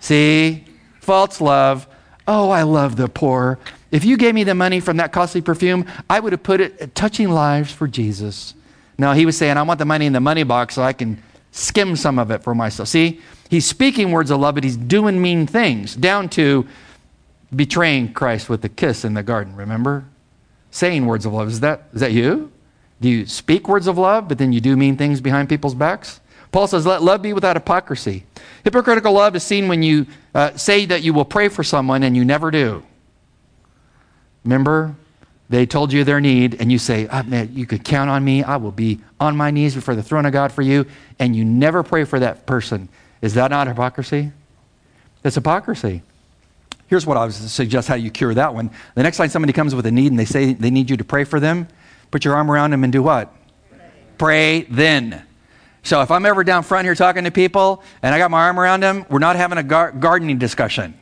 See? 0.00 0.64
False 1.00 1.40
love. 1.40 1.86
Oh, 2.26 2.50
I 2.50 2.62
love 2.62 2.96
the 2.96 3.08
poor. 3.08 3.58
If 3.90 4.04
you 4.04 4.16
gave 4.16 4.34
me 4.34 4.44
the 4.44 4.54
money 4.54 4.80
from 4.80 4.98
that 4.98 5.12
costly 5.12 5.40
perfume, 5.40 5.86
I 6.10 6.20
would 6.20 6.32
have 6.32 6.42
put 6.42 6.60
it 6.60 6.94
touching 6.94 7.30
lives 7.30 7.72
for 7.72 7.88
Jesus. 7.88 8.54
No, 8.98 9.12
he 9.12 9.24
was 9.24 9.36
saying, 9.38 9.56
I 9.56 9.62
want 9.62 9.78
the 9.78 9.86
money 9.86 10.06
in 10.06 10.12
the 10.12 10.20
money 10.20 10.42
box 10.42 10.74
so 10.74 10.82
I 10.82 10.92
can 10.92 11.22
skim 11.52 11.96
some 11.96 12.18
of 12.18 12.30
it 12.30 12.42
for 12.42 12.54
myself. 12.54 12.88
See, 12.88 13.20
he's 13.48 13.64
speaking 13.64 14.10
words 14.10 14.30
of 14.30 14.40
love, 14.40 14.56
but 14.56 14.64
he's 14.64 14.76
doing 14.76 15.22
mean 15.22 15.46
things, 15.46 15.94
down 15.94 16.28
to 16.30 16.66
betraying 17.54 18.12
Christ 18.12 18.50
with 18.50 18.64
a 18.64 18.68
kiss 18.68 19.04
in 19.04 19.14
the 19.14 19.22
garden, 19.22 19.56
remember? 19.56 20.04
Saying 20.70 21.06
words 21.06 21.26
of 21.26 21.32
love. 21.32 21.48
Is 21.48 21.60
that, 21.60 21.88
is 21.92 22.00
that 22.00 22.12
you? 22.12 22.52
Do 23.00 23.08
you 23.08 23.26
speak 23.26 23.68
words 23.68 23.86
of 23.86 23.96
love, 23.96 24.28
but 24.28 24.38
then 24.38 24.52
you 24.52 24.60
do 24.60 24.76
mean 24.76 24.96
things 24.96 25.20
behind 25.20 25.48
people's 25.48 25.74
backs? 25.74 26.20
Paul 26.50 26.66
says, 26.66 26.86
let 26.86 27.02
love 27.02 27.22
be 27.22 27.32
without 27.32 27.56
hypocrisy. 27.56 28.24
Hypocritical 28.64 29.12
love 29.12 29.36
is 29.36 29.42
seen 29.42 29.68
when 29.68 29.82
you 29.82 30.06
uh, 30.34 30.56
say 30.56 30.86
that 30.86 31.02
you 31.02 31.12
will 31.12 31.24
pray 31.24 31.48
for 31.48 31.62
someone 31.62 32.02
and 32.02 32.16
you 32.16 32.24
never 32.24 32.50
do. 32.50 32.82
Remember, 34.44 34.96
they 35.50 35.66
told 35.66 35.92
you 35.92 36.04
their 36.04 36.20
need, 36.20 36.60
and 36.60 36.70
you 36.70 36.78
say, 36.78 37.08
oh, 37.10 37.22
man, 37.22 37.50
You 37.52 37.66
could 37.66 37.84
count 37.84 38.10
on 38.10 38.24
me. 38.24 38.42
I 38.42 38.56
will 38.56 38.72
be 38.72 39.00
on 39.18 39.36
my 39.36 39.50
knees 39.50 39.74
before 39.74 39.94
the 39.94 40.02
throne 40.02 40.26
of 40.26 40.32
God 40.32 40.52
for 40.52 40.62
you. 40.62 40.86
And 41.18 41.34
you 41.34 41.44
never 41.44 41.82
pray 41.82 42.04
for 42.04 42.18
that 42.20 42.46
person. 42.46 42.88
Is 43.22 43.34
that 43.34 43.50
not 43.50 43.66
hypocrisy? 43.66 44.32
That's 45.22 45.34
hypocrisy. 45.34 46.02
Here's 46.88 47.06
what 47.06 47.16
I 47.16 47.24
would 47.24 47.34
suggest 47.34 47.86
how 47.86 47.94
you 47.94 48.10
cure 48.10 48.34
that 48.34 48.54
one. 48.54 48.70
The 48.94 49.02
next 49.02 49.18
time 49.18 49.28
somebody 49.28 49.52
comes 49.52 49.74
with 49.74 49.86
a 49.86 49.90
need 49.90 50.10
and 50.10 50.18
they 50.18 50.24
say 50.24 50.54
they 50.54 50.70
need 50.70 50.90
you 50.90 50.96
to 50.96 51.04
pray 51.04 51.24
for 51.24 51.38
them, 51.38 51.68
put 52.10 52.24
your 52.24 52.34
arm 52.34 52.50
around 52.50 52.70
them 52.70 52.82
and 52.82 52.92
do 52.92 53.02
what? 53.02 53.32
Pray, 53.70 53.80
pray 54.16 54.62
then. 54.62 55.22
So 55.82 56.00
if 56.02 56.10
I'm 56.10 56.26
ever 56.26 56.44
down 56.44 56.62
front 56.62 56.86
here 56.86 56.94
talking 56.94 57.24
to 57.24 57.30
people 57.30 57.82
and 58.02 58.14
I 58.14 58.18
got 58.18 58.30
my 58.30 58.44
arm 58.44 58.58
around 58.58 58.82
them, 58.82 59.04
we're 59.10 59.18
not 59.18 59.36
having 59.36 59.58
a 59.58 59.62
gar- 59.62 59.92
gardening 59.92 60.38
discussion. 60.38 60.94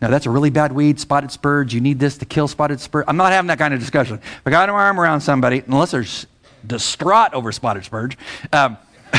Now, 0.00 0.08
that's 0.08 0.26
a 0.26 0.30
really 0.30 0.50
bad 0.50 0.72
weed, 0.72 1.00
spotted 1.00 1.30
spurge. 1.30 1.72
You 1.72 1.80
need 1.80 1.98
this 1.98 2.18
to 2.18 2.26
kill 2.26 2.48
spotted 2.48 2.80
spurge. 2.80 3.04
I'm 3.08 3.16
not 3.16 3.32
having 3.32 3.46
that 3.48 3.58
kind 3.58 3.72
of 3.72 3.80
discussion. 3.80 4.16
If 4.16 4.42
I 4.44 4.50
got 4.50 4.68
my 4.68 4.74
arm 4.74 5.00
around 5.00 5.20
somebody, 5.20 5.62
unless 5.66 5.92
they're 5.92 6.04
distraught 6.66 7.32
over 7.32 7.52
spotted 7.52 7.84
spurge, 7.84 8.18
um, 8.52 8.76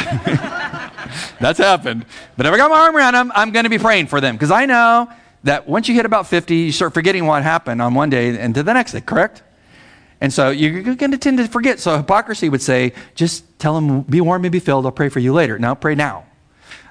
that's 1.40 1.58
happened. 1.58 2.06
But 2.36 2.46
if 2.46 2.54
I 2.54 2.58
got 2.58 2.70
my 2.70 2.78
arm 2.78 2.96
around 2.96 3.14
them, 3.14 3.32
I'm 3.34 3.52
going 3.52 3.64
to 3.64 3.70
be 3.70 3.80
praying 3.80 4.08
for 4.08 4.22
them 4.22 4.36
because 4.36 4.52
I 4.52 4.66
know 4.66 5.10
that 5.46 5.68
once 5.68 5.88
you 5.88 5.96
hit 5.96 6.06
about 6.06 6.28
50, 6.28 6.56
you 6.56 6.72
start 6.72 6.94
forgetting 6.94 7.26
what 7.26 7.44
happened 7.44 7.82
on 7.82 7.94
one 7.94 8.10
day 8.10 8.38
and 8.38 8.54
to 8.56 8.64
the 8.64 8.74
next 8.74 8.92
day, 8.92 9.02
correct? 9.02 9.44
And 10.20 10.34
so 10.34 10.50
you're 10.50 10.96
going 10.96 11.12
to 11.12 11.18
tend 11.18 11.38
to 11.38 11.48
forget. 11.48 11.80
So 11.80 11.96
hypocrisy 11.98 12.50
would 12.50 12.62
say, 12.62 12.94
just 13.14 13.44
tell 13.60 13.76
them, 13.76 14.02
be 14.02 14.22
warm 14.22 14.44
and 14.44 14.52
be 14.52 14.60
filled. 14.60 14.86
I'll 14.86 14.92
pray 14.92 15.10
for 15.10 15.20
you 15.20 15.34
later. 15.34 15.60
Now, 15.60 15.76
pray 15.76 15.94
now. 15.94 16.26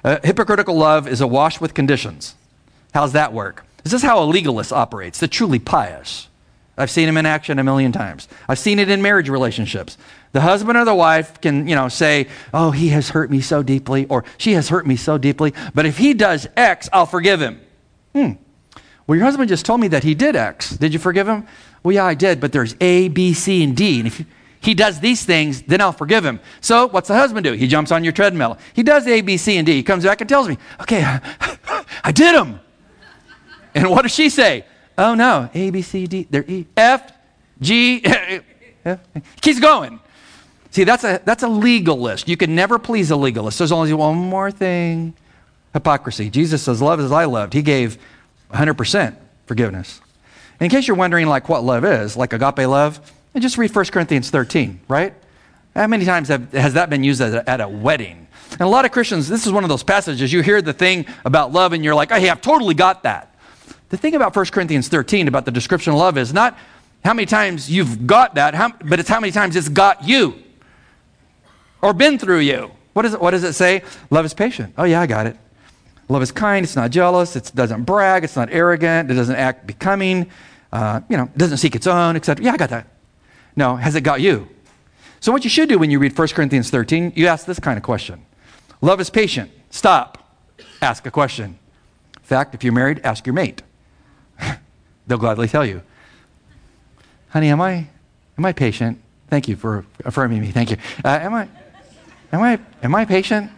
Uh, 0.03 0.19
hypocritical 0.23 0.75
love 0.75 1.07
is 1.07 1.19
awash 1.19 1.59
with 1.59 1.73
conditions. 1.73 2.35
How's 2.93 3.11
that 3.13 3.33
work? 3.33 3.65
This 3.83 3.93
is 3.93 4.01
how 4.01 4.23
a 4.23 4.25
legalist 4.25 4.71
operates, 4.71 5.19
the 5.19 5.27
truly 5.27 5.59
pious. 5.59 6.29
I've 6.77 6.91
seen 6.91 7.07
him 7.07 7.17
in 7.17 7.25
action 7.25 7.59
a 7.59 7.63
million 7.63 7.91
times. 7.91 8.27
I've 8.47 8.59
seen 8.59 8.79
it 8.79 8.89
in 8.89 9.01
marriage 9.01 9.29
relationships. 9.29 9.97
The 10.33 10.41
husband 10.41 10.77
or 10.77 10.85
the 10.85 10.95
wife 10.95 11.39
can, 11.39 11.67
you 11.67 11.75
know, 11.75 11.87
say, 11.87 12.27
"Oh, 12.53 12.71
he 12.71 12.89
has 12.89 13.09
hurt 13.09 13.31
me 13.31 13.39
so 13.39 13.63
deeply," 13.63 14.05
or 14.07 14.25
"She 14.37 14.53
has 14.53 14.67
hurt 14.69 14.85
me 14.85 14.97
so 14.97 15.17
deeply." 15.17 15.53
But 15.73 15.85
if 15.85 15.97
he 15.97 16.13
does 16.13 16.47
X, 16.57 16.89
I'll 16.91 17.05
forgive 17.05 17.41
him. 17.41 17.61
Hmm. 18.13 18.31
Well, 19.07 19.15
your 19.17 19.25
husband 19.25 19.49
just 19.49 19.65
told 19.65 19.81
me 19.81 19.87
that 19.89 20.03
he 20.03 20.15
did 20.15 20.35
X. 20.35 20.71
Did 20.71 20.93
you 20.93 20.99
forgive 20.99 21.27
him? 21.27 21.45
Well, 21.83 21.93
yeah, 21.93 22.05
I 22.05 22.15
did. 22.15 22.39
But 22.39 22.51
there's 22.51 22.75
A, 22.81 23.07
B, 23.09 23.33
C, 23.33 23.63
and 23.63 23.77
D. 23.77 23.99
And 23.99 24.07
if 24.07 24.25
he 24.61 24.73
does 24.73 24.99
these 24.99 25.23
things, 25.23 25.61
then 25.61 25.79
I'll 25.79 25.91
forgive 25.91 26.25
him. 26.25 26.39
So 26.61 26.87
what's 26.87 27.07
the 27.07 27.13
husband 27.15 27.43
do? 27.43 27.53
He 27.53 27.67
jumps 27.67 27.91
on 27.91 28.03
your 28.03 28.13
treadmill. 28.13 28.57
He 28.73 28.81
does 28.81 29.05
A, 29.07 29.21
B, 29.21 29.37
C, 29.37 29.57
and 29.57 29.65
D. 29.65 29.73
He 29.73 29.83
comes 29.83 30.03
back 30.03 30.21
and 30.21 30.29
tells 30.29 30.49
me, 30.49 30.57
"Okay, 30.81 31.03
I 32.03 32.11
did 32.11 32.35
them." 32.35 32.59
And 33.75 33.89
what 33.91 34.01
does 34.01 34.13
she 34.13 34.29
say? 34.29 34.65
Oh 34.97 35.13
no, 35.13 35.49
A, 35.53 35.69
B, 35.69 35.81
C, 35.81 36.07
D, 36.07 36.25
they're 36.29 36.45
E, 36.49 36.65
F, 36.75 37.11
G. 37.61 38.01
Keeps 39.41 39.59
going. 39.59 39.99
See, 40.71 40.83
that's 40.83 41.03
a, 41.03 41.21
that's 41.23 41.43
a 41.43 41.47
legalist. 41.47 42.27
You 42.27 42.35
can 42.37 42.55
never 42.55 42.79
please 42.79 43.11
a 43.11 43.15
legalist. 43.15 43.59
There's 43.59 43.71
only 43.71 43.93
one 43.93 44.15
more 44.15 44.51
thing 44.51 45.13
hypocrisy. 45.73 46.29
Jesus 46.29 46.63
says, 46.63 46.81
Love 46.81 46.99
as 46.99 47.11
I 47.11 47.25
loved. 47.25 47.53
He 47.53 47.61
gave 47.61 47.97
100% 48.53 49.15
forgiveness. 49.45 50.01
in 50.59 50.69
case 50.69 50.87
you're 50.87 50.97
wondering, 50.97 51.27
like, 51.27 51.49
what 51.49 51.63
love 51.63 51.85
is, 51.85 52.15
like 52.15 52.33
agape 52.33 52.67
love, 52.67 52.99
and 53.33 53.41
just 53.41 53.57
read 53.57 53.75
1 53.75 53.85
Corinthians 53.85 54.29
13, 54.29 54.79
right? 54.87 55.13
How 55.75 55.87
many 55.87 56.05
times 56.05 56.29
have, 56.29 56.51
has 56.53 56.73
that 56.73 56.89
been 56.89 57.03
used 57.03 57.21
a, 57.21 57.47
at 57.49 57.59
a 57.59 57.67
wedding? 57.67 58.27
And 58.51 58.61
a 58.61 58.67
lot 58.67 58.85
of 58.85 58.91
Christians, 58.91 59.27
this 59.27 59.45
is 59.45 59.51
one 59.51 59.63
of 59.63 59.69
those 59.69 59.83
passages, 59.83 60.31
you 60.31 60.41
hear 60.41 60.61
the 60.61 60.73
thing 60.73 61.05
about 61.25 61.51
love 61.51 61.73
and 61.73 61.83
you're 61.83 61.95
like, 61.95 62.11
hey, 62.11 62.29
I've 62.29 62.41
totally 62.41 62.73
got 62.73 63.03
that. 63.03 63.35
The 63.89 63.97
thing 63.97 64.15
about 64.15 64.35
1 64.35 64.45
Corinthians 64.47 64.87
13 64.87 65.27
about 65.27 65.45
the 65.45 65.51
description 65.51 65.93
of 65.93 65.99
love 65.99 66.17
is 66.17 66.33
not 66.33 66.57
how 67.03 67.13
many 67.13 67.25
times 67.25 67.69
you've 67.69 68.07
got 68.07 68.35
that, 68.35 68.55
how, 68.55 68.71
but 68.83 68.99
it's 68.99 69.09
how 69.09 69.19
many 69.19 69.31
times 69.31 69.55
it's 69.55 69.69
got 69.69 70.07
you 70.07 70.35
or 71.81 71.93
been 71.93 72.17
through 72.17 72.39
you. 72.39 72.71
What, 72.93 73.05
is 73.05 73.13
it, 73.13 73.21
what 73.21 73.31
does 73.31 73.43
it 73.43 73.53
say? 73.53 73.83
Love 74.09 74.25
is 74.25 74.33
patient. 74.33 74.73
Oh, 74.77 74.85
yeah, 74.85 75.01
I 75.01 75.07
got 75.07 75.27
it. 75.27 75.37
Love 76.07 76.21
is 76.21 76.31
kind. 76.31 76.63
It's 76.63 76.75
not 76.75 76.91
jealous. 76.91 77.35
It 77.35 77.51
doesn't 77.55 77.83
brag. 77.83 78.23
It's 78.23 78.35
not 78.35 78.49
arrogant. 78.51 79.09
It 79.09 79.15
doesn't 79.15 79.35
act 79.35 79.65
becoming. 79.65 80.29
Uh, 80.71 81.01
you 81.09 81.17
know, 81.17 81.29
doesn't 81.37 81.57
seek 81.57 81.75
its 81.75 81.87
own, 81.87 82.15
etc. 82.15 82.43
Yeah, 82.43 82.53
I 82.53 82.57
got 82.57 82.69
that. 82.69 82.87
No, 83.55 83.75
has 83.75 83.95
it 83.95 84.01
got 84.01 84.21
you? 84.21 84.47
So, 85.19 85.31
what 85.31 85.43
you 85.43 85.49
should 85.49 85.69
do 85.69 85.79
when 85.79 85.89
you 85.89 85.97
read 85.97 86.17
1 86.17 86.27
Corinthians 86.29 86.69
13, 86.69 87.13
you 87.15 87.27
ask 87.27 87.45
this 87.45 87.59
kind 87.59 87.77
of 87.77 87.83
question 87.83 88.23
Love 88.81 88.99
is 88.99 89.09
patient. 89.09 89.51
Stop. 89.69 90.21
Ask 90.81 91.05
a 91.05 91.11
question. 91.11 91.57
In 92.15 92.23
fact, 92.23 92.53
if 92.53 92.63
you're 92.63 92.73
married, 92.73 93.01
ask 93.03 93.25
your 93.25 93.33
mate. 93.33 93.61
They'll 95.07 95.17
gladly 95.17 95.47
tell 95.47 95.65
you. 95.65 95.81
Honey, 97.29 97.49
am 97.49 97.61
I, 97.61 97.87
am 98.37 98.45
I 98.45 98.53
patient? 98.53 99.01
Thank 99.29 99.47
you 99.47 99.55
for 99.55 99.85
affirming 100.03 100.41
me. 100.41 100.51
Thank 100.51 100.71
you. 100.71 100.77
Uh, 101.03 101.09
am 101.21 101.33
I? 101.33 101.49
Am 102.31 102.41
I, 102.41 102.59
am 102.83 102.95
I 102.95 103.05
patient? 103.05 103.51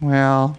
Well, 0.00 0.58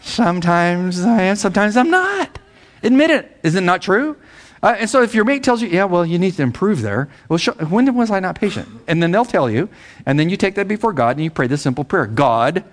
sometimes 0.00 1.00
I 1.00 1.22
am, 1.22 1.36
sometimes 1.36 1.76
I'm 1.76 1.90
not. 1.90 2.38
Admit 2.82 3.10
it. 3.10 3.40
Is 3.42 3.54
it 3.54 3.62
not 3.62 3.82
true? 3.82 4.16
Uh, 4.62 4.74
and 4.78 4.90
so 4.90 5.02
if 5.02 5.14
your 5.14 5.24
mate 5.24 5.44
tells 5.44 5.62
you, 5.62 5.68
yeah, 5.68 5.84
well, 5.84 6.04
you 6.04 6.18
need 6.18 6.34
to 6.34 6.42
improve 6.42 6.82
there, 6.82 7.08
well, 7.28 7.38
show, 7.38 7.52
when 7.52 7.94
was 7.94 8.10
I 8.10 8.18
not 8.18 8.34
patient? 8.34 8.68
And 8.88 9.02
then 9.02 9.12
they'll 9.12 9.24
tell 9.24 9.48
you, 9.48 9.68
and 10.04 10.18
then 10.18 10.28
you 10.28 10.36
take 10.36 10.56
that 10.56 10.66
before 10.66 10.92
God 10.92 11.16
and 11.16 11.24
you 11.24 11.30
pray 11.30 11.46
this 11.46 11.62
simple 11.62 11.84
prayer 11.84 12.06
God, 12.06 12.64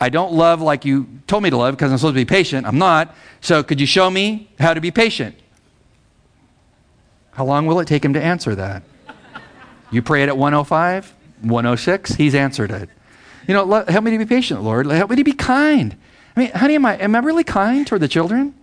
I 0.00 0.08
don't 0.08 0.32
love 0.32 0.60
like 0.60 0.84
you 0.84 1.08
told 1.26 1.42
me 1.42 1.50
to 1.50 1.56
love 1.56 1.76
because 1.76 1.92
I'm 1.92 1.98
supposed 1.98 2.14
to 2.14 2.20
be 2.20 2.24
patient. 2.26 2.66
I'm 2.66 2.78
not. 2.78 3.14
So 3.40 3.62
could 3.62 3.80
you 3.80 3.86
show 3.86 4.10
me 4.10 4.50
how 4.58 4.74
to 4.74 4.80
be 4.80 4.90
patient? 4.90 5.36
How 7.32 7.44
long 7.44 7.66
will 7.66 7.80
it 7.80 7.88
take 7.88 8.04
him 8.04 8.12
to 8.14 8.22
answer 8.22 8.54
that? 8.54 8.82
You 9.90 10.02
pray 10.02 10.22
it 10.22 10.28
at 10.28 10.36
105, 10.36 11.14
106, 11.42 12.14
he's 12.14 12.34
answered 12.34 12.70
it. 12.70 12.88
You 13.50 13.54
know, 13.54 13.84
help 13.88 14.04
me 14.04 14.12
to 14.12 14.18
be 14.18 14.26
patient, 14.26 14.62
Lord. 14.62 14.86
Help 14.86 15.10
me 15.10 15.16
to 15.16 15.24
be 15.24 15.32
kind. 15.32 15.96
I 16.36 16.40
mean, 16.40 16.52
honey, 16.52 16.76
am 16.76 16.86
I, 16.86 16.96
am 16.98 17.16
I 17.16 17.18
really 17.18 17.42
kind 17.42 17.84
toward 17.84 18.00
the 18.00 18.06
children? 18.06 18.54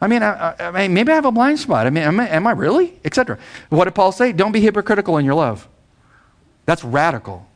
I 0.00 0.06
mean, 0.06 0.22
I, 0.22 0.54
I 0.60 0.70
mean, 0.70 0.94
maybe 0.94 1.10
I 1.10 1.16
have 1.16 1.24
a 1.24 1.32
blind 1.32 1.58
spot. 1.58 1.88
I 1.88 1.90
mean, 1.90 2.04
am 2.04 2.20
I, 2.20 2.28
am 2.28 2.46
I 2.46 2.52
really? 2.52 3.00
Etc. 3.04 3.36
What 3.68 3.86
did 3.86 3.96
Paul 3.96 4.12
say? 4.12 4.30
Don't 4.30 4.52
be 4.52 4.60
hypocritical 4.60 5.18
in 5.18 5.24
your 5.24 5.34
love. 5.34 5.66
That's 6.66 6.84
radical. 6.84 7.48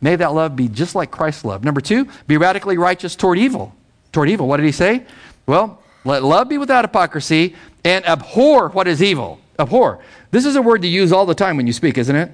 May 0.00 0.16
that 0.16 0.34
love 0.34 0.56
be 0.56 0.66
just 0.66 0.96
like 0.96 1.12
Christ's 1.12 1.44
love. 1.44 1.62
Number 1.62 1.80
two, 1.80 2.08
be 2.26 2.36
radically 2.36 2.78
righteous 2.78 3.14
toward 3.14 3.38
evil. 3.38 3.72
Toward 4.10 4.28
evil. 4.28 4.48
What 4.48 4.56
did 4.56 4.66
he 4.66 4.72
say? 4.72 5.04
Well, 5.46 5.80
let 6.04 6.24
love 6.24 6.48
be 6.48 6.58
without 6.58 6.84
hypocrisy 6.84 7.54
and 7.84 8.04
abhor 8.04 8.70
what 8.70 8.88
is 8.88 9.04
evil. 9.04 9.38
Abhor. 9.56 10.00
This 10.32 10.46
is 10.46 10.56
a 10.56 10.62
word 10.62 10.82
to 10.82 10.88
use 10.88 11.12
all 11.12 11.26
the 11.26 11.36
time 11.36 11.56
when 11.56 11.68
you 11.68 11.72
speak, 11.72 11.96
isn't 11.96 12.16
it? 12.16 12.32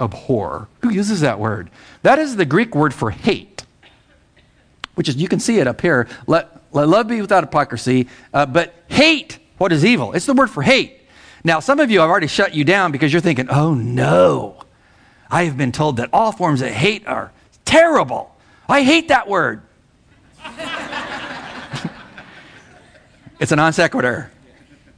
Abhor. 0.00 0.68
Who 0.82 0.90
uses 0.90 1.20
that 1.20 1.38
word? 1.38 1.70
That 2.02 2.18
is 2.18 2.36
the 2.36 2.44
Greek 2.44 2.74
word 2.74 2.92
for 2.92 3.10
hate 3.10 3.54
which 4.94 5.08
is, 5.08 5.16
you 5.16 5.28
can 5.28 5.40
see 5.40 5.58
it 5.58 5.66
up 5.66 5.80
here. 5.80 6.06
Let, 6.26 6.62
let 6.72 6.88
love 6.88 7.08
be 7.08 7.20
without 7.20 7.44
hypocrisy, 7.44 8.08
uh, 8.32 8.46
but 8.46 8.74
hate 8.88 9.38
what 9.58 9.72
is 9.72 9.84
evil. 9.84 10.12
It's 10.12 10.26
the 10.26 10.34
word 10.34 10.50
for 10.50 10.62
hate. 10.62 11.00
Now, 11.42 11.60
some 11.60 11.80
of 11.80 11.90
you 11.90 12.00
I've 12.00 12.08
already 12.08 12.26
shut 12.26 12.54
you 12.54 12.64
down 12.64 12.92
because 12.92 13.12
you're 13.12 13.20
thinking, 13.20 13.50
oh 13.50 13.74
no, 13.74 14.62
I 15.30 15.44
have 15.44 15.58
been 15.58 15.72
told 15.72 15.96
that 15.98 16.10
all 16.12 16.32
forms 16.32 16.62
of 16.62 16.68
hate 16.68 17.06
are 17.06 17.32
terrible. 17.64 18.34
I 18.68 18.82
hate 18.82 19.08
that 19.08 19.28
word. 19.28 19.62
it's 23.40 23.52
a 23.52 23.56
non 23.56 23.72
sequitur. 23.72 24.30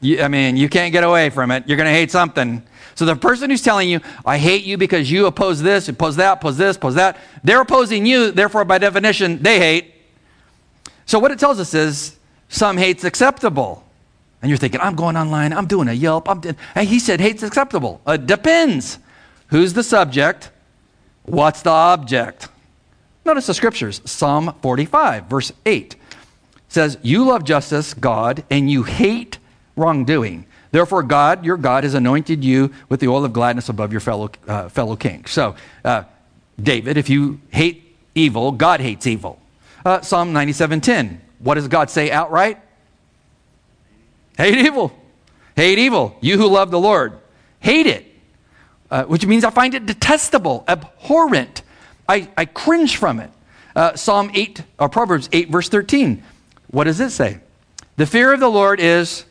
You, 0.00 0.22
I 0.22 0.28
mean, 0.28 0.56
you 0.56 0.68
can't 0.68 0.92
get 0.92 1.04
away 1.04 1.30
from 1.30 1.50
it. 1.50 1.66
You're 1.66 1.78
going 1.78 1.88
to 1.88 1.92
hate 1.92 2.10
something. 2.10 2.62
So 2.96 3.04
the 3.04 3.14
person 3.14 3.50
who's 3.50 3.62
telling 3.62 3.88
you, 3.88 4.00
I 4.24 4.38
hate 4.38 4.64
you 4.64 4.78
because 4.78 5.10
you 5.10 5.26
oppose 5.26 5.62
this, 5.62 5.88
oppose 5.88 6.16
that, 6.16 6.38
oppose 6.38 6.56
this, 6.56 6.76
oppose 6.76 6.94
that, 6.94 7.18
they're 7.44 7.60
opposing 7.60 8.06
you, 8.06 8.32
therefore, 8.32 8.64
by 8.64 8.78
definition, 8.78 9.42
they 9.42 9.58
hate. 9.58 9.94
So 11.04 11.18
what 11.18 11.30
it 11.30 11.38
tells 11.38 11.60
us 11.60 11.74
is 11.74 12.16
some 12.48 12.78
hate's 12.78 13.04
acceptable. 13.04 13.84
And 14.40 14.48
you're 14.48 14.56
thinking, 14.58 14.80
I'm 14.80 14.96
going 14.96 15.16
online, 15.16 15.52
I'm 15.52 15.66
doing 15.66 15.88
a 15.88 15.92
Yelp. 15.92 16.28
I'm 16.28 16.40
he 16.84 16.98
said 16.98 17.20
hate's 17.20 17.42
acceptable. 17.42 18.00
It 18.06 18.10
uh, 18.10 18.16
depends. 18.16 18.98
Who's 19.48 19.74
the 19.74 19.82
subject? 19.82 20.50
What's 21.24 21.62
the 21.62 21.70
object? 21.70 22.48
Notice 23.24 23.46
the 23.46 23.54
scriptures. 23.54 24.00
Psalm 24.04 24.54
45, 24.62 25.26
verse 25.26 25.52
8 25.66 25.96
says, 26.68 26.96
You 27.02 27.24
love 27.24 27.44
justice, 27.44 27.92
God, 27.92 28.44
and 28.50 28.70
you 28.70 28.84
hate 28.84 29.38
wrongdoing. 29.76 30.46
Therefore, 30.76 31.02
God, 31.02 31.46
your 31.46 31.56
God, 31.56 31.84
has 31.84 31.94
anointed 31.94 32.44
you 32.44 32.70
with 32.90 33.00
the 33.00 33.08
oil 33.08 33.24
of 33.24 33.32
gladness 33.32 33.70
above 33.70 33.92
your 33.92 34.00
fellow, 34.02 34.28
uh, 34.46 34.68
fellow 34.68 34.94
kings. 34.94 35.30
So, 35.30 35.56
uh, 35.82 36.02
David, 36.62 36.98
if 36.98 37.08
you 37.08 37.40
hate 37.48 37.96
evil, 38.14 38.52
God 38.52 38.80
hates 38.80 39.06
evil. 39.06 39.40
Uh, 39.86 40.02
Psalm 40.02 40.34
97:10. 40.34 41.22
What 41.38 41.54
does 41.54 41.66
God 41.68 41.88
say 41.88 42.10
outright? 42.10 42.58
Hate 44.36 44.58
evil. 44.58 44.92
Hate 45.56 45.78
evil. 45.78 46.14
You 46.20 46.36
who 46.36 46.46
love 46.46 46.70
the 46.70 46.78
Lord, 46.78 47.20
hate 47.58 47.86
it. 47.86 48.04
Uh, 48.90 49.04
which 49.04 49.24
means 49.24 49.44
I 49.44 49.50
find 49.50 49.72
it 49.74 49.86
detestable, 49.86 50.62
abhorrent. 50.68 51.62
I, 52.06 52.28
I 52.36 52.44
cringe 52.44 52.98
from 52.98 53.18
it. 53.20 53.30
Uh, 53.74 53.96
Psalm 53.96 54.30
8, 54.34 54.62
or 54.78 54.90
Proverbs 54.90 55.30
8, 55.32 55.48
verse 55.48 55.70
13. 55.70 56.22
What 56.70 56.84
does 56.84 57.00
it 57.00 57.12
say? 57.12 57.38
The 57.96 58.04
fear 58.04 58.34
of 58.34 58.40
the 58.40 58.50
Lord 58.50 58.78
is 58.78 59.24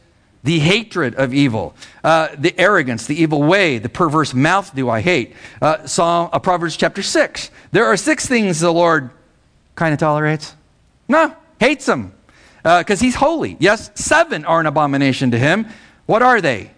the 0.46 0.60
hatred 0.60 1.16
of 1.16 1.34
evil, 1.34 1.76
uh, 2.04 2.28
the 2.38 2.58
arrogance, 2.60 3.08
the 3.08 3.20
evil 3.20 3.42
way, 3.42 3.80
the 3.80 3.90
perverse 3.90 4.32
mouth 4.32 4.74
do 4.76 4.88
I 4.90 5.02
hate. 5.02 5.34
Uh, 5.60 5.88
Psalm, 5.88 6.30
uh, 6.32 6.38
Proverbs 6.38 6.78
chapter 6.78 7.02
6. 7.02 7.50
There 7.72 7.86
are 7.86 7.98
six 7.98 8.28
things 8.28 8.60
the 8.60 8.72
Lord 8.72 9.10
kind 9.74 9.92
of 9.92 10.00
tolerates. 10.00 10.56
No, 11.08 11.36
hates 11.60 11.88
them 11.88 12.14
because 12.62 13.02
uh, 13.02 13.06
he's 13.06 13.16
holy. 13.16 13.58
Yes, 13.60 13.90
seven 13.96 14.46
are 14.46 14.60
an 14.60 14.68
abomination 14.68 15.32
to 15.32 15.40
him. 15.40 15.68
What 16.06 16.22
are 16.22 16.42
they? 16.42 16.70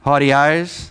Haughty 0.00 0.32
eyes, 0.32 0.90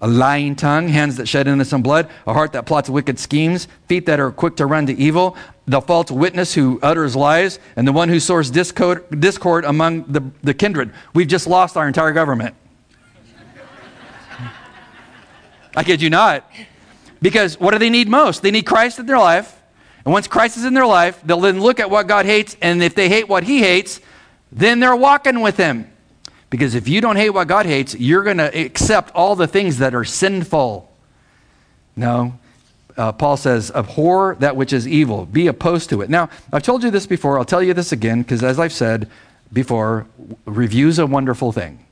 a 0.00 0.08
lying 0.08 0.56
tongue, 0.56 0.88
hands 0.88 1.16
that 1.16 1.28
shed 1.28 1.46
innocent 1.46 1.84
blood, 1.84 2.08
a 2.26 2.32
heart 2.32 2.52
that 2.52 2.64
plots 2.64 2.88
wicked 2.88 3.18
schemes, 3.18 3.68
feet 3.86 4.06
that 4.06 4.18
are 4.18 4.30
quick 4.30 4.56
to 4.56 4.66
run 4.66 4.86
to 4.86 4.94
evil, 4.94 5.36
the 5.66 5.80
false 5.80 6.10
witness 6.10 6.54
who 6.54 6.78
utters 6.82 7.16
lies, 7.16 7.58
and 7.76 7.88
the 7.88 7.92
one 7.92 8.08
who 8.08 8.20
sows 8.20 8.50
discord, 8.50 9.04
discord 9.20 9.64
among 9.64 10.04
the, 10.04 10.22
the 10.42 10.54
kindred. 10.54 10.92
We've 11.14 11.28
just 11.28 11.46
lost 11.46 11.76
our 11.76 11.86
entire 11.86 12.12
government. 12.12 12.54
I 15.76 15.82
kid 15.82 16.02
you 16.02 16.10
not. 16.10 16.48
Because 17.20 17.58
what 17.58 17.70
do 17.70 17.78
they 17.78 17.90
need 17.90 18.08
most? 18.08 18.42
They 18.42 18.50
need 18.50 18.66
Christ 18.66 18.98
in 18.98 19.06
their 19.06 19.18
life. 19.18 19.60
And 20.04 20.12
once 20.12 20.28
Christ 20.28 20.58
is 20.58 20.64
in 20.64 20.74
their 20.74 20.86
life, 20.86 21.20
they'll 21.24 21.40
then 21.40 21.60
look 21.60 21.80
at 21.80 21.88
what 21.88 22.06
God 22.06 22.26
hates, 22.26 22.56
and 22.60 22.82
if 22.82 22.94
they 22.94 23.08
hate 23.08 23.28
what 23.28 23.44
He 23.44 23.60
hates, 23.60 24.00
then 24.52 24.78
they're 24.80 24.94
walking 24.94 25.40
with 25.40 25.56
Him. 25.56 25.90
Because 26.50 26.74
if 26.74 26.86
you 26.86 27.00
don't 27.00 27.16
hate 27.16 27.30
what 27.30 27.48
God 27.48 27.66
hates, 27.66 27.94
you're 27.94 28.22
going 28.22 28.36
to 28.36 28.56
accept 28.56 29.10
all 29.14 29.34
the 29.34 29.46
things 29.46 29.78
that 29.78 29.94
are 29.94 30.04
sinful. 30.04 30.92
No, 31.96 32.38
uh, 32.96 33.12
Paul 33.12 33.36
says, 33.36 33.70
abhor 33.74 34.36
that 34.40 34.56
which 34.56 34.72
is 34.72 34.86
evil, 34.86 35.26
be 35.26 35.46
opposed 35.46 35.90
to 35.90 36.02
it. 36.02 36.10
Now, 36.10 36.28
I've 36.52 36.62
told 36.62 36.82
you 36.84 36.90
this 36.90 37.06
before, 37.06 37.38
I'll 37.38 37.44
tell 37.44 37.62
you 37.62 37.74
this 37.74 37.92
again, 37.92 38.22
because 38.22 38.42
as 38.42 38.58
I've 38.58 38.72
said 38.72 39.10
before, 39.52 40.06
review's 40.44 40.98
a 40.98 41.06
wonderful 41.06 41.52
thing. 41.52 41.84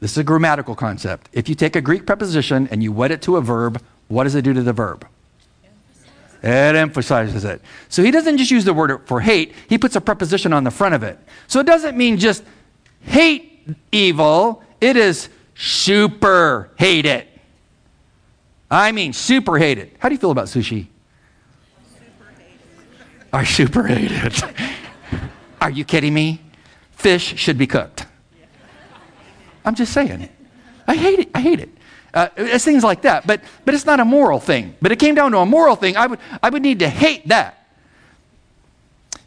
This 0.00 0.12
is 0.12 0.18
a 0.18 0.24
grammatical 0.24 0.74
concept. 0.74 1.28
If 1.32 1.48
you 1.48 1.54
take 1.54 1.74
a 1.74 1.80
Greek 1.80 2.06
preposition 2.06 2.68
and 2.70 2.82
you 2.82 2.92
wed 2.92 3.10
it 3.10 3.22
to 3.22 3.36
a 3.36 3.40
verb, 3.40 3.82
what 4.06 4.24
does 4.24 4.34
it 4.34 4.42
do 4.42 4.52
to 4.52 4.62
the 4.62 4.72
verb? 4.72 5.06
It 6.40 6.76
emphasizes 6.76 7.44
it. 7.44 7.60
So 7.88 8.04
he 8.04 8.12
doesn't 8.12 8.38
just 8.38 8.52
use 8.52 8.64
the 8.64 8.72
word 8.72 9.00
for 9.06 9.20
hate, 9.20 9.54
he 9.68 9.76
puts 9.76 9.96
a 9.96 10.00
preposition 10.00 10.52
on 10.52 10.62
the 10.62 10.70
front 10.70 10.94
of 10.94 11.02
it. 11.02 11.18
So 11.48 11.58
it 11.58 11.66
doesn't 11.66 11.96
mean 11.96 12.16
just 12.16 12.44
hate 13.02 13.76
evil, 13.90 14.62
it 14.80 14.96
is 14.96 15.28
super 15.56 16.70
hate 16.76 17.06
it. 17.06 17.27
I 18.70 18.92
mean, 18.92 19.12
super 19.12 19.58
hate 19.58 19.78
it. 19.78 19.96
How 19.98 20.08
do 20.08 20.14
you 20.14 20.20
feel 20.20 20.30
about 20.30 20.46
sushi? 20.46 20.86
I 23.32 23.44
super 23.44 23.86
hate 23.86 24.10
it. 24.10 24.42
Are 25.60 25.70
you 25.70 25.84
kidding 25.84 26.14
me? 26.14 26.40
Fish 26.92 27.34
should 27.36 27.58
be 27.58 27.66
cooked. 27.66 28.06
I'm 29.64 29.74
just 29.74 29.92
saying. 29.92 30.28
I 30.86 30.94
hate 30.94 31.18
it. 31.18 31.30
I 31.34 31.40
hate 31.40 31.60
it. 31.60 31.68
Uh, 32.14 32.28
it's 32.36 32.64
things 32.64 32.82
like 32.82 33.02
that. 33.02 33.26
But, 33.26 33.42
but 33.64 33.74
it's 33.74 33.84
not 33.84 34.00
a 34.00 34.04
moral 34.04 34.40
thing. 34.40 34.74
But 34.80 34.92
it 34.92 34.98
came 34.98 35.14
down 35.14 35.32
to 35.32 35.38
a 35.38 35.46
moral 35.46 35.76
thing. 35.76 35.96
I 35.96 36.06
would, 36.06 36.18
I 36.42 36.48
would 36.48 36.62
need 36.62 36.78
to 36.78 36.88
hate 36.88 37.28
that. 37.28 37.66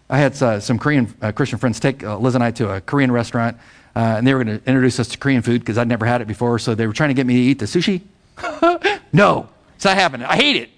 I 0.10 0.17
had 0.17 0.41
uh, 0.41 0.60
some 0.60 0.77
Korean 0.77 1.13
uh, 1.21 1.32
Christian 1.32 1.58
friends 1.58 1.80
take 1.80 2.04
uh, 2.04 2.17
Liz 2.17 2.36
and 2.36 2.43
I 2.43 2.51
to 2.51 2.69
a 2.73 2.82
Korean 2.82 3.12
restaurant, 3.12 3.58
uh, 3.95 4.15
and 4.17 4.27
they 4.27 4.34
were 4.34 4.43
going 4.43 4.60
to 4.60 4.67
introduce 4.67 4.99
us 4.99 5.08
to 5.10 5.17
Korean 5.17 5.42
food 5.42 5.62
because 5.62 5.77
I'd 5.77 5.87
never 5.87 6.06
had 6.06 6.21
it 6.21 6.27
before. 6.27 6.60
So 6.60 6.75
they 6.75 6.85
were 6.85 6.94
trying 6.94 7.12
to 7.12 7.13
get 7.13 7.25
me 7.25 7.35
to 7.35 7.39
eat 7.39 7.60
the 7.60 7.65
sushi. 7.65 8.02
no, 9.13 9.49
it's 9.75 9.85
not 9.85 9.97
happening. 9.97 10.27
I 10.27 10.35
hate 10.35 10.55
it. 10.55 10.69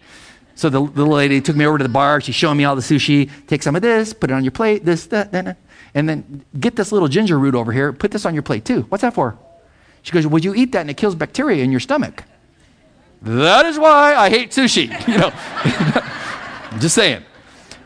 So 0.56 0.70
the 0.70 0.80
little 0.80 1.14
lady 1.14 1.42
took 1.42 1.56
me 1.56 1.66
over 1.66 1.78
to 1.78 1.84
the 1.84 1.90
bar. 1.90 2.22
She's 2.22 2.36
showing 2.36 2.58
me 2.58 2.66
all 2.66 2.76
the 2.76 2.82
sushi. 2.82 3.30
Take 3.48 3.64
some 3.64 3.76
of 3.76 3.82
this, 3.82 4.14
put 4.14 4.30
it 4.30 4.34
on 4.34 4.44
your 4.44 4.52
plate, 4.52 4.86
this, 4.86 5.08
that, 5.08 5.32
that, 5.32 5.58
and 5.94 6.08
then 6.08 6.46
get 6.60 6.76
this 6.76 6.92
little 6.92 7.08
ginger 7.08 7.40
root 7.40 7.56
over 7.56 7.72
here. 7.72 7.92
Put 7.92 8.12
this 8.12 8.26
on 8.26 8.34
your 8.34 8.44
plate 8.44 8.66
too. 8.66 8.82
What's 8.90 9.02
that 9.02 9.14
for? 9.14 9.38
She 10.04 10.12
goes, 10.12 10.28
Well, 10.28 10.42
you 10.42 10.54
eat 10.54 10.72
that 10.74 10.82
and 10.82 10.90
it 10.90 10.98
kills 10.98 11.16
bacteria 11.16 11.64
in 11.64 11.72
your 11.72 11.80
stomach. 11.80 12.24
That 13.22 13.66
is 13.66 13.80
why 13.80 14.16
I 14.16 14.30
hate 14.30 14.52
sushi. 14.52 14.90
You 15.08 15.18
know, 15.18 16.80
just 16.80 16.96
saying. 16.96 17.24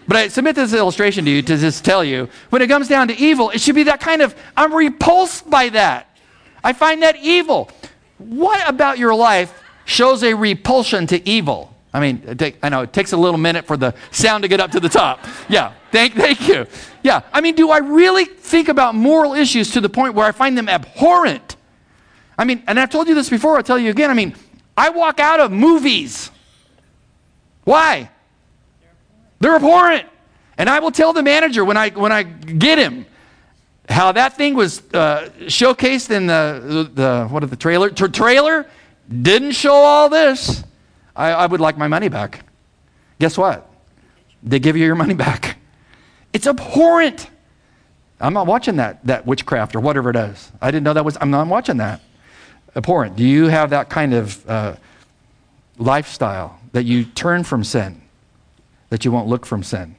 But 0.07 0.17
I 0.17 0.27
submit 0.29 0.55
this 0.55 0.73
illustration 0.73 1.25
to 1.25 1.31
you 1.31 1.41
to 1.41 1.57
just 1.57 1.83
tell 1.83 2.03
you 2.03 2.29
when 2.49 2.61
it 2.61 2.67
comes 2.67 2.87
down 2.87 3.09
to 3.09 3.17
evil, 3.17 3.49
it 3.49 3.59
should 3.59 3.75
be 3.75 3.83
that 3.83 3.99
kind 3.99 4.21
of, 4.21 4.35
I'm 4.55 4.73
repulsed 4.73 5.49
by 5.49 5.69
that. 5.69 6.17
I 6.63 6.73
find 6.73 7.03
that 7.03 7.17
evil. 7.17 7.69
What 8.17 8.67
about 8.67 8.97
your 8.97 9.13
life 9.13 9.53
shows 9.87 10.21
a 10.21 10.35
repulsion 10.35 11.07
to 11.07 11.27
evil? 11.27 11.73
I 11.93 11.99
mean, 11.99 12.37
I 12.61 12.69
know 12.69 12.81
it 12.81 12.93
takes 12.93 13.13
a 13.13 13.17
little 13.17 13.39
minute 13.39 13.65
for 13.65 13.77
the 13.77 13.95
sound 14.11 14.43
to 14.43 14.47
get 14.47 14.59
up 14.59 14.71
to 14.71 14.79
the 14.79 14.89
top. 14.89 15.25
Yeah, 15.49 15.73
thank, 15.91 16.13
thank 16.13 16.47
you. 16.47 16.67
Yeah, 17.01 17.21
I 17.33 17.41
mean, 17.41 17.55
do 17.55 17.71
I 17.71 17.79
really 17.79 18.25
think 18.25 18.67
about 18.67 18.93
moral 18.93 19.33
issues 19.33 19.71
to 19.71 19.81
the 19.81 19.89
point 19.89 20.13
where 20.13 20.25
I 20.25 20.31
find 20.31 20.55
them 20.55 20.69
abhorrent? 20.69 21.55
I 22.37 22.43
mean, 22.43 22.61
and 22.67 22.79
I've 22.79 22.91
told 22.91 23.07
you 23.07 23.15
this 23.15 23.29
before, 23.29 23.55
I'll 23.55 23.63
tell 23.63 23.79
you 23.79 23.89
again. 23.89 24.11
I 24.11 24.13
mean, 24.13 24.35
I 24.75 24.89
walk 24.89 25.19
out 25.19 25.39
of 25.39 25.51
movies. 25.51 26.29
Why? 27.63 28.11
They're 29.39 29.55
abhorrent. 29.55 30.07
And 30.57 30.69
I 30.69 30.79
will 30.79 30.91
tell 30.91 31.13
the 31.13 31.23
manager 31.23 31.63
when 31.63 31.77
I, 31.77 31.89
when 31.89 32.11
I 32.11 32.23
get 32.23 32.77
him 32.77 33.05
how 33.89 34.11
that 34.11 34.35
thing 34.35 34.53
was 34.53 34.83
uh, 34.93 35.29
showcased 35.43 36.11
in 36.11 36.27
the, 36.27 36.91
the, 36.93 37.27
what 37.29 37.41
are 37.43 37.47
the 37.47 37.55
trailer? 37.55 37.89
Tra- 37.89 38.09
trailer 38.09 38.67
didn't 39.09 39.51
show 39.51 39.73
all 39.73 40.09
this. 40.09 40.63
I, 41.15 41.31
I 41.31 41.45
would 41.45 41.59
like 41.61 41.77
my 41.77 41.87
money 41.87 42.09
back. 42.09 42.45
Guess 43.19 43.37
what? 43.37 43.69
They 44.43 44.59
give 44.59 44.77
you 44.77 44.85
your 44.85 44.95
money 44.95 45.13
back. 45.27 45.57
It's 46.33 46.47
abhorrent. 46.47 47.29
I'm 48.19 48.33
not 48.33 48.47
watching 48.47 48.77
that, 48.77 49.05
that 49.05 49.25
witchcraft 49.25 49.75
or 49.75 49.79
whatever 49.79 50.09
it 50.09 50.15
is. 50.15 50.51
I 50.61 50.71
didn't 50.71 50.83
know 50.83 50.93
that 50.93 51.05
was, 51.05 51.17
I'm 51.21 51.31
not 51.31 51.47
watching 51.47 51.77
that. 51.77 52.01
Abhorrent. 52.75 53.15
Do 53.15 53.23
you 53.23 53.47
have 53.47 53.69
that 53.71 53.89
kind 53.89 54.13
of 54.13 54.49
uh, 54.49 54.75
lifestyle 55.77 56.59
that 56.73 56.83
you 56.83 57.05
turn 57.05 57.43
from 57.43 57.63
sin, 57.63 58.01
that 58.89 59.05
you 59.05 59.11
won't 59.11 59.27
look 59.27 59.45
from 59.45 59.63
sin? 59.63 59.95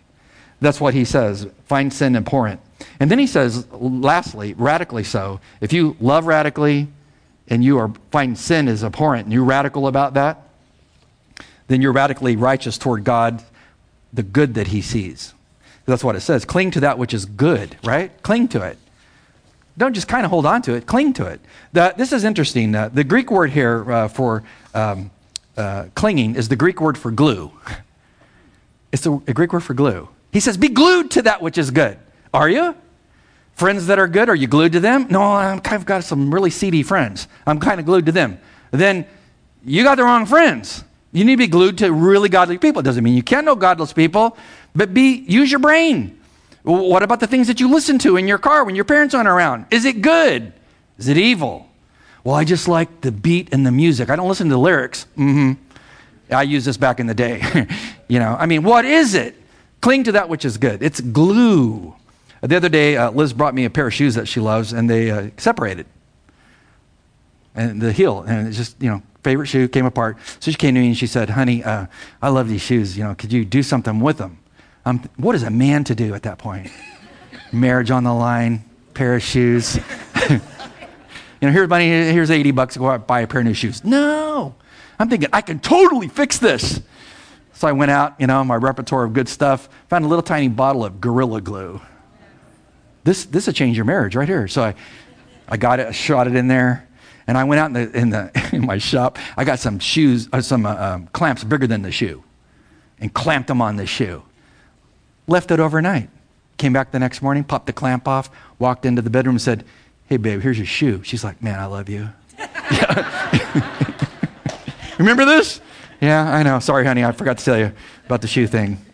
That's 0.60 0.80
what 0.80 0.94
he 0.94 1.04
says. 1.04 1.46
Find 1.66 1.92
sin 1.92 2.16
abhorrent. 2.16 2.60
And 3.00 3.10
then 3.10 3.18
he 3.18 3.26
says, 3.26 3.66
lastly, 3.72 4.54
radically 4.54 5.04
so. 5.04 5.40
If 5.60 5.72
you 5.72 5.96
love 6.00 6.26
radically 6.26 6.88
and 7.48 7.64
you 7.64 7.78
are 7.78 7.92
find 8.10 8.38
sin 8.38 8.68
is 8.68 8.84
abhorrent 8.84 9.24
and 9.24 9.32
you're 9.32 9.44
radical 9.44 9.86
about 9.86 10.14
that, 10.14 10.48
then 11.66 11.82
you're 11.82 11.92
radically 11.92 12.36
righteous 12.36 12.78
toward 12.78 13.04
God, 13.04 13.42
the 14.12 14.22
good 14.22 14.54
that 14.54 14.68
he 14.68 14.80
sees. 14.80 15.34
That's 15.86 16.04
what 16.04 16.16
it 16.16 16.20
says. 16.20 16.44
Cling 16.44 16.70
to 16.72 16.80
that 16.80 16.98
which 16.98 17.14
is 17.14 17.24
good, 17.24 17.76
right? 17.82 18.10
Cling 18.22 18.48
to 18.48 18.62
it. 18.62 18.78
Don't 19.78 19.94
just 19.94 20.08
kind 20.08 20.24
of 20.24 20.30
hold 20.30 20.44
on 20.44 20.60
to 20.62 20.74
it, 20.74 20.86
cling 20.86 21.12
to 21.14 21.26
it. 21.26 21.40
The, 21.72 21.94
this 21.96 22.12
is 22.12 22.24
interesting. 22.24 22.74
Uh, 22.74 22.88
the 22.88 23.04
Greek 23.04 23.30
word 23.30 23.50
here 23.50 23.90
uh, 23.90 24.08
for 24.08 24.42
um, 24.74 25.10
uh, 25.56 25.86
clinging 25.94 26.34
is 26.34 26.48
the 26.48 26.56
Greek 26.56 26.80
word 26.80 26.98
for 26.98 27.10
glue. 27.10 27.52
It's 28.90 29.04
a, 29.04 29.12
a 29.12 29.34
Greek 29.34 29.52
word 29.52 29.60
for 29.60 29.74
glue. 29.74 30.08
He 30.32 30.40
says, 30.40 30.56
Be 30.56 30.68
glued 30.68 31.10
to 31.10 31.20
that 31.20 31.42
which 31.42 31.58
is 31.58 31.70
good. 31.70 31.98
Are 32.32 32.48
you? 32.48 32.74
Friends 33.58 33.88
that 33.88 33.98
are 33.98 34.06
good, 34.06 34.28
are 34.28 34.36
you 34.36 34.46
glued 34.46 34.70
to 34.70 34.80
them? 34.80 35.08
No, 35.10 35.20
I've 35.20 35.64
kind 35.64 35.82
of 35.82 35.84
got 35.84 36.04
some 36.04 36.32
really 36.32 36.48
seedy 36.48 36.84
friends. 36.84 37.26
I'm 37.44 37.58
kind 37.58 37.80
of 37.80 37.86
glued 37.86 38.06
to 38.06 38.12
them. 38.12 38.38
Then 38.70 39.04
you 39.64 39.82
got 39.82 39.96
the 39.96 40.04
wrong 40.04 40.26
friends. 40.26 40.84
You 41.10 41.24
need 41.24 41.32
to 41.32 41.38
be 41.38 41.48
glued 41.48 41.78
to 41.78 41.92
really 41.92 42.28
godly 42.28 42.56
people. 42.56 42.78
It 42.78 42.84
doesn't 42.84 43.02
mean 43.02 43.14
you 43.14 43.24
can't 43.24 43.44
know 43.44 43.56
godless 43.56 43.92
people, 43.92 44.36
but 44.76 44.94
be 44.94 45.24
use 45.26 45.50
your 45.50 45.58
brain. 45.58 46.20
What 46.62 47.02
about 47.02 47.18
the 47.18 47.26
things 47.26 47.48
that 47.48 47.58
you 47.58 47.68
listen 47.68 47.98
to 47.98 48.16
in 48.16 48.28
your 48.28 48.38
car 48.38 48.62
when 48.62 48.76
your 48.76 48.84
parents 48.84 49.12
aren't 49.12 49.28
around? 49.28 49.66
Is 49.72 49.84
it 49.84 50.02
good? 50.02 50.52
Is 50.96 51.08
it 51.08 51.16
evil? 51.16 51.68
Well, 52.22 52.36
I 52.36 52.44
just 52.44 52.68
like 52.68 53.00
the 53.00 53.10
beat 53.10 53.52
and 53.52 53.66
the 53.66 53.72
music. 53.72 54.08
I 54.08 54.14
don't 54.14 54.28
listen 54.28 54.46
to 54.50 54.54
the 54.54 54.60
lyrics. 54.60 55.06
Mm-hmm. 55.16 55.54
I 56.32 56.42
used 56.42 56.64
this 56.64 56.76
back 56.76 57.00
in 57.00 57.08
the 57.08 57.14
day. 57.14 57.66
you 58.08 58.20
know, 58.20 58.36
I 58.38 58.46
mean, 58.46 58.62
what 58.62 58.84
is 58.84 59.14
it? 59.14 59.34
Cling 59.80 60.04
to 60.04 60.12
that 60.12 60.28
which 60.28 60.44
is 60.44 60.58
good. 60.58 60.80
It's 60.80 61.00
glue. 61.00 61.96
The 62.42 62.56
other 62.56 62.68
day, 62.68 62.96
uh, 62.96 63.10
Liz 63.10 63.32
brought 63.32 63.54
me 63.54 63.64
a 63.64 63.70
pair 63.70 63.86
of 63.88 63.94
shoes 63.94 64.14
that 64.14 64.28
she 64.28 64.40
loves, 64.40 64.72
and 64.72 64.88
they 64.88 65.10
uh, 65.10 65.30
separated. 65.36 65.86
And 67.54 67.82
the 67.82 67.92
heel, 67.92 68.22
and 68.22 68.46
it's 68.46 68.56
just, 68.56 68.80
you 68.80 68.88
know, 68.88 69.02
favorite 69.24 69.46
shoe 69.46 69.68
came 69.68 69.84
apart. 69.84 70.16
So 70.38 70.50
she 70.50 70.56
came 70.56 70.74
to 70.74 70.80
me 70.80 70.88
and 70.88 70.96
she 70.96 71.06
said, 71.06 71.30
Honey, 71.30 71.64
uh, 71.64 71.86
I 72.22 72.28
love 72.28 72.48
these 72.48 72.62
shoes. 72.62 72.96
You 72.96 73.04
know, 73.04 73.14
could 73.14 73.32
you 73.32 73.44
do 73.44 73.62
something 73.62 73.98
with 74.00 74.18
them? 74.18 74.38
Um, 74.84 75.02
what 75.16 75.34
is 75.34 75.42
a 75.42 75.50
man 75.50 75.84
to 75.84 75.94
do 75.94 76.14
at 76.14 76.22
that 76.22 76.38
point? 76.38 76.70
Marriage 77.52 77.90
on 77.90 78.04
the 78.04 78.14
line, 78.14 78.64
pair 78.94 79.16
of 79.16 79.22
shoes. 79.22 79.76
you 80.30 80.38
know, 81.42 81.50
here's 81.50 81.68
money, 81.68 81.88
here's 81.88 82.30
80 82.30 82.52
bucks 82.52 82.74
to 82.74 82.80
go 82.80 82.90
out 82.90 83.06
buy 83.06 83.20
a 83.20 83.26
pair 83.26 83.40
of 83.40 83.46
new 83.46 83.54
shoes. 83.54 83.84
No. 83.84 84.54
I'm 84.98 85.08
thinking, 85.08 85.28
I 85.32 85.40
can 85.40 85.60
totally 85.60 86.08
fix 86.08 86.38
this. 86.38 86.80
So 87.52 87.66
I 87.66 87.72
went 87.72 87.90
out, 87.90 88.14
you 88.20 88.26
know, 88.26 88.44
my 88.44 88.54
repertoire 88.54 89.04
of 89.04 89.12
good 89.12 89.28
stuff, 89.28 89.68
found 89.88 90.04
a 90.04 90.08
little 90.08 90.22
tiny 90.22 90.48
bottle 90.48 90.84
of 90.84 91.00
Gorilla 91.00 91.40
Glue. 91.40 91.80
This, 93.08 93.24
this 93.24 93.46
will 93.46 93.54
change 93.54 93.74
your 93.74 93.86
marriage 93.86 94.14
right 94.14 94.28
here. 94.28 94.46
So 94.48 94.62
I, 94.62 94.74
I 95.48 95.56
got 95.56 95.80
it, 95.80 95.94
shot 95.94 96.26
it 96.26 96.36
in 96.36 96.46
there, 96.46 96.86
and 97.26 97.38
I 97.38 97.44
went 97.44 97.58
out 97.58 97.68
in, 97.68 97.72
the, 97.72 97.98
in, 97.98 98.10
the, 98.10 98.50
in 98.52 98.66
my 98.66 98.76
shop. 98.76 99.18
I 99.34 99.44
got 99.44 99.60
some 99.60 99.78
shoes, 99.78 100.28
uh, 100.30 100.42
some 100.42 100.66
uh, 100.66 100.74
um, 100.74 101.06
clamps 101.06 101.42
bigger 101.42 101.66
than 101.66 101.80
the 101.80 101.90
shoe, 101.90 102.22
and 103.00 103.14
clamped 103.14 103.48
them 103.48 103.62
on 103.62 103.76
the 103.76 103.86
shoe. 103.86 104.24
Left 105.26 105.50
it 105.50 105.58
overnight. 105.58 106.10
Came 106.58 106.74
back 106.74 106.90
the 106.90 106.98
next 106.98 107.22
morning, 107.22 107.44
popped 107.44 107.64
the 107.64 107.72
clamp 107.72 108.06
off, 108.06 108.28
walked 108.58 108.84
into 108.84 109.00
the 109.00 109.08
bedroom 109.08 109.36
and 109.36 109.42
said, 109.42 109.64
Hey, 110.04 110.18
babe, 110.18 110.42
here's 110.42 110.58
your 110.58 110.66
shoe. 110.66 111.02
She's 111.02 111.24
like, 111.24 111.42
Man, 111.42 111.58
I 111.58 111.64
love 111.64 111.88
you. 111.88 112.10
Remember 114.98 115.24
this? 115.24 115.62
Yeah, 116.02 116.30
I 116.30 116.42
know. 116.42 116.58
Sorry, 116.58 116.84
honey, 116.84 117.06
I 117.06 117.12
forgot 117.12 117.38
to 117.38 117.44
tell 117.46 117.58
you 117.58 117.72
about 118.04 118.20
the 118.20 118.28
shoe 118.28 118.46
thing. 118.46 118.84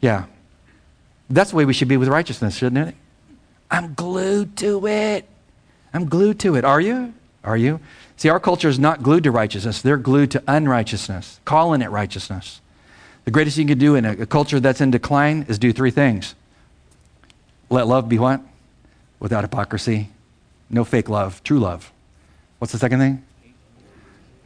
Yeah. 0.00 0.24
That's 1.28 1.50
the 1.50 1.56
way 1.56 1.66
we 1.66 1.74
should 1.74 1.88
be 1.88 1.98
with 1.98 2.08
righteousness, 2.08 2.56
shouldn't 2.56 2.88
it? 2.88 2.94
I'm 3.70 3.94
glued 3.94 4.56
to 4.58 4.86
it. 4.86 5.28
I'm 5.92 6.08
glued 6.08 6.38
to 6.40 6.56
it. 6.56 6.64
Are 6.64 6.80
you? 6.80 7.14
Are 7.44 7.56
you? 7.56 7.80
See, 8.16 8.28
our 8.28 8.40
culture 8.40 8.68
is 8.68 8.78
not 8.78 9.02
glued 9.02 9.24
to 9.24 9.30
righteousness, 9.30 9.80
they're 9.80 9.96
glued 9.96 10.30
to 10.32 10.42
unrighteousness, 10.48 11.40
calling 11.44 11.82
it 11.82 11.90
righteousness. 11.90 12.60
The 13.24 13.30
greatest 13.30 13.56
thing 13.56 13.68
you 13.68 13.74
can 13.74 13.78
do 13.78 13.94
in 13.94 14.04
a, 14.04 14.12
a 14.12 14.26
culture 14.26 14.58
that's 14.58 14.80
in 14.80 14.90
decline 14.90 15.44
is 15.48 15.58
do 15.58 15.72
three 15.72 15.90
things 15.90 16.34
let 17.70 17.86
love 17.86 18.08
be 18.08 18.18
what? 18.18 18.40
Without 19.20 19.44
hypocrisy. 19.44 20.08
No 20.70 20.84
fake 20.84 21.08
love, 21.08 21.42
true 21.42 21.58
love. 21.58 21.92
What's 22.58 22.72
the 22.72 22.78
second 22.78 22.98
thing? 22.98 23.24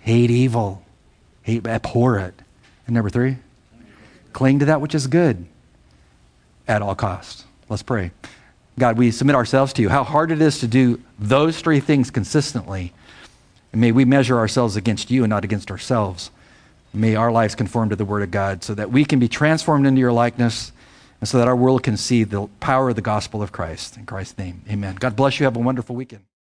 Hate 0.00 0.30
evil. 0.30 0.82
Hate, 1.42 1.66
abhor 1.66 2.18
it. 2.18 2.34
And 2.86 2.94
number 2.94 3.10
three, 3.10 3.36
cling 4.32 4.58
to 4.60 4.64
that 4.66 4.80
which 4.80 4.94
is 4.94 5.06
good 5.06 5.46
at 6.66 6.82
all 6.82 6.94
costs. 6.94 7.44
Let's 7.68 7.82
pray. 7.82 8.10
God, 8.78 8.96
we 8.96 9.10
submit 9.10 9.36
ourselves 9.36 9.72
to 9.74 9.82
you. 9.82 9.88
How 9.88 10.04
hard 10.04 10.30
it 10.30 10.40
is 10.40 10.58
to 10.60 10.66
do 10.66 11.00
those 11.18 11.60
three 11.60 11.80
things 11.80 12.10
consistently. 12.10 12.92
And 13.72 13.80
may 13.80 13.92
we 13.92 14.04
measure 14.04 14.38
ourselves 14.38 14.76
against 14.76 15.10
you 15.10 15.24
and 15.24 15.30
not 15.30 15.44
against 15.44 15.70
ourselves. 15.70 16.30
May 16.94 17.14
our 17.14 17.32
lives 17.32 17.54
conform 17.54 17.88
to 17.90 17.96
the 17.96 18.04
Word 18.04 18.22
of 18.22 18.30
God 18.30 18.62
so 18.62 18.74
that 18.74 18.90
we 18.90 19.04
can 19.04 19.18
be 19.18 19.28
transformed 19.28 19.86
into 19.86 20.00
your 20.00 20.12
likeness 20.12 20.72
and 21.20 21.28
so 21.28 21.38
that 21.38 21.48
our 21.48 21.56
world 21.56 21.82
can 21.82 21.96
see 21.96 22.24
the 22.24 22.48
power 22.60 22.90
of 22.90 22.96
the 22.96 23.02
gospel 23.02 23.42
of 23.42 23.52
Christ. 23.52 23.96
In 23.96 24.06
Christ's 24.06 24.36
name, 24.38 24.62
amen. 24.68 24.96
God 24.96 25.16
bless 25.16 25.38
you. 25.38 25.44
Have 25.44 25.56
a 25.56 25.60
wonderful 25.60 25.96
weekend. 25.96 26.24